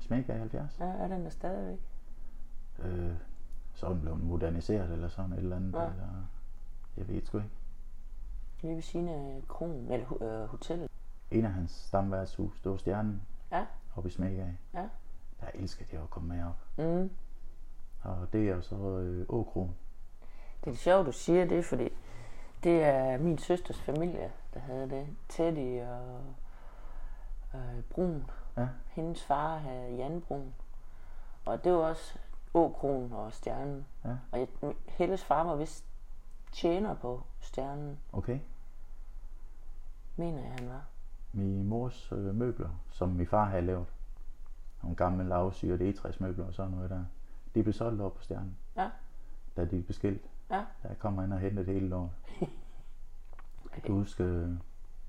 smæk 0.00 0.28
af 0.28 0.38
70. 0.38 0.76
Ja, 0.80 0.84
er 0.84 1.08
den 1.08 1.24
der 1.24 1.30
stadigvæk? 1.30 1.78
Øh, 2.84 3.10
så 3.74 3.86
er 3.86 3.90
den 3.90 4.00
blevet 4.00 4.24
moderniseret 4.24 4.90
eller 4.92 5.08
sådan 5.08 5.32
et 5.32 5.38
eller 5.38 5.56
andet. 5.56 5.72
Ja. 5.74 5.84
Eller, 5.84 6.04
jeg 6.96 7.08
ved 7.08 7.22
sgu 7.24 7.38
ikke. 7.38 7.50
Lige 8.64 8.74
ved 8.74 8.82
siden 8.82 9.08
af 9.08 9.42
kronen, 9.48 9.92
eller 9.92 10.22
øh, 10.22 10.48
hotellet. 10.48 10.90
En 11.30 11.44
af 11.44 11.52
hans 11.52 11.70
stamværtshus, 11.70 12.60
det 12.60 12.70
var 12.72 12.76
Stjernen 12.76 13.22
Ja. 13.52 13.66
oppe 13.96 14.08
i 14.08 14.12
Smæk 14.12 14.38
af. 14.38 14.56
Ja. 14.74 14.88
Der 15.40 15.46
elskede 15.54 15.88
jeg 15.92 16.02
at 16.02 16.10
komme 16.10 16.34
med 16.34 16.44
op. 16.44 16.58
Mm. 16.78 17.10
og 18.02 18.32
det 18.32 18.48
er 18.48 18.60
så 18.60 18.76
øh, 18.76 19.26
Åkron. 19.28 19.74
Det 20.64 20.72
er 20.72 20.76
sjovt, 20.76 21.06
du 21.06 21.12
siger 21.12 21.44
det, 21.44 21.64
fordi 21.64 21.88
det 22.64 22.84
er 22.84 23.18
min 23.18 23.38
søsters 23.38 23.80
familie, 23.80 24.32
der 24.54 24.60
havde 24.60 24.90
det. 24.90 25.06
Teddy 25.28 25.80
og 25.82 26.20
øh, 27.54 27.82
Brun. 27.90 28.30
Ja. 28.56 28.68
Hendes 28.88 29.24
far 29.24 29.56
havde 29.58 29.94
Jan 29.96 30.20
Brun. 30.20 30.54
Og 31.46 31.64
det 31.64 31.72
var 31.72 31.78
også 31.78 32.18
Åkron 32.54 33.12
og 33.12 33.32
Stjernen. 33.32 33.86
Ja. 34.04 34.10
Og 34.32 34.38
jeg, 34.38 34.48
Helles 34.88 35.24
far 35.24 35.44
var 35.44 35.56
vist 35.56 35.84
tjener 36.52 36.94
på 36.94 37.22
Stjernen, 37.40 37.98
Okay. 38.12 38.38
Mener 40.16 40.40
jeg, 40.42 40.52
han 40.58 40.68
var. 40.68 40.84
Min 41.32 41.64
mors 41.68 42.12
øh, 42.12 42.34
møbler, 42.34 42.68
som 42.90 43.08
min 43.08 43.26
far 43.26 43.44
havde 43.44 43.62
lavet. 43.66 43.86
Nogle 44.82 44.96
gamle 44.96 45.24
lavsyret 45.28 45.80
egetræsmøbler 45.82 46.44
og 46.46 46.54
sådan 46.54 46.70
noget 46.72 46.90
der. 46.90 47.04
De 47.54 47.62
blev 47.62 47.72
solgt 47.72 48.00
op 48.00 48.14
på 48.14 48.22
stjernen, 48.22 48.56
Ja. 48.76 48.90
da 49.56 49.62
de 49.62 49.66
blev 49.68 49.82
beskilt. 49.82 50.22
Ja. 50.50 50.64
Der 50.82 50.94
kommer 50.94 51.22
ind 51.24 51.32
og 51.32 51.38
henter 51.38 51.62
det 51.62 51.74
hele 51.74 51.88
lort. 51.88 52.10
Jeg 53.74 53.82
kan 53.82 53.94
huske, 53.94 54.24
øh, 54.24 54.50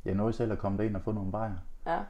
jeg 0.06 0.16
nåede 0.16 0.34
selv 0.34 0.51
at 0.51 0.60
komme 0.60 0.78
derind 0.78 0.95
og 0.95 1.01
få 1.01 1.12
nogle 1.12 1.32
bajer, 1.32 1.56
Ja, 1.86 2.03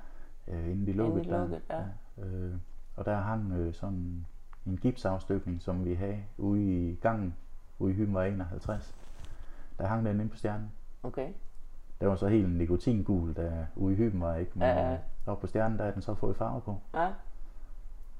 øh, 0.47 0.71
inden 0.71 0.87
de 0.87 0.93
lukkede. 0.93 1.23
de 1.25 1.29
der. 1.29 1.39
lukkede, 1.39 1.61
ja. 1.69 1.83
Øh, 2.23 2.55
og 2.95 3.05
der 3.05 3.15
hang 3.21 3.51
øh, 3.53 3.73
sådan 3.73 4.25
en 4.65 4.77
gipsafstykning, 4.77 5.61
som 5.61 5.85
vi 5.85 5.93
havde 5.93 6.23
ude 6.37 6.63
i 6.91 6.95
gangen, 6.95 7.35
ude 7.79 7.91
i 7.91 7.95
Hymmer 7.95 8.21
51. 8.21 8.95
Der 9.79 9.87
hang 9.87 10.05
den 10.05 10.19
inde 10.19 10.29
på 10.29 10.37
stjernen. 10.37 10.71
okay. 11.03 11.33
Der 11.99 12.07
var 12.07 12.15
så 12.15 12.27
helt 12.27 12.49
nikotingul, 12.57 13.35
der 13.35 13.65
ude 13.75 13.93
i 13.93 13.95
Hyben 13.97 14.21
var 14.21 14.35
ikke. 14.35 14.51
Men 14.55 14.61
Ja, 14.67 14.79
ja. 14.79 14.91
ja. 14.91 14.97
oppe 15.25 15.41
på 15.41 15.47
stjernen, 15.47 15.77
der 15.79 15.85
er 15.85 15.91
den 15.91 16.01
så 16.01 16.13
fået 16.15 16.35
farve 16.35 16.61
på. 16.61 16.79
Ja, 16.93 17.11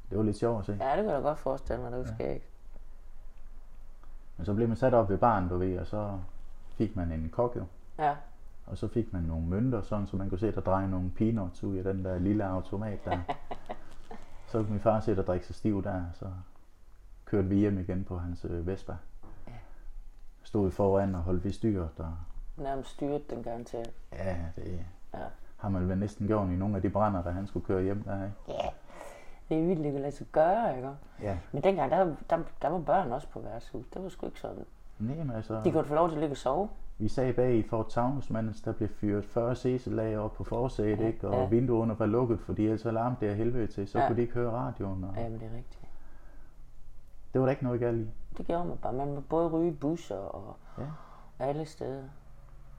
Det 0.09 0.17
var 0.17 0.23
lidt 0.23 0.37
sjovt 0.37 0.59
at 0.59 0.65
se. 0.65 0.77
ja 0.85 0.95
det 0.97 1.03
kan 1.05 1.13
jeg 1.13 1.21
godt 1.21 1.39
forestille 1.39 1.81
mig, 1.81 1.91
det 1.91 1.99
var 1.99 2.05
Ja. 2.05 2.13
skægt. 2.13 2.43
Men 4.37 4.45
så 4.45 4.53
blev 4.53 4.67
man 4.67 4.77
sat 4.77 4.93
op 4.93 5.09
ved 5.09 5.17
baren, 5.17 5.49
du 5.49 5.57
ved, 5.57 5.79
og 5.79 5.87
så 5.87 6.19
fik 6.69 6.95
man 6.95 7.11
en 7.11 7.29
kok 7.29 7.55
jo. 7.55 7.65
Ja, 7.99 8.15
Og 8.65 8.77
så 8.77 8.87
fik 8.87 9.13
man 9.13 9.23
nogle 9.23 9.45
mønter, 9.47 9.81
sådan, 9.81 10.07
så 10.07 10.17
man 10.17 10.29
kunne 10.29 10.39
se, 10.39 10.51
der 10.51 10.61
dreje 10.61 10.87
nogle 10.87 11.11
peanuts 11.17 11.63
ud 11.63 11.75
af 11.77 11.83
den 11.83 12.05
der 12.05 12.19
lille 12.19 12.45
automat 12.45 13.05
der. 13.05 13.17
så 14.47 14.57
kunne 14.57 14.69
min 14.71 14.79
far 14.79 14.99
se, 14.99 15.15
der 15.15 15.21
drikke 15.23 15.45
sig 15.45 15.55
stiv 15.55 15.83
der, 15.83 16.03
så 16.13 16.25
kørte 17.25 17.47
vi 17.47 17.55
hjem 17.55 17.79
igen 17.79 18.03
på 18.03 18.17
hans 18.17 18.45
øh, 18.45 18.67
Vespa. 18.67 18.95
Stod 20.43 20.71
foran 20.71 21.15
og 21.15 21.21
holdt 21.21 21.43
ved 21.43 21.51
styret, 21.51 21.89
og 21.97 22.13
nærmest 22.57 22.89
styret 22.89 23.29
den 23.29 23.43
garanteret. 23.43 23.91
ja, 24.13 24.37
det 24.55 24.79
Ja. 25.13 25.19
har 25.57 25.69
man 25.69 25.89
vel 25.89 25.97
næsten 25.97 26.27
gjort 26.27 26.49
i 26.49 26.55
nogle 26.55 26.75
af 26.75 26.81
de 26.81 26.89
brænder, 26.89 27.23
da 27.23 27.29
han 27.29 27.47
skulle 27.47 27.65
køre 27.65 27.83
hjem 27.83 28.03
der, 28.03 28.15
ikke? 28.23 28.35
Ja, 28.47 28.69
det 29.49 29.59
er 29.63 29.67
vildt, 29.67 29.83
det 29.83 29.91
kan 29.91 30.01
lade 30.01 30.11
sig 30.11 30.27
gøre, 30.31 30.75
ikke? 30.75 30.89
Ja. 31.21 31.37
Men 31.51 31.63
dengang, 31.63 31.91
der, 31.91 32.15
der, 32.29 32.39
der 32.61 32.67
var 32.69 32.79
børn 32.79 33.11
også 33.11 33.27
på 33.29 33.39
værtshus. 33.39 33.85
Det 33.93 34.03
var 34.03 34.09
sgu 34.09 34.25
ikke 34.25 34.39
sådan. 34.39 34.65
Nej, 34.99 35.15
men 35.17 35.31
altså, 35.31 35.61
De 35.63 35.71
kunne 35.71 35.85
få 35.85 35.95
lov 35.95 36.09
til 36.09 36.15
at 36.15 36.19
ligge 36.19 36.33
og 36.33 36.37
sove. 36.37 36.69
vi 36.97 37.07
sagde 37.07 37.33
bag 37.33 37.55
i 37.55 37.63
Fort 37.67 37.89
Taunus, 37.89 38.29
mens 38.29 38.61
der 38.61 38.71
blev 38.73 38.89
fyret 38.89 39.25
40 39.25 39.55
cc 39.55 40.15
op 40.17 40.33
på 40.33 40.43
forsædet, 40.43 40.99
Ja, 40.99 41.07
ikke? 41.07 41.27
Og 41.27 41.33
ja. 41.41 41.45
vinduerne 41.47 41.99
var 41.99 42.05
lukket, 42.05 42.39
fordi 42.39 42.63
ellers 42.65 42.85
alarm 42.85 43.15
det 43.15 43.27
af 43.27 43.35
helvede 43.35 43.67
til, 43.67 43.87
så 43.87 43.99
Ja. 43.99 44.07
kunne 44.07 44.15
de 44.15 44.21
ikke 44.21 44.33
høre 44.33 44.51
radioen. 44.51 45.03
Og 45.03 45.13
Ja, 45.17 45.29
men 45.29 45.39
det 45.39 45.47
er 45.51 45.55
rigtigt. 45.57 45.79
det 47.33 47.41
var 47.41 47.45
der 47.47 47.51
ikke 47.51 47.63
noget 47.63 47.79
galt 47.79 47.97
i. 48.07 48.09
Det 48.37 48.45
gjorde 48.47 48.65
man 48.65 48.77
bare. 48.77 48.93
Man 48.93 49.13
må 49.13 49.19
både 49.21 49.49
ryge 49.49 49.71
busser 49.73 50.15
og 50.17 50.55
Ja. 50.77 50.83
alle 51.39 51.65
steder. 51.65 52.03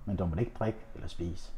Men 0.07 0.17
du 0.17 0.27
må 0.27 0.37
ikke 0.37 0.53
drikke 0.59 0.79
eller 0.95 1.09
spise. 1.09 1.53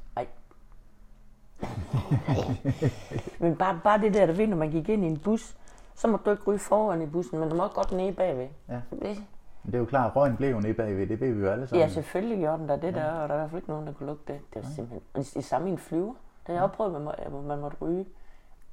Men 3.41 3.57
bare, 3.57 3.81
bare 3.85 4.01
det 4.01 4.15
der, 4.15 4.27
der 4.27 4.33
ved, 4.33 4.47
når 4.47 4.57
man 4.57 4.71
gik 4.71 4.89
ind 4.89 5.05
i 5.05 5.07
en 5.07 5.19
bus, 5.19 5.57
så 5.95 6.09
må 6.09 6.19
du 6.25 6.31
ikke 6.31 6.43
ryge 6.47 6.59
foran 6.59 7.03
i 7.03 7.07
bussen, 7.07 7.39
men 7.39 7.49
du 7.49 7.57
må 7.57 7.69
godt 7.69 7.93
nede 7.93 8.13
bagved. 8.13 8.49
Ja. 8.69 8.81
Det, 8.91 9.01
Men 9.01 9.73
det 9.73 9.75
er 9.75 9.79
jo 9.79 9.85
klart, 9.85 10.11
at 10.11 10.17
røgen 10.17 10.37
blev 10.37 10.51
jo 10.51 10.61
nede 10.61 10.75
bagved, 10.75 11.07
det 11.07 11.21
ved 11.21 11.33
vi 11.33 11.41
jo 11.41 11.51
alle 11.51 11.67
sammen. 11.67 11.89
ja, 11.89 11.89
selvfølgelig 11.89 12.39
gjorde 12.39 12.59
den 12.59 12.69
der 12.69 12.77
det 12.77 12.95
der, 12.95 13.13
og 13.13 13.29
der 13.29 13.35
er 13.35 13.39
i 13.39 13.41
hvert 13.41 13.51
fald 13.51 13.63
ikke 13.63 13.71
nogen, 13.71 13.87
der 13.87 13.93
kunne 13.93 14.07
lugte 14.07 14.33
det. 14.33 14.41
Det 14.55 14.63
var 14.63 14.69
simpelthen... 14.69 15.03
Det 15.15 15.45
samme 15.45 15.69
i 15.69 15.73
en 15.73 15.79
flyver. 15.79 16.15
Det 16.47 16.47
har 16.47 16.55
jeg 16.55 16.63
også 16.63 16.77
prøvet, 16.77 16.93
man, 16.93 17.03
må, 17.03 17.11
at 17.11 17.33
man 17.33 17.59
måtte 17.59 17.77
ryge. 17.81 18.07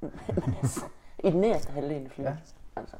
Men 0.00 0.54
altså, 0.62 0.84
I 1.18 1.30
den 1.30 1.40
nederste 1.40 1.72
halvdel 1.72 2.04
af 2.04 2.10
flyet. 2.10 2.26
Ja. 2.26 2.36
Altså. 2.76 2.96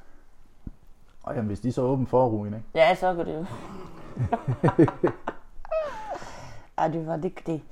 Og 1.22 1.34
jamen, 1.34 1.46
hvis 1.46 1.60
de 1.60 1.72
så 1.72 1.82
åben 1.82 2.06
forruden, 2.06 2.54
ikke? 2.54 2.66
Ja, 2.74 2.94
så 2.94 3.14
går 3.14 3.22
det 3.22 3.34
jo. 3.34 3.44
Ej, 6.78 6.88
det 6.88 7.06
var 7.06 7.16
det, 7.16 7.32
det. 7.46 7.62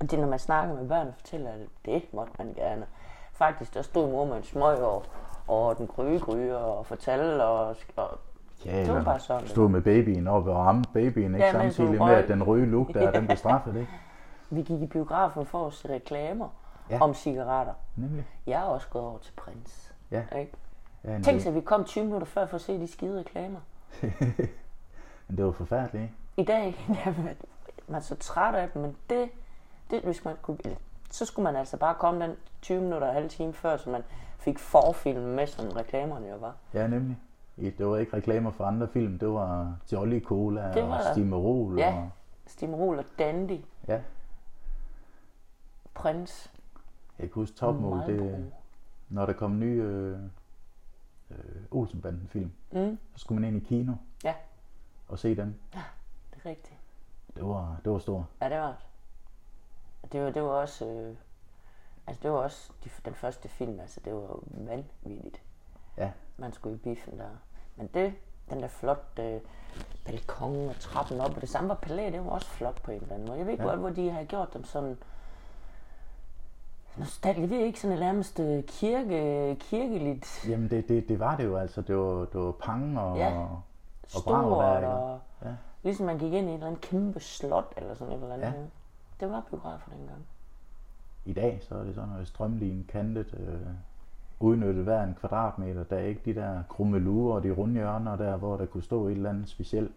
Og 0.00 0.10
det, 0.10 0.18
når 0.18 0.26
man 0.26 0.38
snakker 0.38 0.74
med 0.74 0.88
børn 0.88 1.06
og 1.06 1.14
fortæller, 1.14 1.50
at 1.50 1.60
det 1.84 2.02
måtte 2.12 2.32
man 2.38 2.54
gerne. 2.54 2.86
Faktisk, 3.32 3.74
der 3.74 3.82
stod 3.82 4.10
mor 4.10 4.24
med 4.24 4.36
en 4.36 4.42
smøg 4.42 4.78
og, 4.78 5.04
og 5.48 5.78
den 5.78 5.86
grøge 5.86 6.56
og 6.56 6.86
fortalte, 6.86 7.44
og, 7.44 7.76
og 7.96 8.18
Ja, 8.64 8.80
Det 8.84 8.94
var 8.94 9.04
bare 9.04 9.20
sådan, 9.20 9.42
det 9.42 9.50
stod 9.50 9.68
med 9.68 9.80
babyen 9.80 10.26
op 10.28 10.46
og 10.46 10.56
ramte 10.56 10.90
babyen, 10.92 11.34
ikke? 11.34 11.46
Ja, 11.46 11.52
Samtidig 11.52 11.90
med, 11.90 12.14
at 12.14 12.28
den 12.28 12.42
røde 12.42 12.66
lugt 12.66 12.94
der, 12.94 13.10
den 13.10 13.26
blev 13.26 13.36
straffet, 13.44 13.76
ikke? 13.76 13.90
vi 14.50 14.62
gik 14.62 14.82
i 14.82 14.86
biografen 14.86 15.46
for 15.46 15.66
at 15.66 15.72
se 15.72 15.94
reklamer 15.94 16.48
Ja. 16.90 16.94
ja. 16.94 17.02
om 17.02 17.14
cigaretter. 17.14 17.72
Nemlig. 17.96 18.26
Jeg 18.46 18.60
er 18.60 18.64
også 18.64 18.86
gået 18.90 19.04
over 19.04 19.18
til 19.18 19.32
prins. 19.36 19.94
Ja. 20.10 20.22
Ikke? 20.38 20.52
Ja, 21.04 21.12
Tænk 21.12 21.26
det, 21.26 21.42
sig, 21.42 21.50
at 21.50 21.54
vi 21.54 21.60
kom 21.60 21.84
20 21.84 22.04
minutter 22.04 22.26
før 22.26 22.46
for 22.46 22.54
at 22.54 22.60
se 22.60 22.80
de 22.80 22.86
skide 22.86 23.18
reklamer. 23.18 23.60
men 25.28 25.36
det 25.36 25.44
var 25.44 25.52
forfærdeligt, 25.52 26.02
ikke? 26.02 26.14
I 26.36 26.44
dag 26.44 26.86
er 27.04 27.12
man 27.90 28.02
så 28.02 28.14
træt 28.16 28.54
af 28.54 28.70
dem, 28.70 28.82
men 28.82 28.96
det, 29.10 29.30
det 29.90 30.02
hvis 30.02 30.24
man 30.24 30.36
kunne, 30.42 30.58
eller, 30.64 30.78
så 31.10 31.24
skulle 31.24 31.44
man 31.44 31.56
altså 31.56 31.76
bare 31.76 31.94
komme 31.94 32.24
den 32.24 32.36
20 32.62 32.80
minutter 32.80 33.08
og 33.08 33.14
halv 33.14 33.30
time 33.30 33.52
før, 33.52 33.76
så 33.76 33.90
man 33.90 34.02
fik 34.38 34.58
forfilm 34.58 35.22
med, 35.22 35.46
som 35.46 35.68
reklamerne 35.68 36.28
jo 36.28 36.36
var. 36.36 36.56
Ja, 36.74 36.86
nemlig. 36.86 37.18
Det 37.56 37.86
var 37.86 37.96
ikke 37.96 38.16
reklamer 38.16 38.50
for 38.50 38.64
andre 38.64 38.88
film, 38.88 39.18
det 39.18 39.28
var 39.28 39.76
Jolly 39.92 40.22
Cola 40.24 40.72
Det 40.72 40.82
var- 40.82 40.98
og 40.98 41.04
Stimerol. 41.14 41.78
Ja. 41.78 41.94
Og, 41.96 42.10
Stimrol 42.46 42.98
og 42.98 43.04
Dandy, 43.18 43.60
ja. 43.88 44.00
Prins, 45.94 46.52
Jeg 47.18 47.28
kan 47.30 47.34
huske 47.34 47.56
topmål, 47.56 47.98
det, 48.06 48.52
når 49.08 49.26
der 49.26 49.32
kom 49.32 49.58
nye 49.58 49.82
øh, 49.82 50.18
øh, 51.30 51.36
Olsenbanden 51.70 52.28
film, 52.28 52.52
Mm, 52.72 52.98
så 53.14 53.20
skulle 53.20 53.40
man 53.40 53.54
ind 53.54 53.62
i 53.62 53.66
kino 53.68 53.92
Ja. 54.24 54.34
og 55.08 55.18
se 55.18 55.36
den. 55.36 55.56
det 55.72 56.40
er 56.44 56.48
rigtigt. 56.48 56.79
Det 57.34 57.48
var, 57.48 57.76
det 57.84 57.92
var 57.92 57.98
stort. 57.98 58.24
Ja, 58.42 58.48
det 58.48 58.58
var 58.58 58.66
det. 58.66 58.76
Og 60.02 60.12
var, 60.22 60.30
det 60.30 60.42
var 60.42 60.48
også, 60.48 60.86
øh, 60.86 61.16
altså 62.06 62.22
det 62.22 62.30
var 62.32 62.38
også 62.38 62.72
de, 62.84 62.90
den 63.04 63.14
første 63.14 63.48
film, 63.48 63.80
altså 63.80 64.00
det 64.04 64.14
var 64.14 64.20
jo 64.20 64.42
vanvittigt. 64.50 65.42
Ja. 65.96 66.10
Man 66.36 66.52
skulle 66.52 66.74
i 66.74 66.78
biffen 66.78 67.18
der. 67.18 67.28
Men 67.76 67.86
det, 67.94 68.14
den 68.50 68.60
der 68.62 68.68
flotte 68.68 69.22
øh, 69.34 69.40
balkon 70.04 70.68
og 70.68 70.74
trappen 70.80 71.20
op, 71.20 71.34
og 71.34 71.40
det 71.40 71.48
samme 71.48 71.68
var 71.68 71.74
palæ, 71.74 72.10
det 72.10 72.24
var 72.24 72.30
også 72.30 72.48
flot 72.48 72.82
på 72.82 72.90
en 72.90 73.00
eller 73.02 73.14
anden 73.14 73.26
måde. 73.28 73.38
Jeg 73.38 73.46
ved 73.46 73.52
ikke 73.52 73.64
Ja. 73.64 73.68
godt, 73.70 73.80
hvor 73.80 73.90
de 73.90 74.10
har 74.10 74.24
gjort 74.24 74.54
dem 74.54 74.64
sådan, 74.64 74.98
nostalgisk. 76.96 77.40
Jeg 77.40 77.50
ved 77.58 77.66
ikke, 77.66 77.80
sådan 77.80 77.94
et 77.96 78.00
nærmest 78.00 78.40
øh, 78.40 78.64
kirke, 78.64 79.56
kirkeligt 79.60 80.44
Jamen 80.48 80.70
det, 80.70 80.88
det, 80.88 81.08
det 81.08 81.18
var 81.20 81.36
det 81.36 81.44
jo 81.44 81.56
altså. 81.56 81.82
Det 81.82 81.96
var, 81.96 82.24
det 82.24 82.40
var 82.40 82.52
pang 82.52 82.98
og, 82.98 83.16
Ja. 83.16 83.38
og 83.40 83.60
stort, 84.06 84.24
bravværker. 84.24 84.88
og. 84.88 85.20
Ligesom 85.82 86.06
man 86.06 86.18
gik 86.18 86.32
ind 86.32 86.46
i 86.46 86.50
et 86.50 86.54
eller 86.54 86.66
andet 86.66 86.80
kæmpe 86.80 87.20
slot, 87.20 87.72
eller 87.76 87.94
sådan 87.94 88.14
et 88.14 88.22
eller 88.22 88.34
andet. 88.34 88.46
Ja. 88.46 88.52
Det 89.20 89.32
var 89.32 89.42
biografer 89.50 89.90
dengang. 89.90 90.26
I 91.24 91.32
dag 91.32 91.58
så 91.62 91.74
er 91.74 91.84
det 91.84 91.94
sådan 91.94 92.10
noget 92.10 92.28
strømlignet 92.28 92.86
kantet, 92.86 93.34
øh, 93.34 93.66
udnyttet 94.40 94.84
hver 94.84 95.02
en 95.02 95.14
kvadratmeter. 95.20 95.84
Der 95.84 95.96
er 95.96 96.04
ikke 96.04 96.20
de 96.24 96.34
der 96.34 96.62
krummelurer 96.68 97.34
og 97.34 97.42
de 97.42 97.50
runde 97.50 97.74
hjørner 97.74 98.16
der, 98.16 98.36
hvor 98.36 98.56
der 98.56 98.66
kunne 98.66 98.82
stå 98.82 99.06
et 99.06 99.12
eller 99.12 99.30
andet 99.30 99.48
specielt. 99.48 99.92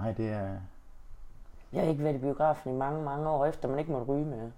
Nej, 0.00 0.12
det 0.12 0.28
er... 0.28 0.56
Jeg 1.72 1.82
har 1.82 1.90
ikke 1.90 2.04
været 2.04 2.14
i 2.14 2.18
biografen 2.18 2.74
i 2.74 2.76
mange, 2.76 3.02
mange 3.02 3.28
år 3.28 3.46
efter, 3.46 3.68
man 3.68 3.78
ikke 3.78 3.92
måtte 3.92 4.06
ryge 4.06 4.24
med. 4.24 4.50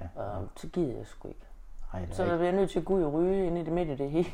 Ja, 0.00 0.22
Og 0.22 0.48
så 0.56 0.68
gider 0.68 0.96
jeg 0.96 1.06
sgu 1.06 1.28
ikke. 1.28 1.40
det 1.94 2.16
Så 2.16 2.22
er 2.22 2.26
jeg 2.26 2.38
bliver 2.38 2.52
nødt 2.52 2.70
til 2.70 2.78
at 2.78 2.84
gå 2.84 2.94
ud 2.94 3.02
og 3.02 3.12
ryge 3.12 3.46
ind 3.46 3.58
i 3.58 3.62
det 3.64 3.72
midt 3.72 3.88
i 3.88 3.96
det 3.96 4.10
hele. 4.10 4.28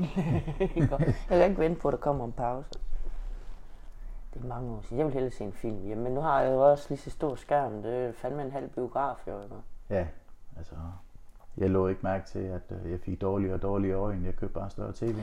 Jeg 1.31 1.39
kan 1.39 1.45
ikke 1.45 1.61
vente 1.61 1.81
på, 1.81 1.89
at 1.89 1.93
der 1.93 1.99
kommer 1.99 2.25
en 2.25 2.33
pause. 2.33 2.69
Det 4.35 4.43
er 4.45 4.47
mange 4.47 4.73
år 4.77 4.81
siden. 4.83 4.99
Jeg 4.99 5.07
vil 5.07 5.13
hellere 5.15 5.31
se 5.33 5.45
en 5.45 5.53
film. 5.53 5.87
Jamen, 5.89 6.13
nu 6.13 6.21
har 6.21 6.41
jeg 6.41 6.53
jo 6.53 6.71
også 6.71 6.87
lige 6.89 6.99
så 6.99 7.11
stor 7.11 7.35
skærm. 7.35 7.83
Det 7.83 7.95
er 8.09 8.13
fandme 8.13 8.43
en 8.43 8.51
halv 8.53 8.69
biograf, 8.69 9.27
jo. 9.29 9.43
ikke? 9.43 9.55
Ja, 9.91 10.07
altså... 10.57 10.75
Jeg 11.57 11.71
lå 11.71 11.87
ikke 11.89 12.01
mærke 12.03 12.27
til, 12.27 12.39
at 12.39 12.63
øh, 12.71 12.91
jeg 12.91 13.01
fik 13.01 13.21
dårligere 13.21 13.55
og 13.55 13.63
dårligere 13.63 13.99
øjne. 13.99 14.27
Jeg 14.27 14.37
købte 14.37 14.55
bare 14.55 14.71
større 14.71 14.93
tv. 14.93 15.17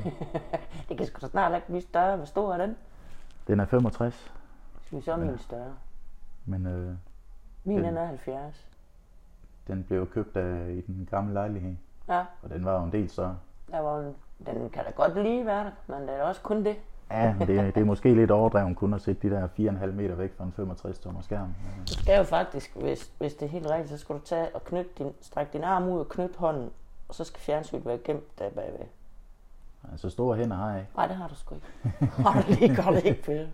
Det 0.90 0.98
kan 0.98 1.06
sgu 1.06 1.20
da 1.22 1.28
snart 1.28 1.56
ikke 1.56 1.68
blive 1.68 1.82
større. 1.82 2.16
Hvor 2.16 2.26
stor 2.26 2.54
er 2.54 2.58
den? 2.58 2.78
Den 3.48 3.60
er 3.60 3.66
65, 3.66 4.34
Skal 4.86 4.98
vi 4.98 5.04
så 5.04 5.16
min 5.16 5.38
større? 5.38 5.74
men 6.46 6.66
øh, 6.66 6.96
Min 7.64 7.78
Den- 7.78 7.86
den 7.86 7.98
er 7.98 8.06
70. 8.06 8.68
den 9.68 9.84
blev 9.84 10.10
købt 10.12 10.38
af, 10.38 10.70
i 10.72 10.82
den 10.82 11.08
gamle 11.12 11.34
lejlighed. 11.34 11.76
Ja, 12.08 12.26
Og 12.44 12.50
den 12.50 12.66
var 12.66 12.80
jo 12.80 12.84
en 12.86 12.92
del 12.92 13.10
større. 13.10 13.38
der 13.72 13.80
var 13.80 14.00
en, 14.00 14.16
den 14.46 14.70
kan 14.70 14.86
da 14.86 14.92
godt 14.92 15.24
lige 15.24 15.46
være 15.46 15.64
der, 15.66 15.72
men 15.88 16.02
det 16.08 16.16
er 16.16 16.24
også 16.24 16.42
kun 16.42 16.66
det. 16.66 16.76
Ja, 17.12 17.36
det, 17.40 17.76
det 17.76 17.82
er 17.82 17.86
måske 17.86 18.16
lidt 18.16 18.32
overdrevet 18.32 18.78
kun 18.78 18.94
at 18.94 19.02
sætte 19.02 19.30
de 19.30 19.36
der 19.36 19.48
4,5 19.48 19.86
meter 19.86 20.16
væk 20.16 20.38
fra 20.38 20.44
en 20.44 20.52
65 20.52 21.00
tommer 21.00 21.22
skærm. 21.22 21.48
Men, 21.48 21.86
Du 21.88 21.94
skal 21.94 22.18
jo 22.18 22.24
faktisk, 22.24 22.76
hvis, 22.76 23.12
hvis 23.18 23.34
det 23.34 23.46
er 23.46 23.50
helt 23.50 23.70
rigtigt, 23.70 23.90
så 23.90 23.98
skal 23.98 24.16
du 24.16 24.22
tage 24.22 24.48
og 24.56 24.64
knytte 24.64 24.92
din, 24.98 25.14
strække 25.22 25.54
din 25.54 25.64
arm 25.64 25.90
ud 25.90 26.00
og 26.00 26.10
knytte 26.10 26.36
hånden, 26.38 26.70
og 27.08 27.16
så 27.16 27.24
skal 27.24 27.40
fjernsynet 27.40 27.86
være 27.86 27.98
gemt 27.98 28.40
der 28.40 28.50
bagved. 28.50 28.86
Altså 29.92 30.10
store 30.10 30.38
hænder 30.38 30.56
har 30.56 30.72
jeg 30.72 30.80
ikke. 30.80 30.92
Nej, 30.96 31.08
det 31.08 31.16
har 31.16 31.28
du 31.28 31.36
sgu 31.36 31.56
ikke. 31.56 31.68
Har 32.24 32.42
du 32.42 32.48
lige 32.48 32.76
godt 32.84 33.06
ikke, 33.06 33.22
Peter. 33.24 33.48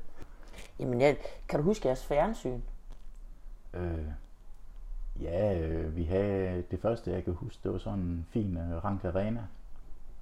Jamen, 0.79 1.01
jeg, 1.01 1.17
kan 1.49 1.59
du 1.59 1.65
huske 1.65 1.87
jeres 1.87 2.05
fjernsyn? 2.05 2.59
Øh, 3.73 4.05
ja, 5.21 5.59
øh, 5.59 5.95
vi 5.95 6.03
havde 6.03 6.63
det 6.71 6.79
første, 6.81 7.11
jeg 7.11 7.23
kan 7.23 7.33
huske, 7.33 7.59
det 7.63 7.71
var 7.71 7.77
sådan 7.77 7.99
en 7.99 8.25
fin 8.29 8.57
øh, 8.57 8.83
Rank 8.83 9.05
Arena 9.05 9.41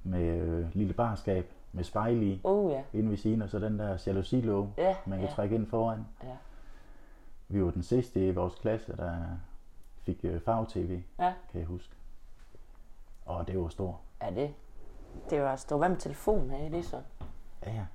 med 0.04 0.38
øh, 0.38 0.66
lille 0.74 0.94
barskab 0.94 1.52
med 1.76 1.84
spejl 1.84 2.24
i 2.24 2.42
Oh 2.44 2.72
ja. 2.72 2.84
inde 2.94 3.10
ved 3.10 3.18
siden, 3.18 3.42
og 3.42 3.50
så 3.50 3.60
den 3.60 3.80
der 3.80 4.04
jalousilåge, 4.08 4.74
Ja, 4.78 4.96
man 5.06 5.20
kan 5.20 5.28
ja. 5.28 5.34
trække 5.34 5.56
ind 5.56 5.68
foran. 5.68 6.06
Ja. 6.24 6.36
Vi 7.48 7.64
var 7.64 7.72
den 7.72 7.84
sidste 7.84 8.28
i 8.28 8.32
vores 8.32 8.56
klasse, 8.56 8.98
der 8.98 9.16
fik 10.02 10.20
øh, 10.24 10.42
farve-tv, 10.42 11.02
Ja. 11.20 11.34
kan 11.52 11.60
jeg 11.60 11.68
huske. 11.68 11.94
Og 13.26 13.48
det 13.48 13.60
var 13.60 13.68
stort. 13.68 13.96
Ja, 14.22 14.30
det. 14.32 14.54
Det 15.30 15.42
var 15.42 15.56
stå. 15.56 15.78
Hvad 15.78 15.90
med 15.90 15.98
telefonen 15.98 16.50
her, 16.50 16.70
det 16.70 16.86
så? 16.86 17.02
Ja, 17.66 17.72
ja. 17.74 17.86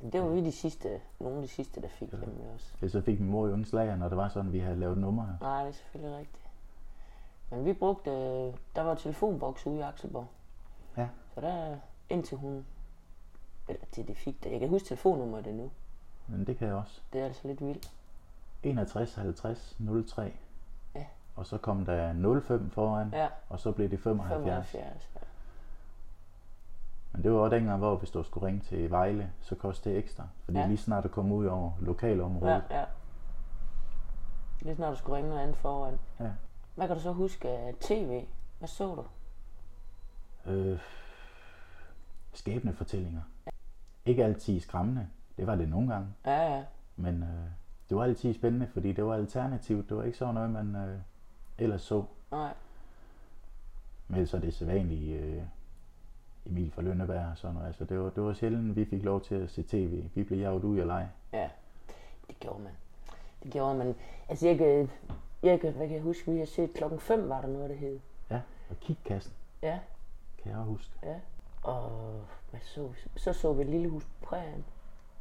Jamen, 0.00 0.12
det 0.12 0.22
var 0.22 0.28
vi 0.28 0.44
de 0.44 0.52
sidste, 0.52 1.00
nogle 1.20 1.36
af 1.36 1.42
de 1.42 1.48
sidste, 1.48 1.82
der 1.82 1.88
fik 1.88 2.10
hjemme 2.10 2.50
også. 2.54 2.74
Ja, 2.82 2.88
så 2.88 3.00
fik 3.00 3.20
min 3.20 3.30
mor 3.30 3.46
jo 3.46 3.52
ingen 3.52 3.64
slager, 3.64 3.96
når 3.96 4.08
det 4.08 4.16
var 4.18 4.28
sådan, 4.28 4.52
vi 4.52 4.58
havde 4.58 4.76
lavet 4.76 4.98
numre. 4.98 5.36
Nej, 5.40 5.60
det 5.62 5.68
er 5.68 5.72
selvfølgelig 5.72 6.18
rigtigt. 6.18 6.48
Men 7.50 7.64
vi 7.64 7.72
brugte, 7.72 8.10
der 8.76 8.82
var 8.82 8.94
telefonboks 8.94 9.66
ude 9.66 9.78
i 9.78 9.80
Akselborg. 9.80 10.26
Ja. 10.96 11.08
Så 11.34 11.40
der, 11.40 11.76
indtil 12.10 12.36
hun, 12.38 12.66
eller 13.74 13.86
til 13.92 14.08
det 14.08 14.16
fik 14.16 14.44
det. 14.44 14.52
Jeg 14.52 14.60
kan 14.60 14.68
huske 14.68 14.88
telefonnummeret 14.88 15.46
endnu. 15.46 15.70
Men 16.28 16.46
det 16.46 16.56
kan 16.58 16.68
jeg 16.68 16.76
også. 16.76 17.00
Det 17.12 17.20
er 17.20 17.24
altså 17.24 17.48
lidt 17.48 17.60
vildt. 17.60 17.92
61 18.62 19.14
50 19.14 19.76
03. 20.06 20.32
Ja. 20.94 21.04
Og 21.36 21.46
så 21.46 21.58
kom 21.58 21.84
der 21.84 22.40
05 22.40 22.70
foran, 22.70 23.10
Ja, 23.12 23.28
og 23.48 23.60
så 23.60 23.72
blev 23.72 23.90
det 23.90 24.00
75. 24.00 24.44
75. 24.70 25.10
Ja. 25.14 25.20
Men 27.12 27.22
det 27.22 27.32
var 27.32 27.38
også 27.38 27.56
dengang, 27.56 27.78
hvor 27.78 27.96
hvis 27.96 28.10
du 28.10 28.22
skulle 28.22 28.46
ringe 28.46 28.60
til 28.60 28.90
Vejle, 28.90 29.32
så 29.40 29.54
kostede 29.54 29.94
det 29.94 30.04
ekstra. 30.04 30.28
Fordi 30.44 30.56
Ja. 30.58 30.62
ja. 30.62 30.68
lige 30.68 30.78
snart 30.78 31.04
du 31.04 31.08
kom 31.08 31.32
ud 31.32 31.46
over 31.46 31.72
lokalområdet. 31.80 32.64
Ja, 32.70 32.78
ja. 32.78 32.84
Lige 34.60 34.76
snart 34.76 34.92
du 34.92 34.98
skulle 34.98 35.16
ringe 35.16 35.28
noget 35.30 35.42
andet 35.42 35.56
foran. 35.56 35.98
Ja. 36.20 36.30
Hvad 36.74 36.86
kan 36.86 36.96
du 36.96 37.02
så 37.02 37.12
huske 37.12 37.48
af 37.48 37.74
tv? 37.80 38.24
Hvad 38.58 38.68
så 38.68 38.94
du? 38.94 39.04
Øh, 40.50 40.78
skæbnefortællinger. 42.32 43.20
Ikke 44.06 44.24
altid 44.24 44.60
skræmmende. 44.60 45.08
Det 45.36 45.46
var 45.46 45.54
det 45.54 45.68
nogle 45.68 45.92
gange. 45.92 46.08
Ja, 46.26 46.54
ja. 46.56 46.64
Men 46.96 47.22
øh, 47.22 47.28
det 47.88 47.96
var 47.96 48.04
altid 48.04 48.34
spændende, 48.34 48.66
fordi 48.66 48.92
det 48.92 49.04
var 49.04 49.14
alternativt. 49.14 49.88
Det 49.88 49.96
var 49.96 50.02
ikke 50.02 50.18
sådan 50.18 50.34
noget, 50.34 50.50
man 50.50 50.76
øh, 50.76 50.98
ellers 51.58 51.82
så. 51.82 52.04
Nej. 52.30 52.52
Men 54.08 54.26
så 54.26 54.38
det 54.38 54.54
sædvanlige 54.54 55.18
øh, 55.18 55.42
Emil 56.46 56.70
fra 56.70 56.82
Lønneberg 56.82 57.26
og 57.30 57.38
sådan 57.38 57.54
noget. 57.54 57.66
Altså, 57.66 57.84
det, 57.84 57.98
var, 58.00 58.10
det 58.10 58.22
var 58.22 58.32
sjældent, 58.32 58.76
vi 58.76 58.84
fik 58.84 59.02
lov 59.02 59.20
til 59.20 59.34
at 59.34 59.50
se 59.50 59.62
tv. 59.62 60.04
Vi 60.14 60.22
blev 60.22 60.38
jaget 60.38 60.64
ud 60.64 60.78
og 60.78 60.86
lege. 60.86 61.08
Ja, 61.32 61.48
det 62.28 62.40
gjorde 62.40 62.62
man. 62.62 62.72
Det 63.42 63.52
gjorde 63.52 63.78
man. 63.78 63.94
Altså, 64.28 64.46
jeg 64.48 64.58
kan, 64.58 64.90
jeg 65.42 65.60
kan, 65.60 65.72
hvad 65.72 65.86
kan 65.86 65.94
jeg 65.96 66.02
huske, 66.02 66.30
vi 66.32 66.38
har 66.38 66.46
set 66.46 66.74
klokken 66.74 67.00
5 67.00 67.28
var 67.28 67.40
der 67.40 67.48
noget, 67.48 67.70
der 67.70 67.76
hed. 67.76 67.98
Ja, 68.30 68.40
og 68.70 68.76
kigkassen, 68.80 69.32
Ja, 69.62 69.78
kan 70.42 70.50
jeg 70.50 70.58
også 70.60 70.70
huske. 70.70 70.90
ja. 71.02 71.14
Og 71.62 71.90
hvad 72.50 72.60
så 72.60 72.86
vi? 72.86 72.96
Så 73.16 73.32
så 73.32 73.52
vi 73.52 73.64
Lille 73.64 73.88
Hus 73.88 74.04
på 74.04 74.26
Prærien. 74.26 74.64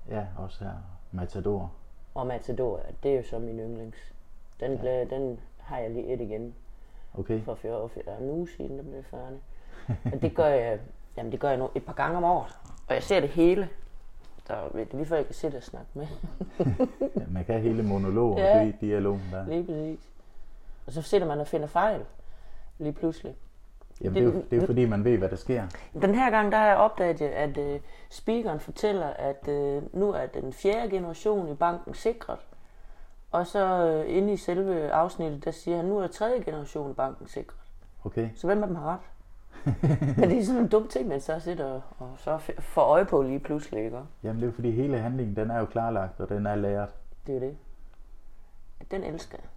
Ja, 0.09 0.25
også 0.37 0.63
her. 0.63 0.71
Matador. 1.11 1.71
Og 2.15 2.27
Matador, 2.27 2.79
det 3.03 3.11
er 3.11 3.17
jo 3.17 3.23
så 3.23 3.39
min 3.39 3.59
yndlings. 3.59 4.13
Den, 4.59 4.77
blev, 4.79 5.09
den 5.09 5.39
har 5.57 5.77
jeg 5.77 5.91
lige 5.91 6.13
et 6.13 6.21
igen 6.21 6.55
Okay, 7.17 7.41
for 7.43 7.55
fjor, 7.55 7.87
for 7.87 7.99
der 8.05 8.11
er 8.11 8.17
en 8.17 8.29
uge 8.29 8.47
siden, 8.57 8.77
der 8.77 8.83
blev 8.83 9.03
færdig. 9.03 9.39
Men 10.03 10.21
det 10.21 10.35
gør 10.35 10.45
jeg, 10.45 10.79
jamen 11.17 11.31
det 11.31 11.39
gør 11.39 11.49
jeg 11.49 11.57
nu 11.57 11.69
et 11.75 11.85
par 11.85 11.93
gange 11.93 12.17
om 12.17 12.23
året. 12.23 12.57
Og 12.87 12.93
jeg 12.95 13.03
ser 13.03 13.19
det 13.19 13.29
hele. 13.29 13.69
Så 14.45 14.69
det 14.73 14.81
er 14.93 14.97
lige 14.97 15.05
før 15.05 15.15
jeg 15.15 15.25
kan 15.25 15.35
sidde 15.35 15.57
og 15.57 15.63
snakke 15.63 15.87
med. 15.93 16.07
ja, 17.15 17.25
man 17.29 17.45
kan 17.45 17.61
hele 17.61 17.83
monologen 17.83 18.37
Ja. 18.37 18.59
og 18.61 18.67
di- 18.67 18.77
dialogen 18.81 19.21
der. 19.31 19.45
Lige 19.47 19.63
præcis. 19.65 20.09
Og 20.85 20.91
så 20.93 21.01
sidder 21.01 21.25
man 21.27 21.39
og 21.39 21.47
finder 21.47 21.67
fejl. 21.67 22.05
Lige 22.79 22.93
pludselig. 22.93 23.35
Jamen, 24.03 24.15
det, 24.15 24.21
er 24.21 24.25
jo, 24.25 24.41
det 24.49 24.57
er 24.57 24.61
jo 24.61 24.65
fordi, 24.65 24.85
man 24.85 25.03
ved, 25.03 25.17
hvad 25.17 25.29
der 25.29 25.35
sker. 25.35 25.63
Den 26.01 26.15
her 26.15 26.29
gang, 26.29 26.51
der 26.51 26.57
har 26.57 26.65
jeg 26.65 26.77
opdaget, 26.77 27.21
at 27.21 27.57
øh, 27.57 27.79
speakeren 28.09 28.59
fortæller, 28.59 29.07
at 29.07 29.47
øh, 29.47 29.81
nu 29.93 30.11
er 30.11 30.25
den 30.25 30.53
fjerde 30.53 30.89
generation 30.89 31.51
i 31.51 31.55
banken 31.55 31.93
sikret. 31.93 32.39
Og 33.31 33.47
så 33.47 33.87
øh, 33.87 34.17
inde 34.17 34.33
i 34.33 34.37
selve 34.37 34.91
afsnittet, 34.91 35.45
der 35.45 35.51
siger 35.51 35.77
han, 35.77 35.85
nu 35.85 35.99
er 35.99 36.07
tredje 36.07 36.43
generation 36.43 36.91
i 36.91 36.93
banken 36.93 37.27
sikret. 37.27 37.59
Okay, 38.03 38.29
Så 38.35 38.47
hvem 38.47 38.63
af 38.63 38.67
dem 38.67 38.75
har 38.75 38.93
ret? 38.93 38.99
Men 40.17 40.29
det 40.29 40.37
er 40.37 40.43
sådan 40.43 40.61
en 40.61 40.67
dum 40.67 40.87
ting, 40.87 41.07
man 41.07 41.21
så 41.21 41.39
sidder 41.39 41.65
og, 41.65 41.81
og 41.99 42.13
så 42.17 42.37
får 42.59 42.81
øje 42.81 43.05
på 43.05 43.21
lige 43.21 43.39
pludselig, 43.39 43.83
ikke? 43.83 43.99
jamen 44.23 44.41
det 44.41 44.43
er 44.43 44.51
jo 44.51 44.55
fordi 44.55 44.71
hele 44.71 44.97
handlingen, 44.97 45.35
den 45.35 45.51
er 45.51 45.59
jo 45.59 45.65
klarlagt, 45.65 46.19
og 46.19 46.29
den 46.29 46.45
er 46.45 46.55
lært. 46.55 46.89
Det 47.27 47.35
er 47.35 47.39
jo 47.39 47.45
det. 47.45 47.57
Den 48.91 49.03
elsker 49.03 49.37
jeg. 49.41 49.47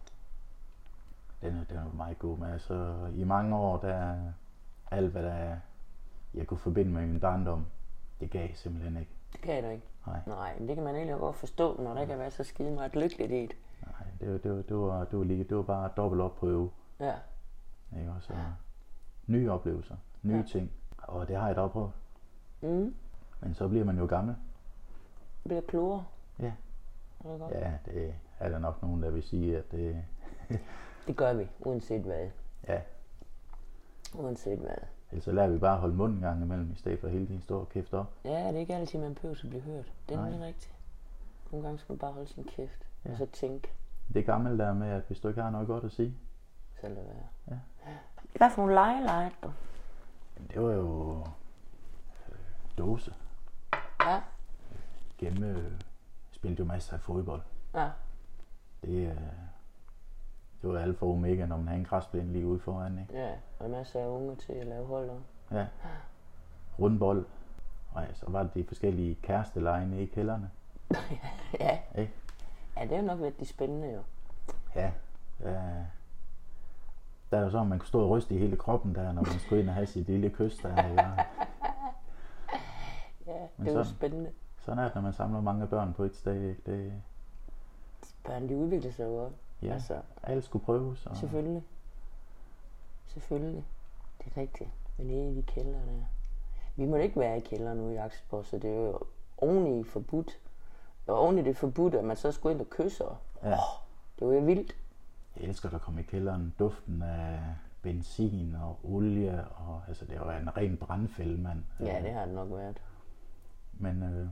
Den 1.45 1.57
er, 1.57 1.65
den 1.65 1.77
er 1.77 1.93
meget 1.95 2.19
god 2.19 2.39
med. 2.39 2.53
Altså, 2.53 2.97
i 3.15 3.25
mange 3.25 3.57
år, 3.57 3.77
der 3.79 3.89
er 3.95 4.33
alt, 4.91 5.13
hvad 5.13 5.23
der 5.23 5.33
er, 5.33 5.57
jeg 6.35 6.47
kunne 6.47 6.59
forbinde 6.59 6.91
med 6.93 7.07
min 7.07 7.21
barndom, 7.21 7.67
det 8.21 8.31
gav 8.31 8.41
jeg 8.41 8.51
simpelthen 8.57 8.97
ikke. 8.97 9.11
Det 9.33 9.41
kan 9.41 9.55
jeg 9.55 9.63
da 9.63 9.71
ikke. 9.71 9.87
Nej, 10.07 10.21
Nej, 10.27 10.59
men 10.59 10.69
det 10.69 10.75
kan 10.77 10.85
man 10.85 10.95
egentlig 10.97 11.19
godt 11.19 11.37
forstå, 11.37 11.77
når 11.83 11.95
der 11.95 12.05
kan 12.05 12.19
være 12.19 12.31
så 12.31 12.45
skide 12.45 12.71
meget 12.71 12.95
lykkeligt 12.97 13.33
i 13.33 13.35
det. 13.47 13.57
nej 13.83 14.07
det, 14.21 14.33
var- 14.33 14.39
det, 14.39 14.51
var, 14.57 14.63
det, 14.63 14.77
var, 14.77 15.05
det, 15.05 15.19
var 15.19 15.25
lige, 15.25 15.45
det 15.45 15.57
var 15.57 15.63
bare 15.63 15.91
dobbelt 15.97 16.23
op 16.23 16.37
på 16.37 16.49
øve. 16.49 16.71
Ja. 17.01 17.15
Ikke? 17.99 18.11
Og 18.11 18.23
så 18.23 18.33
nye 19.27 19.51
oplevelser, 19.51 19.97
nye 20.23 20.33
Ja. 20.35 20.39
ja. 20.41 20.47
ting. 20.47 20.71
Og 20.99 21.29
det 21.29 21.37
har 21.37 21.47
jeg 21.47 21.57
da 21.57 21.67
prøvet. 21.67 21.93
Mm. 22.61 22.95
Men 23.41 23.55
så 23.55 23.69
bliver 23.69 23.85
man 23.85 23.99
jo 23.99 24.07
gammel. 24.07 24.37
Bliver 25.45 25.61
klogere. 25.61 26.05
Ja. 26.39 26.53
Er 27.25 27.31
det 27.31 27.41
godt? 27.41 27.53
Ja, 27.53 27.73
det 27.87 28.15
er 28.39 28.49
der 28.49 28.59
nok 28.59 28.83
nogen, 28.83 29.03
der 29.03 29.11
vil 29.11 29.23
sige, 29.23 29.59
at 29.59 29.73
det, 29.73 30.05
Det 31.07 31.17
gør 31.17 31.33
vi, 31.33 31.49
uanset 31.61 32.03
hvad. 32.03 32.29
ja, 32.69 32.81
Uanset 34.15 34.59
hvad. 34.59 34.75
ellers 35.11 35.25
så 35.25 35.33
lader 35.33 35.49
vi 35.49 35.59
bare 35.59 35.79
holde 35.81 35.95
munden 35.95 36.17
en 36.17 36.23
gang 36.23 36.43
imellem, 36.43 36.73
i 36.73 36.75
stedet 36.75 37.01
for 37.01 37.09
hele 37.09 37.27
tiden 37.27 37.41
stå 37.43 37.61
og 37.61 37.69
kæfte 37.69 37.95
op. 37.99 38.13
Ja, 38.25 38.49
det 38.49 38.57
er 38.57 38.61
ikke 38.61 38.75
altid, 38.75 38.99
man 39.01 39.15
behøver 39.15 39.35
at 39.45 39.51
blive 39.51 39.63
hørt. 39.63 39.93
Det 40.09 40.15
er 40.15 40.19
Nej. 40.21 40.31
nemlig 40.31 40.47
rigtigt. 40.49 40.75
Nogle 41.53 41.67
gange 41.67 41.79
skal 41.79 41.93
man 41.93 41.99
bare 41.99 42.13
holde 42.13 42.29
sin 42.29 42.45
kæft. 42.45 42.87
Ja. 43.05 43.11
Og 43.13 43.17
så 43.19 43.27
tænke, 43.27 43.69
Det 44.13 44.21
er 44.21 44.25
gammelt 44.25 44.59
der 44.59 44.75
med, 44.75 44.89
at 44.89 45.03
hvis 45.07 45.21
du 45.21 45.29
ikke 45.29 45.43
har 45.43 45.51
noget 45.51 45.67
godt 45.67 45.85
at 45.85 45.93
sige, 45.93 46.15
så 46.81 46.89
lad 46.89 46.95
være. 47.05 47.27
Ja. 47.51 47.59
Hvad 48.37 48.51
for 48.51 48.57
nogle 48.63 48.75
lege 48.75 49.03
legede 49.05 49.31
du? 49.43 49.53
jamen, 50.37 50.51
det 50.55 50.63
var 50.63 50.73
jo 50.73 51.19
øh, 51.21 52.37
dåse. 52.79 53.15
Ja. 54.01 54.21
Gemme, 55.19 55.47
øh, 55.47 55.73
spilte 56.31 56.61
jo 56.61 56.65
masser 56.67 56.95
af 56.95 57.01
fodbold. 57.01 57.43
Ja. 57.75 57.91
Det, 58.85 59.07
øh, 59.11 59.17
det 60.65 60.73
var 60.73 60.81
alfa 60.81 61.05
og 61.05 61.13
omega, 61.13 61.47
når 61.47 61.57
man 61.57 61.67
havde 61.69 61.79
en 61.81 61.87
græsplæne 61.87 62.33
lige 62.33 62.47
ude 62.47 62.59
foran. 62.61 62.99
Ikke? 62.99 63.19
Ja, 63.19 63.31
og 63.59 63.71
masser 63.71 64.01
af 64.01 64.09
unge 64.09 64.37
til 64.37 64.53
at 64.53 64.67
lave 64.67 64.87
hold 64.87 65.11
om. 65.11 65.25
Ja. 65.53 65.67
Rundbold. 66.79 67.25
Og 67.93 68.03
ja, 68.03 68.15
så 68.15 68.27
var 68.31 68.43
det 68.43 68.55
de 68.55 68.65
forskellige 68.65 69.15
kærestelejene 69.23 70.03
i 70.03 70.07
kælderne. 70.07 70.51
ja. 71.61 71.79
Ikke? 71.95 72.13
Ja, 72.77 72.83
det 72.83 72.97
har 72.97 73.03
nok 73.03 73.21
været 73.21 73.41
de 73.41 73.47
spændende 73.47 73.93
jo. 73.93 74.01
Ja. 74.77 74.91
ja. 75.45 75.61
Der 77.31 77.39
er 77.39 77.43
jo 77.45 77.51
så, 77.51 77.61
at 77.61 77.67
man 77.67 77.79
kunne 77.79 77.89
stå 77.89 78.03
og 78.03 78.11
ryste 78.11 78.35
i 78.35 78.39
hele 78.39 78.57
kroppen 78.57 78.95
der, 78.95 79.13
når 79.13 79.23
man 79.23 79.39
skulle 79.39 79.61
ind 79.63 79.69
og 79.69 79.75
have 79.75 79.87
sit 79.87 80.07
lille 80.07 80.31
kys 80.31 80.57
der. 80.57 80.83
Ja. 80.83 81.11
Ja, 83.27 83.47
Men 83.57 83.67
det 83.67 83.75
var 83.77 83.83
sådan- 83.83 83.97
spændende. 83.97 84.31
Sådan 84.59 84.79
er 84.79 84.85
det, 84.85 84.95
når 84.95 85.03
man 85.03 85.13
samler 85.13 85.41
mange 85.41 85.67
børn 85.67 85.93
på 85.93 86.05
et 86.05 86.17
sted. 86.17 86.43
Ikke? 86.49 86.63
Det, 86.67 86.93
Børn, 88.25 88.49
de 88.49 88.57
udvikler 88.57 88.93
sig 88.93 89.05
jo 89.05 89.17
også. 89.25 89.37
Ja, 89.65 89.73
Altså, 89.75 90.01
alt 90.23 90.45
skulle 90.45 90.65
prøves. 90.65 91.07
Og, 91.07 91.17
selvfølgelig. 91.17 91.63
Selvfølgelig. 93.07 93.65
Det 94.19 94.33
er 94.37 94.41
rigtigt. 94.41 94.71
Men 94.99 95.09
det 95.09 95.19
er 95.19 95.31
i 95.31 95.35
de 95.35 95.43
kælder 95.43 95.73
der. 95.85 96.03
Vi 96.77 96.85
må 96.85 96.97
ikke 96.97 97.21
være 97.21 97.37
i 97.37 97.41
kælderen 97.41 97.81
ude 97.81 97.95
i 97.95 97.97
Akselsborg, 97.97 98.45
så 98.47 98.59
det 98.59 98.71
er 98.71 98.75
jo 98.81 98.99
oveni 99.39 99.85
forbudt. 99.85 100.39
Og 101.07 101.19
oveni 101.19 101.43
det 101.43 101.57
forbudt, 101.57 101.95
at 101.95 102.05
man 102.05 102.17
så 102.17 102.33
skulle 102.33 102.53
ind 102.53 102.61
og 102.61 102.71
kysse. 102.71 103.05
og- 103.09 103.17
Ja. 103.43 103.57
Det 104.19 104.29
var 104.29 104.35
jo 104.35 104.41
vildt. 104.41 104.77
Jeg 105.37 105.45
elsker 105.49 105.75
at 105.75 105.81
komme 105.81 106.01
i 106.01 106.05
kælderen. 106.05 106.55
Duften 106.59 107.03
af 107.03 107.41
benzin 107.83 108.55
og 108.55 108.79
olie. 108.85 109.45
Og, 109.49 109.83
altså, 109.89 110.05
det 110.05 110.21
var 110.21 110.37
en 110.37 110.57
ren 110.57 110.77
brandfælde, 110.77 111.43
mand. 111.43 111.63
Ja, 111.81 112.03
det 112.03 112.13
har 112.13 112.25
det 112.25 112.35
nok 112.35 112.51
været. 112.51 112.83
Men 113.73 114.03
øh, 114.03 114.29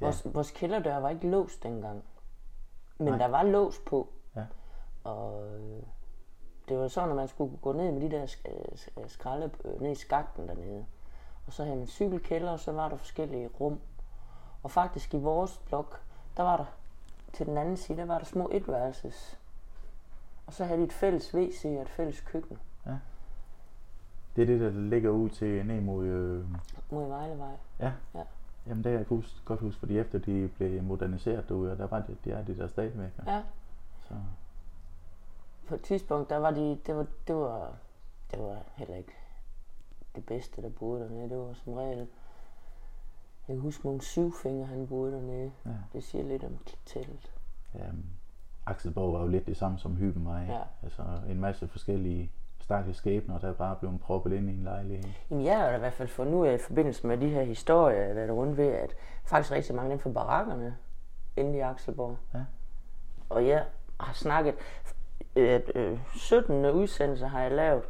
Ja. 0.00 0.06
Vores, 0.06 0.26
vores 0.34 0.50
kælderdør 0.50 0.96
var 0.96 1.10
ikke 1.10 1.30
låst 1.30 1.62
dengang. 1.62 2.02
Men 3.04 3.12
Nej. 3.12 3.18
der 3.18 3.28
var 3.28 3.42
lås 3.42 3.78
på. 3.86 4.08
Ja. 4.36 4.44
Og 5.04 5.46
øh, 5.46 5.82
det 6.68 6.78
var 6.78 6.88
sådan, 6.88 7.10
at 7.10 7.16
man 7.16 7.28
skulle 7.28 7.56
gå 7.62 7.72
ned 7.72 7.92
med 7.92 8.00
de 8.00 8.10
der 8.16 8.26
sk- 8.26 9.08
skralde 9.08 9.50
øh, 9.64 9.80
ned 9.80 9.90
i 9.92 9.94
skakten 9.94 10.48
dernede. 10.48 10.84
Og 11.46 11.52
så 11.52 11.64
havde 11.64 11.76
man 11.76 11.86
cykelkælder, 11.86 12.50
og 12.50 12.60
så 12.60 12.72
var 12.72 12.88
der 12.88 12.96
forskellige 12.96 13.50
rum. 13.60 13.80
Og 14.62 14.70
faktisk 14.70 15.14
i 15.14 15.18
vores 15.18 15.58
blok, 15.66 16.00
der 16.36 16.42
var 16.42 16.56
der 16.56 16.64
til 17.32 17.46
den 17.46 17.58
anden 17.58 17.76
side, 17.76 17.98
der 17.98 18.04
var 18.04 18.18
der 18.18 18.24
små 18.24 18.48
etværelses. 18.52 19.38
Og 20.46 20.52
så 20.52 20.64
havde 20.64 20.80
de 20.80 20.84
et 20.84 20.92
fælles 20.92 21.34
WC 21.34 21.64
og 21.64 21.82
et 21.82 21.88
fælles 21.88 22.20
køkken. 22.20 22.58
Ja. 22.86 22.96
Det 24.36 24.42
er 24.42 24.46
det, 24.46 24.60
der 24.60 24.70
ligger 24.70 25.10
ud 25.10 25.28
til 25.28 25.66
ned 25.66 25.80
mod... 25.80 26.04
Øh, 26.06 26.44
Mod 26.90 27.08
Vejlevej. 27.08 27.56
ja. 27.80 27.92
Ja. 28.14 28.22
Jamen, 28.66 28.84
det 28.84 28.92
har 28.92 28.98
jeg 28.98 29.06
husk, 29.08 29.44
godt 29.44 29.60
huske, 29.60 29.78
fordi 29.80 29.98
efter 29.98 30.18
de 30.18 30.48
blev 30.56 30.82
moderniseret 30.82 31.48
derude, 31.48 31.72
og 31.72 31.78
der 31.78 31.86
var 31.86 32.00
det, 32.00 32.16
det 32.24 32.32
er 32.32 32.44
de 32.44 32.56
der 32.56 32.66
stadigvæk. 32.68 33.10
Ja. 33.26 33.42
Så, 34.08 34.14
På 35.68 35.74
et 35.74 35.82
tidspunkt, 35.82 36.30
der 36.30 36.36
var 36.36 36.50
de, 36.50 36.78
det 36.86 36.96
var, 36.96 37.06
det 37.26 37.36
var, 37.36 37.72
det 38.30 38.38
var 38.42 38.62
heller 38.76 38.96
ikke 38.96 39.12
det 40.14 40.26
bedste, 40.26 40.62
der 40.62 40.68
boede 40.68 41.00
dernede. 41.04 41.30
Det 41.30 41.38
var 41.38 41.52
som 41.52 41.72
regel, 41.72 41.98
jeg 43.48 43.56
kan 43.56 43.58
huske 43.58 43.84
nogle 43.86 44.00
syvfinger, 44.02 44.66
han 44.66 44.86
boede 44.86 45.12
dernede. 45.12 45.52
ja. 45.66 45.70
Det 45.92 46.04
siger 46.04 46.24
lidt 46.24 46.44
om 46.44 46.58
teltet. 46.86 47.32
Jamen, 47.74 48.06
Axelborg 48.66 49.12
var 49.12 49.20
jo 49.20 49.26
lidt 49.28 49.46
det 49.46 49.56
samme 49.56 49.78
som 49.78 49.96
Hyben 49.96 50.24
var? 50.26 50.40
Ja. 50.40 50.62
Altså 50.82 51.02
en 51.28 51.40
masse 51.40 51.68
forskellige 51.68 52.30
stakkels 52.62 52.96
skæbner, 52.96 53.38
der 53.38 53.52
bare 53.52 53.76
blev 53.76 53.98
proppet 53.98 54.32
ind 54.32 54.50
i 54.50 54.52
en 54.52 54.64
lejlighed. 54.64 55.04
Jamen, 55.30 55.44
jeg 55.44 55.58
har 55.58 55.76
i 55.76 55.78
hvert 55.78 55.92
fald 55.92 56.08
fundet 56.08 56.34
ud 56.34 56.46
af 56.46 56.54
i 56.54 56.58
forbindelse 56.58 57.06
med 57.06 57.18
de 57.18 57.28
her 57.28 57.42
historier, 57.42 58.14
været 58.14 58.30
rundt 58.30 58.56
ved, 58.56 58.68
at 58.68 58.94
faktisk 59.24 59.52
rigtig 59.52 59.74
mange 59.74 59.92
af 59.92 59.98
dem 59.98 60.02
fra 60.02 60.10
barakkerne 60.10 60.76
inde 61.36 61.58
i 61.58 61.60
Akselborg. 61.60 62.16
Ja. 62.34 62.44
Og 63.28 63.46
jeg 63.46 63.64
har 64.00 64.12
snakket, 64.12 64.54
øh, 65.36 65.60
øh, 65.74 65.98
17 66.14 66.66
udsendelser 66.66 67.26
har 67.26 67.40
jeg 67.42 67.52
lavet. 67.52 67.82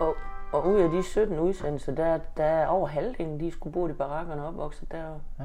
Og, 0.00 0.14
og 0.52 0.66
ud 0.66 0.80
af 0.80 0.90
de 0.90 1.02
17 1.02 1.38
udsendelser, 1.38 1.94
der, 1.94 2.18
der 2.36 2.44
er 2.44 2.66
over 2.66 2.86
halvdelen, 2.86 3.40
de 3.40 3.50
skulle 3.50 3.72
bo 3.72 3.88
i 3.88 3.92
barakkerne 3.92 4.42
og 4.42 4.48
opvokset 4.48 4.92
der. 4.92 5.20
Ja. 5.38 5.44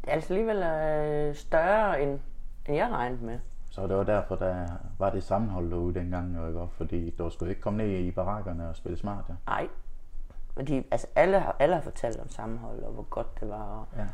Det 0.00 0.08
er 0.08 0.12
altså 0.12 0.34
alligevel 0.34 0.62
øh, 0.62 1.34
større, 1.34 2.02
end, 2.02 2.20
end 2.66 2.76
jeg 2.76 2.90
regnede 2.90 3.24
med. 3.24 3.38
Så 3.74 3.86
det 3.86 3.96
var 3.96 4.02
derfor, 4.02 4.36
der 4.36 4.66
var 4.98 5.10
det 5.10 5.22
sammenhold 5.24 5.70
derude 5.70 5.94
dengang, 5.94 6.36
jo, 6.36 6.46
ikke? 6.46 6.60
Og 6.60 6.68
Fordi 6.72 7.10
der 7.10 7.28
skulle 7.28 7.50
ikke 7.50 7.62
komme 7.62 7.78
ned 7.78 7.90
i 7.98 8.10
barakkerne 8.10 8.68
og 8.68 8.76
spille 8.76 8.98
smart, 8.98 9.24
ja. 9.28 9.34
Nej. 9.46 9.68
Fordi 10.54 10.86
altså, 10.90 11.06
alle, 11.14 11.40
har, 11.40 11.56
alle 11.58 11.74
har 11.74 11.82
fortalt 11.82 12.20
om 12.20 12.28
sammenhold, 12.28 12.82
og 12.82 12.92
hvor 12.92 13.02
godt 13.10 13.40
det 13.40 13.48
var. 13.48 13.62
Og, 13.62 13.86
Ja. 13.96 14.06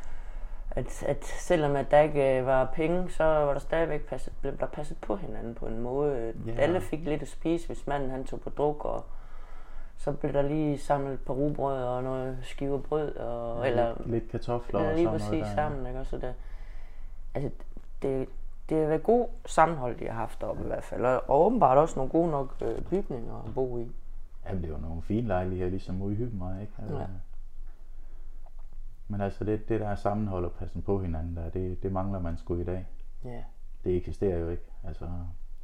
at, 0.70 1.02
at 1.02 1.24
selvom 1.24 1.76
at 1.76 1.90
der 1.90 2.00
ikke 2.00 2.38
øh, 2.38 2.46
var 2.46 2.64
penge, 2.74 3.10
så 3.10 3.24
var 3.24 3.52
der 3.52 3.60
stadigvæk 3.60 4.06
passet, 4.08 4.32
blev 4.40 4.58
der 4.58 4.66
passet 4.66 4.96
på 5.00 5.16
hinanden 5.16 5.54
på 5.54 5.66
en 5.66 5.78
måde. 5.80 6.32
Ja. 6.46 6.52
Alle 6.52 6.80
fik 6.80 7.04
lidt 7.04 7.22
at 7.22 7.28
spise, 7.28 7.66
hvis 7.66 7.86
manden 7.86 8.10
han 8.10 8.24
tog 8.24 8.40
på 8.40 8.50
druk, 8.50 8.84
og 8.84 9.04
så 9.96 10.12
blev 10.12 10.32
der 10.32 10.42
lige 10.42 10.78
samlet 10.78 11.12
et 11.14 11.20
par 11.20 11.34
rugbrød 11.34 11.82
og 11.84 12.02
noget 12.02 12.38
skiver 12.42 12.78
brød, 12.78 13.16
og, 13.16 13.64
Ja, 13.64 13.70
eller 13.70 13.94
lidt, 14.06 14.30
kartofler 14.30 14.80
ja, 14.82 14.88
og 14.88 14.94
lige 14.94 15.04
sådan 15.06 15.18
præcis 15.18 15.30
noget 15.30 15.44
der. 15.46 15.54
sammen. 15.54 15.86
Ikke? 15.86 16.00
Også 16.00 16.18
der, 16.18 16.32
altså, 17.34 17.50
det, 18.02 18.28
det 18.68 18.78
har 18.80 18.86
været 18.86 19.02
god 19.02 19.28
sammenhold, 19.46 19.98
de 19.98 20.04
har 20.06 20.12
haft 20.14 20.40
deroppe 20.40 20.62
i 20.62 20.66
hvert 20.66 20.84
fald, 20.84 21.04
og, 21.04 21.22
og 21.30 21.46
åbenbart 21.46 21.78
også 21.78 21.96
nogle 21.98 22.12
gode 22.12 22.30
nok 22.30 22.56
øh, 22.62 22.82
bygninger 22.82 23.42
at 23.46 23.54
bo 23.54 23.78
i. 23.78 23.90
Jamen, 24.46 24.62
det 24.62 24.72
var 24.72 24.78
nogle 24.78 25.02
fine 25.02 25.26
lejligheder, 25.28 25.70
ligesom 25.70 26.02
ude 26.02 26.12
i 26.14 26.16
Hyben 26.16 26.40
var, 26.40 26.60
ikke? 26.60 26.72
Ja. 26.90 27.06
Men 29.08 29.20
altså, 29.20 29.44
det, 29.44 29.68
det 29.68 29.80
der 29.80 29.94
sammenhold 29.94 30.44
og 30.44 30.52
passen 30.52 30.82
på 30.82 31.00
hinanden, 31.02 31.36
der, 31.36 31.50
det, 31.50 31.82
det 31.82 31.92
mangler 31.92 32.18
man 32.20 32.36
sgu 32.36 32.56
i 32.56 32.64
dag. 32.64 32.86
Ja, 33.24 33.42
Det 33.84 33.96
eksisterer 33.96 34.38
jo 34.38 34.48
ikke. 34.48 34.62
Altså, 34.84 35.04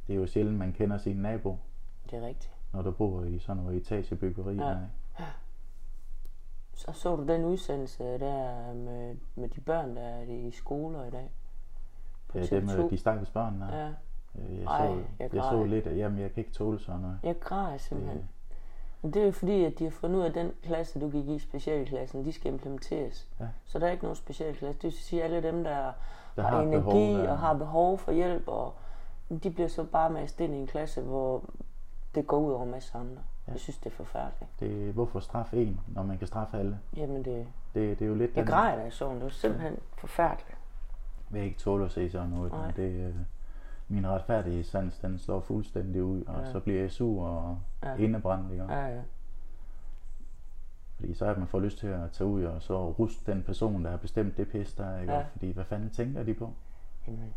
det 0.07 0.15
er 0.15 0.19
jo 0.19 0.27
sjældent, 0.27 0.57
man 0.57 0.73
kender 0.73 0.97
sin 0.97 1.15
nabo, 1.17 1.57
det 2.11 2.13
er 2.23 2.27
rigtigt. 2.27 2.53
når 2.73 2.81
du 2.81 2.91
bor 2.91 3.23
i 3.23 3.39
sådan 3.39 3.63
noget 3.63 3.77
etagebyggeri. 3.77 4.55
Ja. 4.55 4.69
Ja. 5.19 5.25
Så 6.73 6.91
så 6.91 7.15
du 7.15 7.27
den 7.27 7.45
udsendelse 7.45 8.03
der 8.03 8.73
med, 8.73 9.15
med 9.35 9.49
de 9.49 9.61
børn, 9.61 9.95
der 9.95 10.01
er 10.01 10.21
i 10.21 10.51
skoler 10.51 11.05
i 11.05 11.09
dag? 11.09 11.31
På 12.35 12.39
Ja, 12.39 12.45
det 12.45 12.63
TV2? 12.63 12.77
med 12.81 12.89
de 12.89 12.97
stakkels 12.97 13.29
børn. 13.29 13.63
Ja, 13.71 13.87
Øh, 14.39 14.57
Jeg, 14.59 14.65
Ej, 14.65 14.87
så, 14.87 14.93
jeg 15.19 15.33
jeg, 15.35 15.43
så 15.43 15.63
lidt, 15.63 15.87
af- 15.87 15.97
jamen 15.97 16.19
jeg 16.19 16.33
kan 16.33 16.41
ikke 16.41 16.51
tåle 16.51 16.79
sådan 16.79 17.01
noget. 17.01 17.19
jeg 17.23 17.39
græder 17.39 17.77
simpelthen. 17.77 18.17
Det, 18.17 18.27
Men 19.01 19.13
det 19.13 19.21
er 19.21 19.25
jo 19.25 19.31
fordi, 19.31 19.63
at 19.65 19.79
de 19.79 19.83
har 19.83 19.91
fundet 19.91 20.17
ud 20.17 20.23
af, 20.23 20.29
at 20.29 20.35
den 20.35 20.51
klasse, 20.63 20.99
du 20.99 21.09
gik 21.09 21.27
i, 21.27 21.39
specialklassen, 21.39 22.25
de 22.25 22.31
skal 22.31 22.51
implementeres. 22.53 23.27
Ja. 23.39 23.45
Så 23.65 23.79
der 23.79 23.87
er 23.87 23.91
ikke 23.91 24.03
nogen 24.03 24.15
specialklasse. 24.15 24.73
Det 24.81 24.83
vil 24.83 24.91
sige, 24.93 25.23
at 25.23 25.33
alle 25.33 25.47
dem, 25.51 25.63
der, 25.63 25.91
der 26.35 26.41
har, 26.41 26.49
har 26.49 26.61
energi 26.61 26.75
behov, 26.81 26.93
der, 27.01 27.29
og 27.31 27.37
har 27.39 27.53
behov 27.53 27.97
for 27.97 28.11
hjælp, 28.11 28.47
og 28.47 28.73
de 29.43 29.51
bliver 29.51 29.67
så 29.67 29.83
bare 29.83 30.09
mast 30.09 30.39
ind 30.39 30.53
i 30.55 30.57
en 30.57 30.67
klasse, 30.67 31.01
hvor 31.01 31.43
det 32.15 32.27
går 32.27 32.37
ud 32.37 32.51
over 32.53 32.63
en 32.63 32.71
masse 32.71 32.97
andre. 32.97 33.21
Ja. 33.47 33.51
Jeg 33.51 33.59
synes, 33.59 33.77
det 33.77 33.85
er 33.85 33.95
forfærdeligt. 33.95 34.51
det, 34.59 34.93
hvorfor 34.93 35.19
straffe 35.19 35.61
en, 35.63 35.79
når 35.87 36.03
man 36.03 36.17
kan 36.17 36.27
straffe 36.27 36.57
alle? 36.57 36.79
Jamen, 36.97 37.25
det, 37.25 37.47
Det, 37.75 37.99
det 37.99 38.05
er 38.05 38.09
jo 38.09 38.15
lidt 38.15 38.31
jeg 38.35 38.45
den- 38.45 38.51
græder 38.53 38.75
da 38.75 38.85
i 38.87 38.91
sådan. 38.91 39.15
Det 39.15 39.23
var 39.23 39.29
simpelthen 39.29 39.77
forfærdeligt. 39.97 40.54
Vil 41.29 41.41
ikke 41.43 41.57
tåle 41.59 41.85
at 41.85 41.91
se 41.91 42.09
sådan 42.09 42.29
noget. 42.29 42.51
Nej. 42.51 42.71
Det, 42.71 43.07
øh, 43.07 43.13
min 43.87 44.07
retfærdige 44.07 44.63
sans, 44.63 44.97
den 44.97 45.17
slår 45.19 45.39
fuldstændig 45.39 46.03
ud, 46.03 46.23
og 46.27 46.41
Ja. 46.45 46.51
så 46.51 46.59
bliver 46.59 46.79
jeg 46.81 46.91
sur 46.91 47.25
og 47.25 47.57
Ja. 47.83 47.89
ja. 47.89 47.95
indebrændt. 47.95 48.51
Ikke? 48.51 48.63
Ja, 48.73 48.85
ja. 48.87 49.01
Fordi 50.95 51.13
så 51.13 51.25
er 51.25 51.37
man 51.37 51.47
får 51.47 51.59
lyst 51.59 51.77
til 51.79 51.87
at 51.87 52.11
tage 52.11 52.27
ud 52.27 52.43
og 52.43 52.61
så 52.61 52.89
ruste 52.91 53.31
den 53.31 53.43
person, 53.43 53.83
der 53.85 53.89
har 53.91 53.97
bestemt 53.97 54.37
det 54.37 54.47
pis 54.47 54.73
der. 54.73 54.99
Ikke? 54.99 55.13
Ja. 55.13 55.19
Ja. 55.19 55.25
Fordi 55.31 55.51
hvad 55.51 55.63
fanden 55.63 55.89
tænker 55.89 56.23
de 56.23 56.33
på? 56.33 56.53
Jamen, 57.07 57.33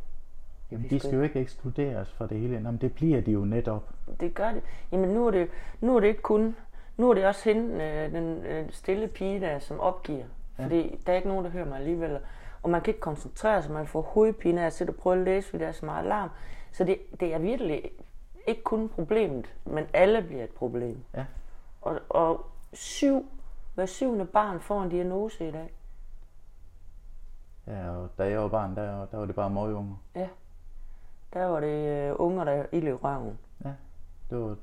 Jamen, 0.73 0.91
de 0.91 0.99
skal 1.01 1.15
jo 1.15 1.23
ikke 1.23 1.41
ekskluderes 1.41 2.13
fra 2.13 2.27
det 2.27 2.39
hele. 2.41 2.55
Jamen, 2.55 2.77
det 2.77 2.93
bliver 2.93 3.21
de 3.21 3.31
jo 3.33 3.45
netop. 3.45 3.95
det 4.21 4.35
gør 4.35 4.53
det. 4.53 4.63
Jamen 4.93 5.09
nu 5.11 5.27
er 5.27 5.31
det, 5.31 5.49
nu 5.81 5.97
er 5.97 6.01
det 6.01 6.07
ikke 6.09 6.23
kun, 6.23 6.57
nu 6.97 7.11
er 7.11 7.15
det 7.15 7.27
også 7.27 7.53
hende, 7.53 7.85
øh, 7.85 8.13
den 8.13 8.45
øh, 8.45 8.71
stille 8.71 9.09
pige 9.09 9.41
der, 9.41 9.59
som 9.59 9.81
opgiver. 9.81 10.25
Ja. 10.59 10.65
Fordi 10.65 11.01
der 11.07 11.13
er 11.13 11.17
ikke 11.17 11.29
nogen, 11.29 11.45
der 11.45 11.51
hører 11.51 11.65
mig 11.69 11.79
alligevel. 11.79 12.19
Og 12.63 12.71
man 12.71 12.81
kan 12.81 12.91
ikke 12.91 13.01
koncentrere 13.01 13.63
sig, 13.63 13.73
man 13.73 13.87
får 13.87 14.01
hovedpine 14.03 14.63
af 14.63 14.67
at 14.67 14.73
sidde 14.73 14.91
og 14.91 14.97
prøve 14.97 15.17
at 15.19 15.25
læse, 15.25 15.51
fordi 15.51 15.63
der 15.63 15.69
er 15.69 15.73
så 15.73 15.87
meget 15.87 16.05
alarm. 16.05 16.31
Så 16.73 16.85
det, 16.85 16.99
det 17.21 17.35
er 17.35 17.39
virkelig 17.39 17.91
ikke 18.47 18.63
kun 18.63 18.89
problemet, 18.89 19.55
men 19.65 19.85
alle 19.93 20.23
bliver 20.23 20.45
et 20.45 20.51
problem. 20.51 21.05
Ja. 21.15 21.25
Og, 21.83 22.01
og 22.09 22.47
syv, 22.73 23.27
hver 23.75 23.87
syvende 23.87 24.25
barn 24.27 24.61
får 24.61 24.83
en 24.83 24.89
diagnose 24.91 25.49
i 25.49 25.51
dag. 25.53 25.71
Ja, 27.67 27.91
og 27.91 28.09
da 28.19 28.31
jeg 28.31 28.41
var 28.41 28.49
barn, 28.49 28.77
der, 28.77 29.07
der 29.07 29.17
var 29.17 29.25
det 29.27 29.35
bare 29.35 29.51
møgunger. 29.51 29.97
Ja. 30.15 30.29
Der 31.33 31.45
var 31.45 31.61
det 31.61 31.89
øh, 32.09 32.15
unger, 32.19 32.45
der 32.45 32.65
i 32.73 32.93
røven. 32.93 33.39
Ja, 33.65 33.73
det 34.31 34.39
var, 34.39 34.57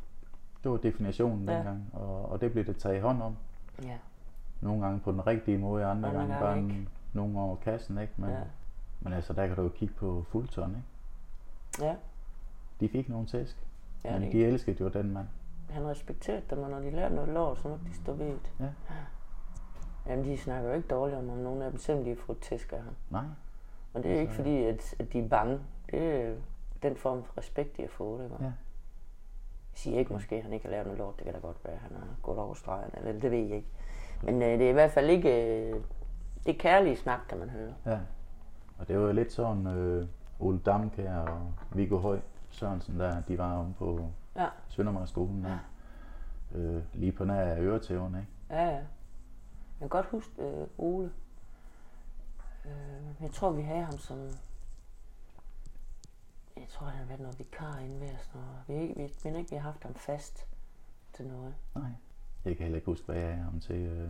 det 0.63 0.71
var 0.71 0.77
definitionen 0.77 1.49
Ja. 1.49 1.55
dengang, 1.55 1.89
og, 1.93 2.31
og 2.31 2.41
det 2.41 2.51
blev 2.51 2.65
det 2.65 2.77
taget 2.77 3.01
hånd 3.01 3.21
om. 3.21 3.37
Ja. 3.83 3.97
Nogle 4.61 4.81
gange 4.85 4.99
på 4.99 5.11
den 5.11 5.27
rigtige 5.27 5.57
måde, 5.57 5.85
andre, 5.85 6.09
Andre 6.09 6.19
gange 6.19 6.33
gange 6.33 6.45
bare 6.45 6.57
en- 6.57 6.89
nogle 7.15 7.39
over 7.39 7.55
kassen, 7.55 7.97
ikke? 7.97 8.13
Men, 8.17 8.29
Ja. 8.29 8.39
men 9.01 9.13
altså, 9.13 9.33
der 9.33 9.47
kan 9.47 9.55
du 9.55 9.61
jo 9.61 9.69
kigge 9.69 9.93
på 9.93 10.25
fuldton, 10.29 10.69
ikke? 10.69 11.85
Ja. 11.87 11.95
De 12.79 12.89
fik 12.89 13.09
nogle 13.09 13.27
tæsk, 13.27 13.65
ja 14.03 14.11
men 14.13 14.21
det, 14.21 14.31
de 14.31 14.45
elskede 14.45 14.77
jo 14.83 14.87
den 14.87 15.11
mand. 15.13 15.27
han 15.69 15.87
respekterede 15.87 16.41
dem, 16.49 16.59
og 16.59 16.69
når 16.69 16.79
de 16.79 16.89
lærte 16.91 17.15
noget 17.15 17.29
lort, 17.29 17.57
så 17.59 17.67
måtte 17.67 17.85
de 17.85 17.93
stå 17.93 18.13
ved 18.13 18.27
det. 18.27 18.51
Ja. 18.59 18.69
Jamen, 20.07 20.25
de 20.25 20.37
snakker 20.37 20.69
jo 20.69 20.75
ikke 20.75 20.87
dårligt 20.87 21.17
om, 21.19 21.29
om 21.29 21.37
nogen 21.37 21.61
af 21.61 21.71
dem, 21.71 21.79
selvom 21.79 22.03
de 22.03 22.09
har 22.09 22.17
fået 22.25 22.39
tæsk 22.39 22.73
af 22.73 22.81
ham. 22.81 22.93
Nej, 23.09 23.23
Men 23.93 24.03
det 24.03 24.11
er 24.11 24.19
ikke 24.19 24.29
Altså- 24.29 24.35
fordi, 24.43 24.63
at, 24.63 24.95
at 24.99 25.13
de 25.13 25.19
er 25.19 25.27
bange. 25.27 25.59
Det 25.91 26.01
er 26.21 26.35
den 26.83 26.95
form 26.95 27.23
for 27.23 27.37
respekt, 27.37 27.77
de 27.77 27.81
har 27.81 27.89
fået. 27.89 28.23
Ikke? 28.23 28.35
Ja. 28.39 28.43
Jeg 28.45 28.53
siger 29.73 29.99
ikke 29.99 30.13
måske, 30.13 30.35
at 30.35 30.43
han 30.43 30.53
ikke 30.53 30.65
har 30.65 30.71
lavet 30.71 30.85
noget 30.85 30.99
lort. 30.99 31.15
Det 31.17 31.23
kan 31.25 31.33
da 31.33 31.39
godt 31.39 31.57
være, 31.65 31.73
at 31.73 31.79
han 31.79 31.91
har 31.95 32.07
gået 32.21 32.37
over 32.37 32.53
stregen. 32.53 32.91
Eller 32.97 33.11
det 33.19 33.31
ved 33.31 33.39
jeg 33.39 33.55
ikke. 33.55 33.67
Men 34.23 34.41
øh, 34.41 34.47
det 34.49 34.61
er 34.65 34.69
i 34.69 34.73
hvert 34.73 34.91
fald 34.91 35.09
ikke... 35.09 35.59
Øh, 35.69 35.81
det 36.45 36.55
er 36.55 36.59
kærlige 36.59 36.95
snak, 36.97 37.19
kan 37.29 37.37
man 37.39 37.49
høre. 37.49 37.73
ja. 37.85 37.99
Og 38.77 38.87
det 38.87 38.99
var 38.99 39.05
jo 39.05 39.11
lidt 39.11 39.31
sådan, 39.33 39.67
øh, 39.67 40.07
Ole 40.39 40.59
Damkær 40.59 41.17
og 41.17 41.53
Viggo 41.71 41.97
Høj 41.97 42.19
Sørensen, 42.49 42.99
der, 42.99 43.21
de 43.21 43.37
var 43.37 43.53
om 43.57 43.73
på 43.73 44.11
Ja. 44.35 44.47
Søndermarkskolen, 44.67 45.43
der. 45.43 45.57
Øh, 46.55 46.83
lige 46.93 47.11
på 47.11 47.25
nær 47.25 47.41
af 47.41 47.59
øretæverne, 47.59 48.19
ikke? 48.19 48.31
Ja, 48.49 48.69
ja. 48.69 48.75
Jeg 48.75 48.85
kan 49.79 49.89
godt 49.89 50.05
huske 50.05 50.31
øh, 50.41 50.67
Ole. 50.77 51.11
Øh, 52.65 52.71
jeg 53.21 53.31
tror, 53.31 53.51
vi 53.51 53.61
havde 53.61 53.83
ham 53.83 53.97
som... 53.97 54.17
Jeg 56.57 56.65
tror, 56.69 56.87
han 56.87 56.99
har 56.99 57.05
været 57.05 57.19
noget 57.19 57.39
vikar 57.39 57.77
inde 57.79 57.99
ved 57.99 58.09
os. 58.09 58.31
Vi, 58.67 58.73
ikke, 58.73 58.95
vi 58.95 59.11
mener 59.23 59.39
ikke, 59.39 59.49
vi 59.51 59.55
har 59.55 59.63
haft 59.71 59.83
ham 59.83 59.93
fast 59.95 60.47
til 61.13 61.27
noget. 61.27 61.53
Nej. 61.75 61.89
Jeg 62.45 62.57
kan 62.57 62.63
heller 62.63 62.75
ikke 62.77 62.85
huske, 62.85 63.05
hvad 63.05 63.15
jeg 63.15 63.29
er 63.31 63.43
ham 63.43 63.59
til. 63.59 63.75
øh. 63.75 64.09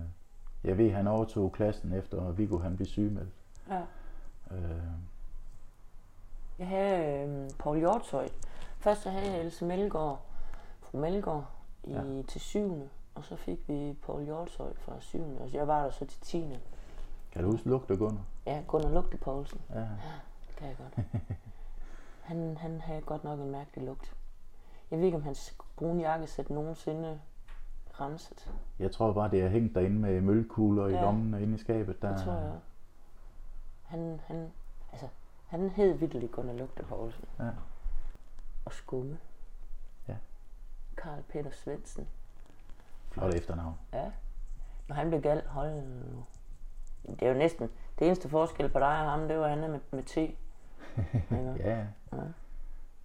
Jeg 0.66 0.78
ved, 0.78 0.92
han 0.92 1.08
overtog 1.08 1.52
klassen 1.52 1.94
efter, 1.94 2.22
og 2.22 2.38
Viggo 2.38 2.58
han 2.58 2.76
blev 2.76 2.86
sygemeldt. 2.86 3.30
Ja. 3.70 3.82
Øh, 4.52 4.82
Jeg 6.60 6.68
havde 6.68 7.28
øh, 7.28 7.50
Paul 7.60 7.78
Hjortøj. 7.78 8.30
Først 8.78 9.02
så 9.02 9.10
havde 9.10 9.32
jeg 9.32 9.42
Else 9.42 9.66
Melgaard, 9.66 10.22
fru 10.82 10.98
Melgaard, 10.98 11.46
i, 11.84 11.92
ja. 11.92 12.02
Ja. 12.04 12.22
til 12.22 12.42
syvende. 12.42 12.90
Og 13.16 13.24
så 13.26 13.36
fik 13.36 13.60
vi 13.68 13.96
Paul 14.06 14.24
Hjortøj 14.24 14.74
fra 14.78 14.94
syvende. 15.00 15.42
Og 15.42 15.54
jeg 15.54 15.68
var 15.68 15.84
der 15.84 15.90
så 15.92 16.06
til 16.06 16.22
tiende. 16.22 16.60
kan 17.32 17.44
du 17.44 17.52
huske 17.52 17.70
lugte 17.70 17.98
Gunnar? 17.98 18.22
Ja, 18.46 18.64
Gunnar 18.68 18.90
Lugte 18.90 19.18
Poulsen. 19.18 19.62
Ja. 19.74 19.80
Det 20.48 20.56
kan 20.58 20.68
jeg 20.68 20.76
godt. 20.78 21.08
Han, 22.22 22.58
han 22.58 22.82
havde 22.82 23.02
godt 23.02 23.24
nok 23.24 23.40
en 23.40 23.52
mærkelig 23.52 23.86
lugt. 23.86 24.16
Jeg 24.92 25.00
ved 25.00 25.06
ikke, 25.06 25.18
om 25.18 25.24
hans 25.24 25.56
brune 25.76 26.02
jakkesæt 26.02 26.50
nogensinde 26.50 27.20
renset. 28.02 28.52
Jeg 28.80 28.92
tror 28.92 29.14
bare, 29.14 29.32
det 29.32 29.42
er 29.42 29.50
hængt 29.50 29.76
derinde 29.76 29.96
med 30.00 30.22
mølkugler 30.22 30.88
i 30.88 30.92
Ja. 30.94 31.02
lommen 31.02 31.34
og 31.34 31.42
inde 31.42 31.56
i 31.56 31.58
skabet. 31.58 32.02
Der, 32.02 32.16
Det 32.16 32.24
tror 32.24 32.34
jeg. 32.34 32.52
Han, 33.84 34.22
han, 34.26 34.52
altså, 34.92 35.08
han 35.48 35.70
hed 35.70 35.94
vidderligt 35.94 36.32
Gunnar 36.32 36.54
Lugte 36.54 36.84
Poulsen. 36.84 37.26
Ja. 37.40 37.50
Og 38.66 38.74
Skumme. 38.74 39.18
Ja. 40.08 40.16
Karl 40.98 41.22
Peter 41.30 41.52
Svendsen. 41.52 42.08
Flot 43.12 43.34
efternavn. 43.34 43.76
Ja. 43.94 44.12
Når 44.88 44.96
han 44.96 45.10
blev 45.10 45.22
gal, 45.22 45.48
hold 45.48 45.72
nu. 45.84 46.26
Det 47.10 47.22
er 47.24 47.32
jo 47.32 47.38
næsten, 47.38 47.70
det 48.00 48.08
eneste 48.08 48.30
forskel 48.30 48.70
på 48.70 48.80
dig 48.80 48.88
og 48.88 49.12
ham, 49.12 49.28
det 49.28 49.38
var, 49.38 49.44
at 49.44 49.50
han 49.50 49.64
er 49.64 49.68
med, 49.68 49.80
med 49.92 50.04
T. 50.04 50.18
Ja, 51.32 51.38
ja. 51.72 51.86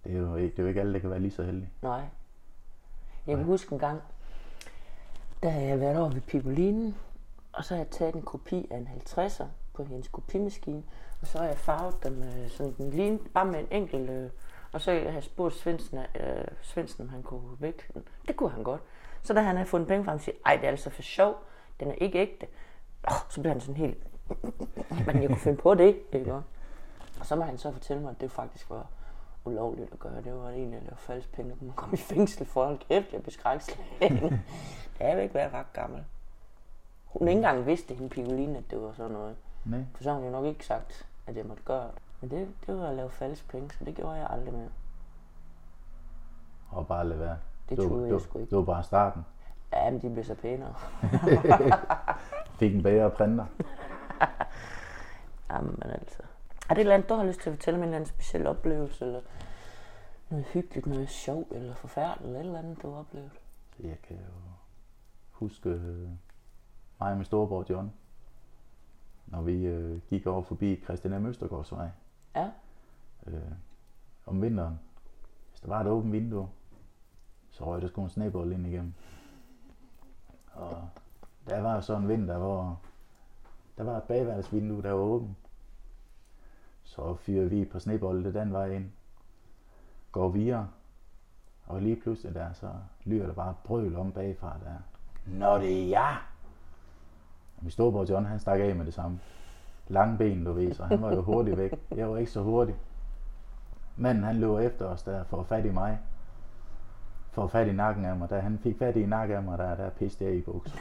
Det 0.03 0.13
er, 0.15 0.17
jo 0.19 0.35
ikke, 0.35 0.51
det 0.51 0.59
er 0.59 0.63
jo 0.63 0.67
ikke 0.69 0.79
alle, 0.79 0.93
der 0.93 0.99
kan 0.99 1.09
være 1.09 1.19
lige 1.19 1.31
så 1.31 1.43
heldige. 1.43 1.69
Nej. 1.81 2.01
Jeg 3.27 3.35
kan 3.37 3.45
huske 3.45 3.73
en 3.73 3.79
gang, 3.79 4.01
der 5.43 5.49
havde 5.49 5.67
jeg 5.67 5.79
været 5.79 5.99
over 5.99 6.09
ved 6.09 6.21
Pippolinen, 6.21 6.95
og 7.53 7.63
så 7.65 7.73
har 7.73 7.81
jeg 7.81 7.89
taget 7.89 8.15
en 8.15 8.21
kopi 8.21 8.67
af 8.71 8.77
en 8.77 8.89
50'er 9.07 9.45
på 9.73 9.83
hendes 9.83 10.07
kopimaskine, 10.07 10.83
og 11.21 11.27
så 11.27 11.37
har 11.37 11.45
jeg 11.45 11.57
farvet 11.57 12.03
dem 12.03 12.23
øh, 12.23 12.49
sådan 12.49 12.73
den 12.77 12.89
lignede, 12.89 13.23
bare 13.33 13.45
med 13.45 13.59
en 13.59 13.67
enkelt, 13.71 14.09
øh, 14.09 14.29
og 14.71 14.81
så 14.81 14.91
har 14.91 14.99
jeg 14.99 15.23
spurgt 15.23 15.55
Svendsen, 15.55 15.97
øh, 15.97 16.45
Svendsen, 16.61 17.03
om 17.03 17.09
han 17.09 17.23
kunne 17.23 17.41
vækle 17.59 17.87
den. 17.93 18.03
Det 18.27 18.35
kunne 18.35 18.49
han 18.49 18.63
godt. 18.63 18.81
Så 19.23 19.33
da 19.33 19.41
han 19.41 19.55
havde 19.55 19.69
fundet 19.69 19.87
penge 19.87 20.05
frem, 20.05 20.19
siger 20.19 20.35
ej, 20.45 20.55
det 20.55 20.65
er 20.65 20.69
altså 20.69 20.89
for 20.89 21.01
sjov, 21.01 21.35
den 21.79 21.87
er 21.87 21.95
ikke 21.95 22.19
ægte. 22.19 22.47
Oh, 23.03 23.13
så 23.29 23.41
blev 23.41 23.51
han 23.51 23.61
sådan 23.61 23.75
helt, 23.75 23.97
men 25.07 25.21
jeg 25.21 25.27
kunne 25.27 25.39
finde 25.39 25.57
på 25.57 25.73
det, 25.73 25.95
ikke? 26.13 26.33
Og 27.19 27.25
så 27.25 27.35
må 27.35 27.41
han 27.41 27.57
så 27.57 27.71
fortælle 27.71 28.01
mig, 28.01 28.11
at 28.11 28.21
det 28.21 28.31
faktisk 28.31 28.69
var 28.69 28.87
ulovligt 29.45 29.91
at 29.93 29.99
gøre. 29.99 30.21
Det 30.23 30.33
var 30.33 30.49
egentlig 30.49 30.77
at 30.77 30.83
lave 30.83 30.97
falsk 30.97 31.31
penge. 31.31 31.55
Man 31.61 31.73
kom 31.75 31.93
i 31.93 31.97
fængsel 31.97 32.45
for, 32.45 32.65
hold 32.65 32.79
kæft, 32.79 33.13
jeg 33.13 33.21
blev 33.21 33.31
skrækslagen. 33.31 34.17
det 34.97 34.99
er 34.99 35.13
jo 35.13 35.19
ikke 35.19 35.33
været 35.35 35.53
ret 35.53 35.73
gammel. 35.73 36.03
Hun 37.05 37.27
ikke 37.27 37.37
engang 37.37 37.65
vidste, 37.65 37.93
hende 37.93 38.09
Pigolin, 38.09 38.55
at 38.55 38.63
det 38.71 38.81
var 38.81 38.93
sådan 38.93 39.11
noget. 39.11 39.35
Nej. 39.65 39.79
For 39.95 40.03
så 40.03 40.09
har 40.09 40.15
hun 40.17 40.25
jo 40.25 40.31
nok 40.31 40.45
ikke 40.45 40.65
sagt, 40.65 41.07
at 41.27 41.37
jeg 41.37 41.45
måtte 41.45 41.63
gøre 41.63 41.83
det. 41.83 42.01
Men 42.21 42.31
det, 42.31 42.47
det 42.67 42.77
var 42.77 42.87
at 42.87 42.95
lave 42.95 43.09
falsk 43.09 43.49
penge, 43.49 43.69
så 43.71 43.85
det 43.85 43.95
gjorde 43.95 44.15
jeg 44.15 44.27
aldrig 44.29 44.53
mere. 44.53 44.69
Og 46.71 46.87
bare 46.87 47.07
lade 47.07 47.19
være. 47.19 47.37
Det 47.69 47.77
var- 47.77 47.83
troede 47.87 48.05
jeg 48.05 48.13
var- 48.13 48.19
sgu 48.19 48.39
ikke. 48.39 48.49
Det 48.49 48.57
var 48.57 48.63
bare 48.63 48.83
starten. 48.83 49.25
Ja, 49.73 49.89
men 49.91 50.01
de 50.01 50.09
blev 50.09 50.23
så 50.25 50.35
pænere. 50.35 50.73
Fik 52.59 52.75
en 52.75 52.83
bedre 52.83 53.09
printer. 53.09 53.45
Jamen 55.51 55.79
altså. 55.85 56.23
Er 56.71 56.75
det 56.75 56.81
et 56.81 56.85
eller 56.85 56.95
andet, 56.95 57.09
du 57.09 57.13
har 57.13 57.23
lyst 57.23 57.39
til 57.39 57.49
at 57.49 57.55
fortælle 57.55 57.79
mig 57.79 57.83
en 57.83 57.89
eller 57.89 57.97
anden 57.97 58.09
speciel 58.09 58.47
oplevelse, 58.47 59.05
eller 59.05 59.21
noget 60.29 60.45
hyggeligt, 60.45 60.85
noget 60.85 61.09
sjovt, 61.09 61.51
eller 61.51 61.75
forfærdeligt, 61.75 62.27
eller 62.27 62.39
et 62.39 62.45
eller 62.45 62.59
andet, 62.59 62.81
du 62.81 62.91
har 62.91 62.99
oplevet? 62.99 63.31
Jeg 63.79 63.97
kan 64.03 64.15
jo 64.17 64.31
huske 65.31 65.69
øh, 65.69 66.09
mig 66.99 67.11
og 67.11 67.15
min 67.15 67.25
storebror 67.25 67.65
John, 67.69 67.93
når 69.25 69.41
vi 69.41 69.65
øh, 69.65 70.01
gik 70.09 70.27
over 70.27 70.41
forbi 70.41 70.81
Christian 70.83 71.21
M. 71.21 71.25
Østergaardsvej 71.25 71.89
Ja, 72.35 72.49
øh, 73.27 73.41
om 74.25 74.41
vinteren. 74.41 74.79
Hvis 75.49 75.61
der 75.61 75.67
var 75.67 75.81
et 75.81 75.87
åbent 75.87 76.13
vindue, 76.13 76.49
så 77.49 77.65
røg 77.65 77.81
der 77.81 77.87
sgu 77.87 78.03
en 78.03 78.09
snebold 78.09 78.51
ind 78.51 78.67
igennem. 78.67 78.93
Og 80.53 80.89
der 81.49 81.61
var 81.61 81.81
så 81.81 81.95
en 81.95 82.07
vinter, 82.07 82.37
hvor 82.37 82.79
der 83.77 83.83
var 83.83 83.97
et 83.97 84.03
bagværelsesvindue, 84.03 84.83
der 84.83 84.91
var 84.91 85.01
åbent. 85.01 85.37
Så 86.91 87.15
fyrer 87.15 87.45
vi 87.45 87.65
på 87.65 87.79
snebolde 87.79 88.33
den 88.33 88.53
vej 88.53 88.69
ind. 88.69 88.85
Går 90.11 90.29
videre. 90.29 90.67
Og 91.67 91.81
lige 91.81 91.95
pludselig 91.95 92.35
der, 92.35 92.53
så 92.53 92.69
lyder 93.03 93.25
der 93.25 93.33
bare 93.33 93.53
brøl 93.63 93.95
om 93.95 94.11
bagfra 94.11 94.55
der. 94.63 94.73
Nå 95.25 95.57
det 95.57 95.83
er 95.83 95.87
jeg! 95.87 96.17
Og 97.57 97.63
min 97.63 97.71
storebror 97.71 98.05
John, 98.09 98.25
han 98.25 98.39
stak 98.39 98.59
af 98.59 98.75
med 98.75 98.85
det 98.85 98.93
samme. 98.93 99.19
Lange 99.87 100.17
ben, 100.17 100.45
du 100.45 100.53
ved, 100.53 100.73
så 100.73 100.83
han 100.83 101.01
var 101.01 101.13
jo 101.13 101.21
hurtigt 101.21 101.57
væk. 101.57 101.73
Jeg 101.91 102.09
var 102.09 102.17
ikke 102.17 102.31
så 102.31 102.41
hurtig. 102.41 102.75
Manden 103.95 104.23
han 104.23 104.35
løber 104.35 104.59
efter 104.59 104.85
os 104.85 105.03
der 105.03 105.23
for 105.23 105.39
at 105.39 105.45
fat 105.45 105.65
i 105.65 105.71
mig. 105.71 105.99
For 107.31 107.43
at 107.43 107.51
fat 107.51 107.67
i 107.67 107.71
nakken 107.71 108.05
af 108.05 108.15
mig. 108.15 108.29
Da 108.29 108.39
han 108.39 108.59
fik 108.59 108.77
fat 108.77 108.95
i 108.95 109.05
nakken 109.05 109.37
af 109.37 109.43
mig, 109.43 109.57
der, 109.57 109.75
der 109.75 109.89
piste 109.89 110.25
jeg 110.25 110.35
i 110.35 110.41
bukser. 110.41 110.77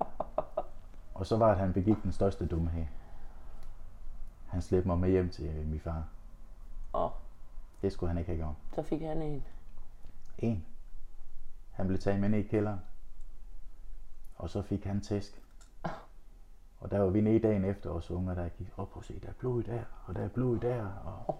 og 1.14 1.26
så 1.26 1.36
var 1.36 1.46
det, 1.46 1.54
at 1.54 1.60
han 1.60 1.72
begik 1.72 2.02
den 2.02 2.12
største 2.12 2.46
dumhed. 2.46 2.84
Han 4.50 4.62
slæbte 4.62 4.88
mig 4.88 4.98
med 4.98 5.10
hjem 5.10 5.30
til 5.30 5.66
min 5.66 5.80
far. 5.80 6.04
og 6.92 7.12
Det 7.82 7.92
skulle 7.92 8.08
han 8.10 8.18
ikke 8.18 8.30
have 8.30 8.38
gjort. 8.38 8.54
så 8.74 8.82
fik 8.82 9.00
han 9.02 9.22
en. 9.22 9.44
En. 10.38 10.64
Han 11.70 11.86
blev 11.86 11.98
taget 11.98 12.20
med 12.20 12.28
ned 12.28 12.38
i 12.38 12.42
kælderen. 12.42 12.80
Og 14.36 14.50
så 14.50 14.62
fik 14.62 14.84
han 14.84 15.00
tæsk. 15.00 15.42
Og 16.80 16.90
der 16.90 16.98
var 16.98 17.10
vi 17.10 17.20
nede 17.20 17.38
dagen 17.38 17.64
efter 17.64 17.90
os 17.90 18.10
unger, 18.10 18.34
der 18.34 18.48
gik 18.48 18.68
op 18.76 18.96
og 18.96 19.04
se, 19.04 19.20
der 19.20 19.28
er 19.28 19.32
blod 19.32 19.62
der, 19.62 19.82
og 20.06 20.14
der 20.14 20.20
er 20.24 20.28
blod 20.28 20.58
der. 20.60 20.86
Og... 20.86 21.36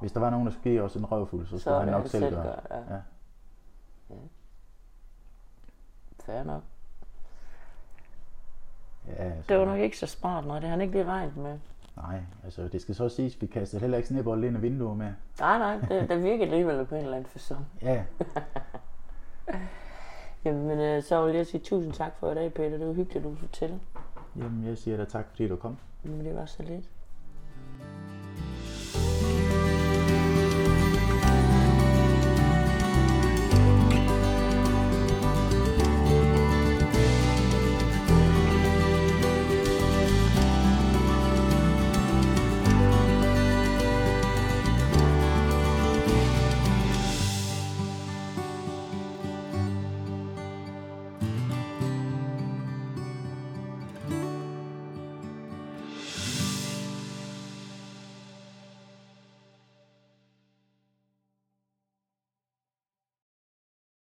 Hvis 0.00 0.12
der 0.12 0.20
var 0.20 0.30
nogen, 0.30 0.46
der 0.46 0.52
skulle 0.52 0.64
give 0.70 0.82
os 0.82 0.96
en 0.96 1.06
røvfuld, 1.12 1.46
så 1.46 1.50
Så 1.50 1.58
skulle 1.58 1.74
er 1.76 1.80
han 1.80 1.88
nok 1.92 2.00
han 2.02 2.08
selv 2.10 2.22
selv 2.24 2.34
gøre. 2.36 2.44
gør, 2.44 2.76
ja. 2.76 2.94
Ja. 2.94 3.00
Fair 6.20 6.42
nok. 6.42 6.62
Ja, 9.08 9.24
altså, 9.24 9.42
Det 9.48 9.58
var 9.58 9.64
nok 9.64 9.78
ikke 9.78 9.98
så 9.98 10.06
smart, 10.06 10.46
nej. 10.46 10.54
Det 10.54 10.62
har 10.64 10.70
han 10.70 10.80
ikke 10.80 10.92
lige 10.94 11.04
regnet 11.04 11.36
med. 11.36 11.58
Nej, 11.96 12.20
altså 12.44 12.68
det 12.68 12.80
skal 12.80 12.94
så 12.94 13.08
siges, 13.08 13.40
vi 13.42 13.46
kastede 13.46 13.80
heller 13.80 13.96
ikke 13.96 14.08
snebold 14.08 14.44
ind 14.44 14.56
af 14.56 14.62
vinduet 14.62 14.96
med. 14.96 15.12
Nej, 15.40 15.58
nej, 15.58 15.76
det, 15.88 16.08
det 16.08 16.22
virkede 16.22 16.42
alligevel 16.42 16.86
på 16.86 16.94
en 16.94 17.00
eller 17.00 17.16
anden 17.16 17.30
fasong. 17.30 17.66
Ja, 17.82 18.04
Jamen, 20.44 20.78
øh, 20.80 21.02
så 21.02 21.26
vil 21.26 21.34
jeg 21.34 21.46
sige 21.46 21.60
tusind 21.60 21.92
tak 21.92 22.12
for 22.20 22.30
i 22.30 22.34
dag, 22.34 22.54
Peter. 22.54 22.78
Det 22.78 22.86
var 22.86 22.92
hyggeligt, 22.92 23.16
at 23.26 23.30
du 23.30 23.34
fortælle. 23.36 23.80
jamen 24.36 24.64
jeg 24.66 24.78
siger 24.78 24.96
da 24.96 25.04
tak, 25.04 25.26
fordi 25.30 25.48
du 25.48 25.56
kom. 25.56 25.78
Men 26.02 26.24
det 26.24 26.34
var 26.36 26.46
så 26.46 26.62
lidt. 26.62 26.84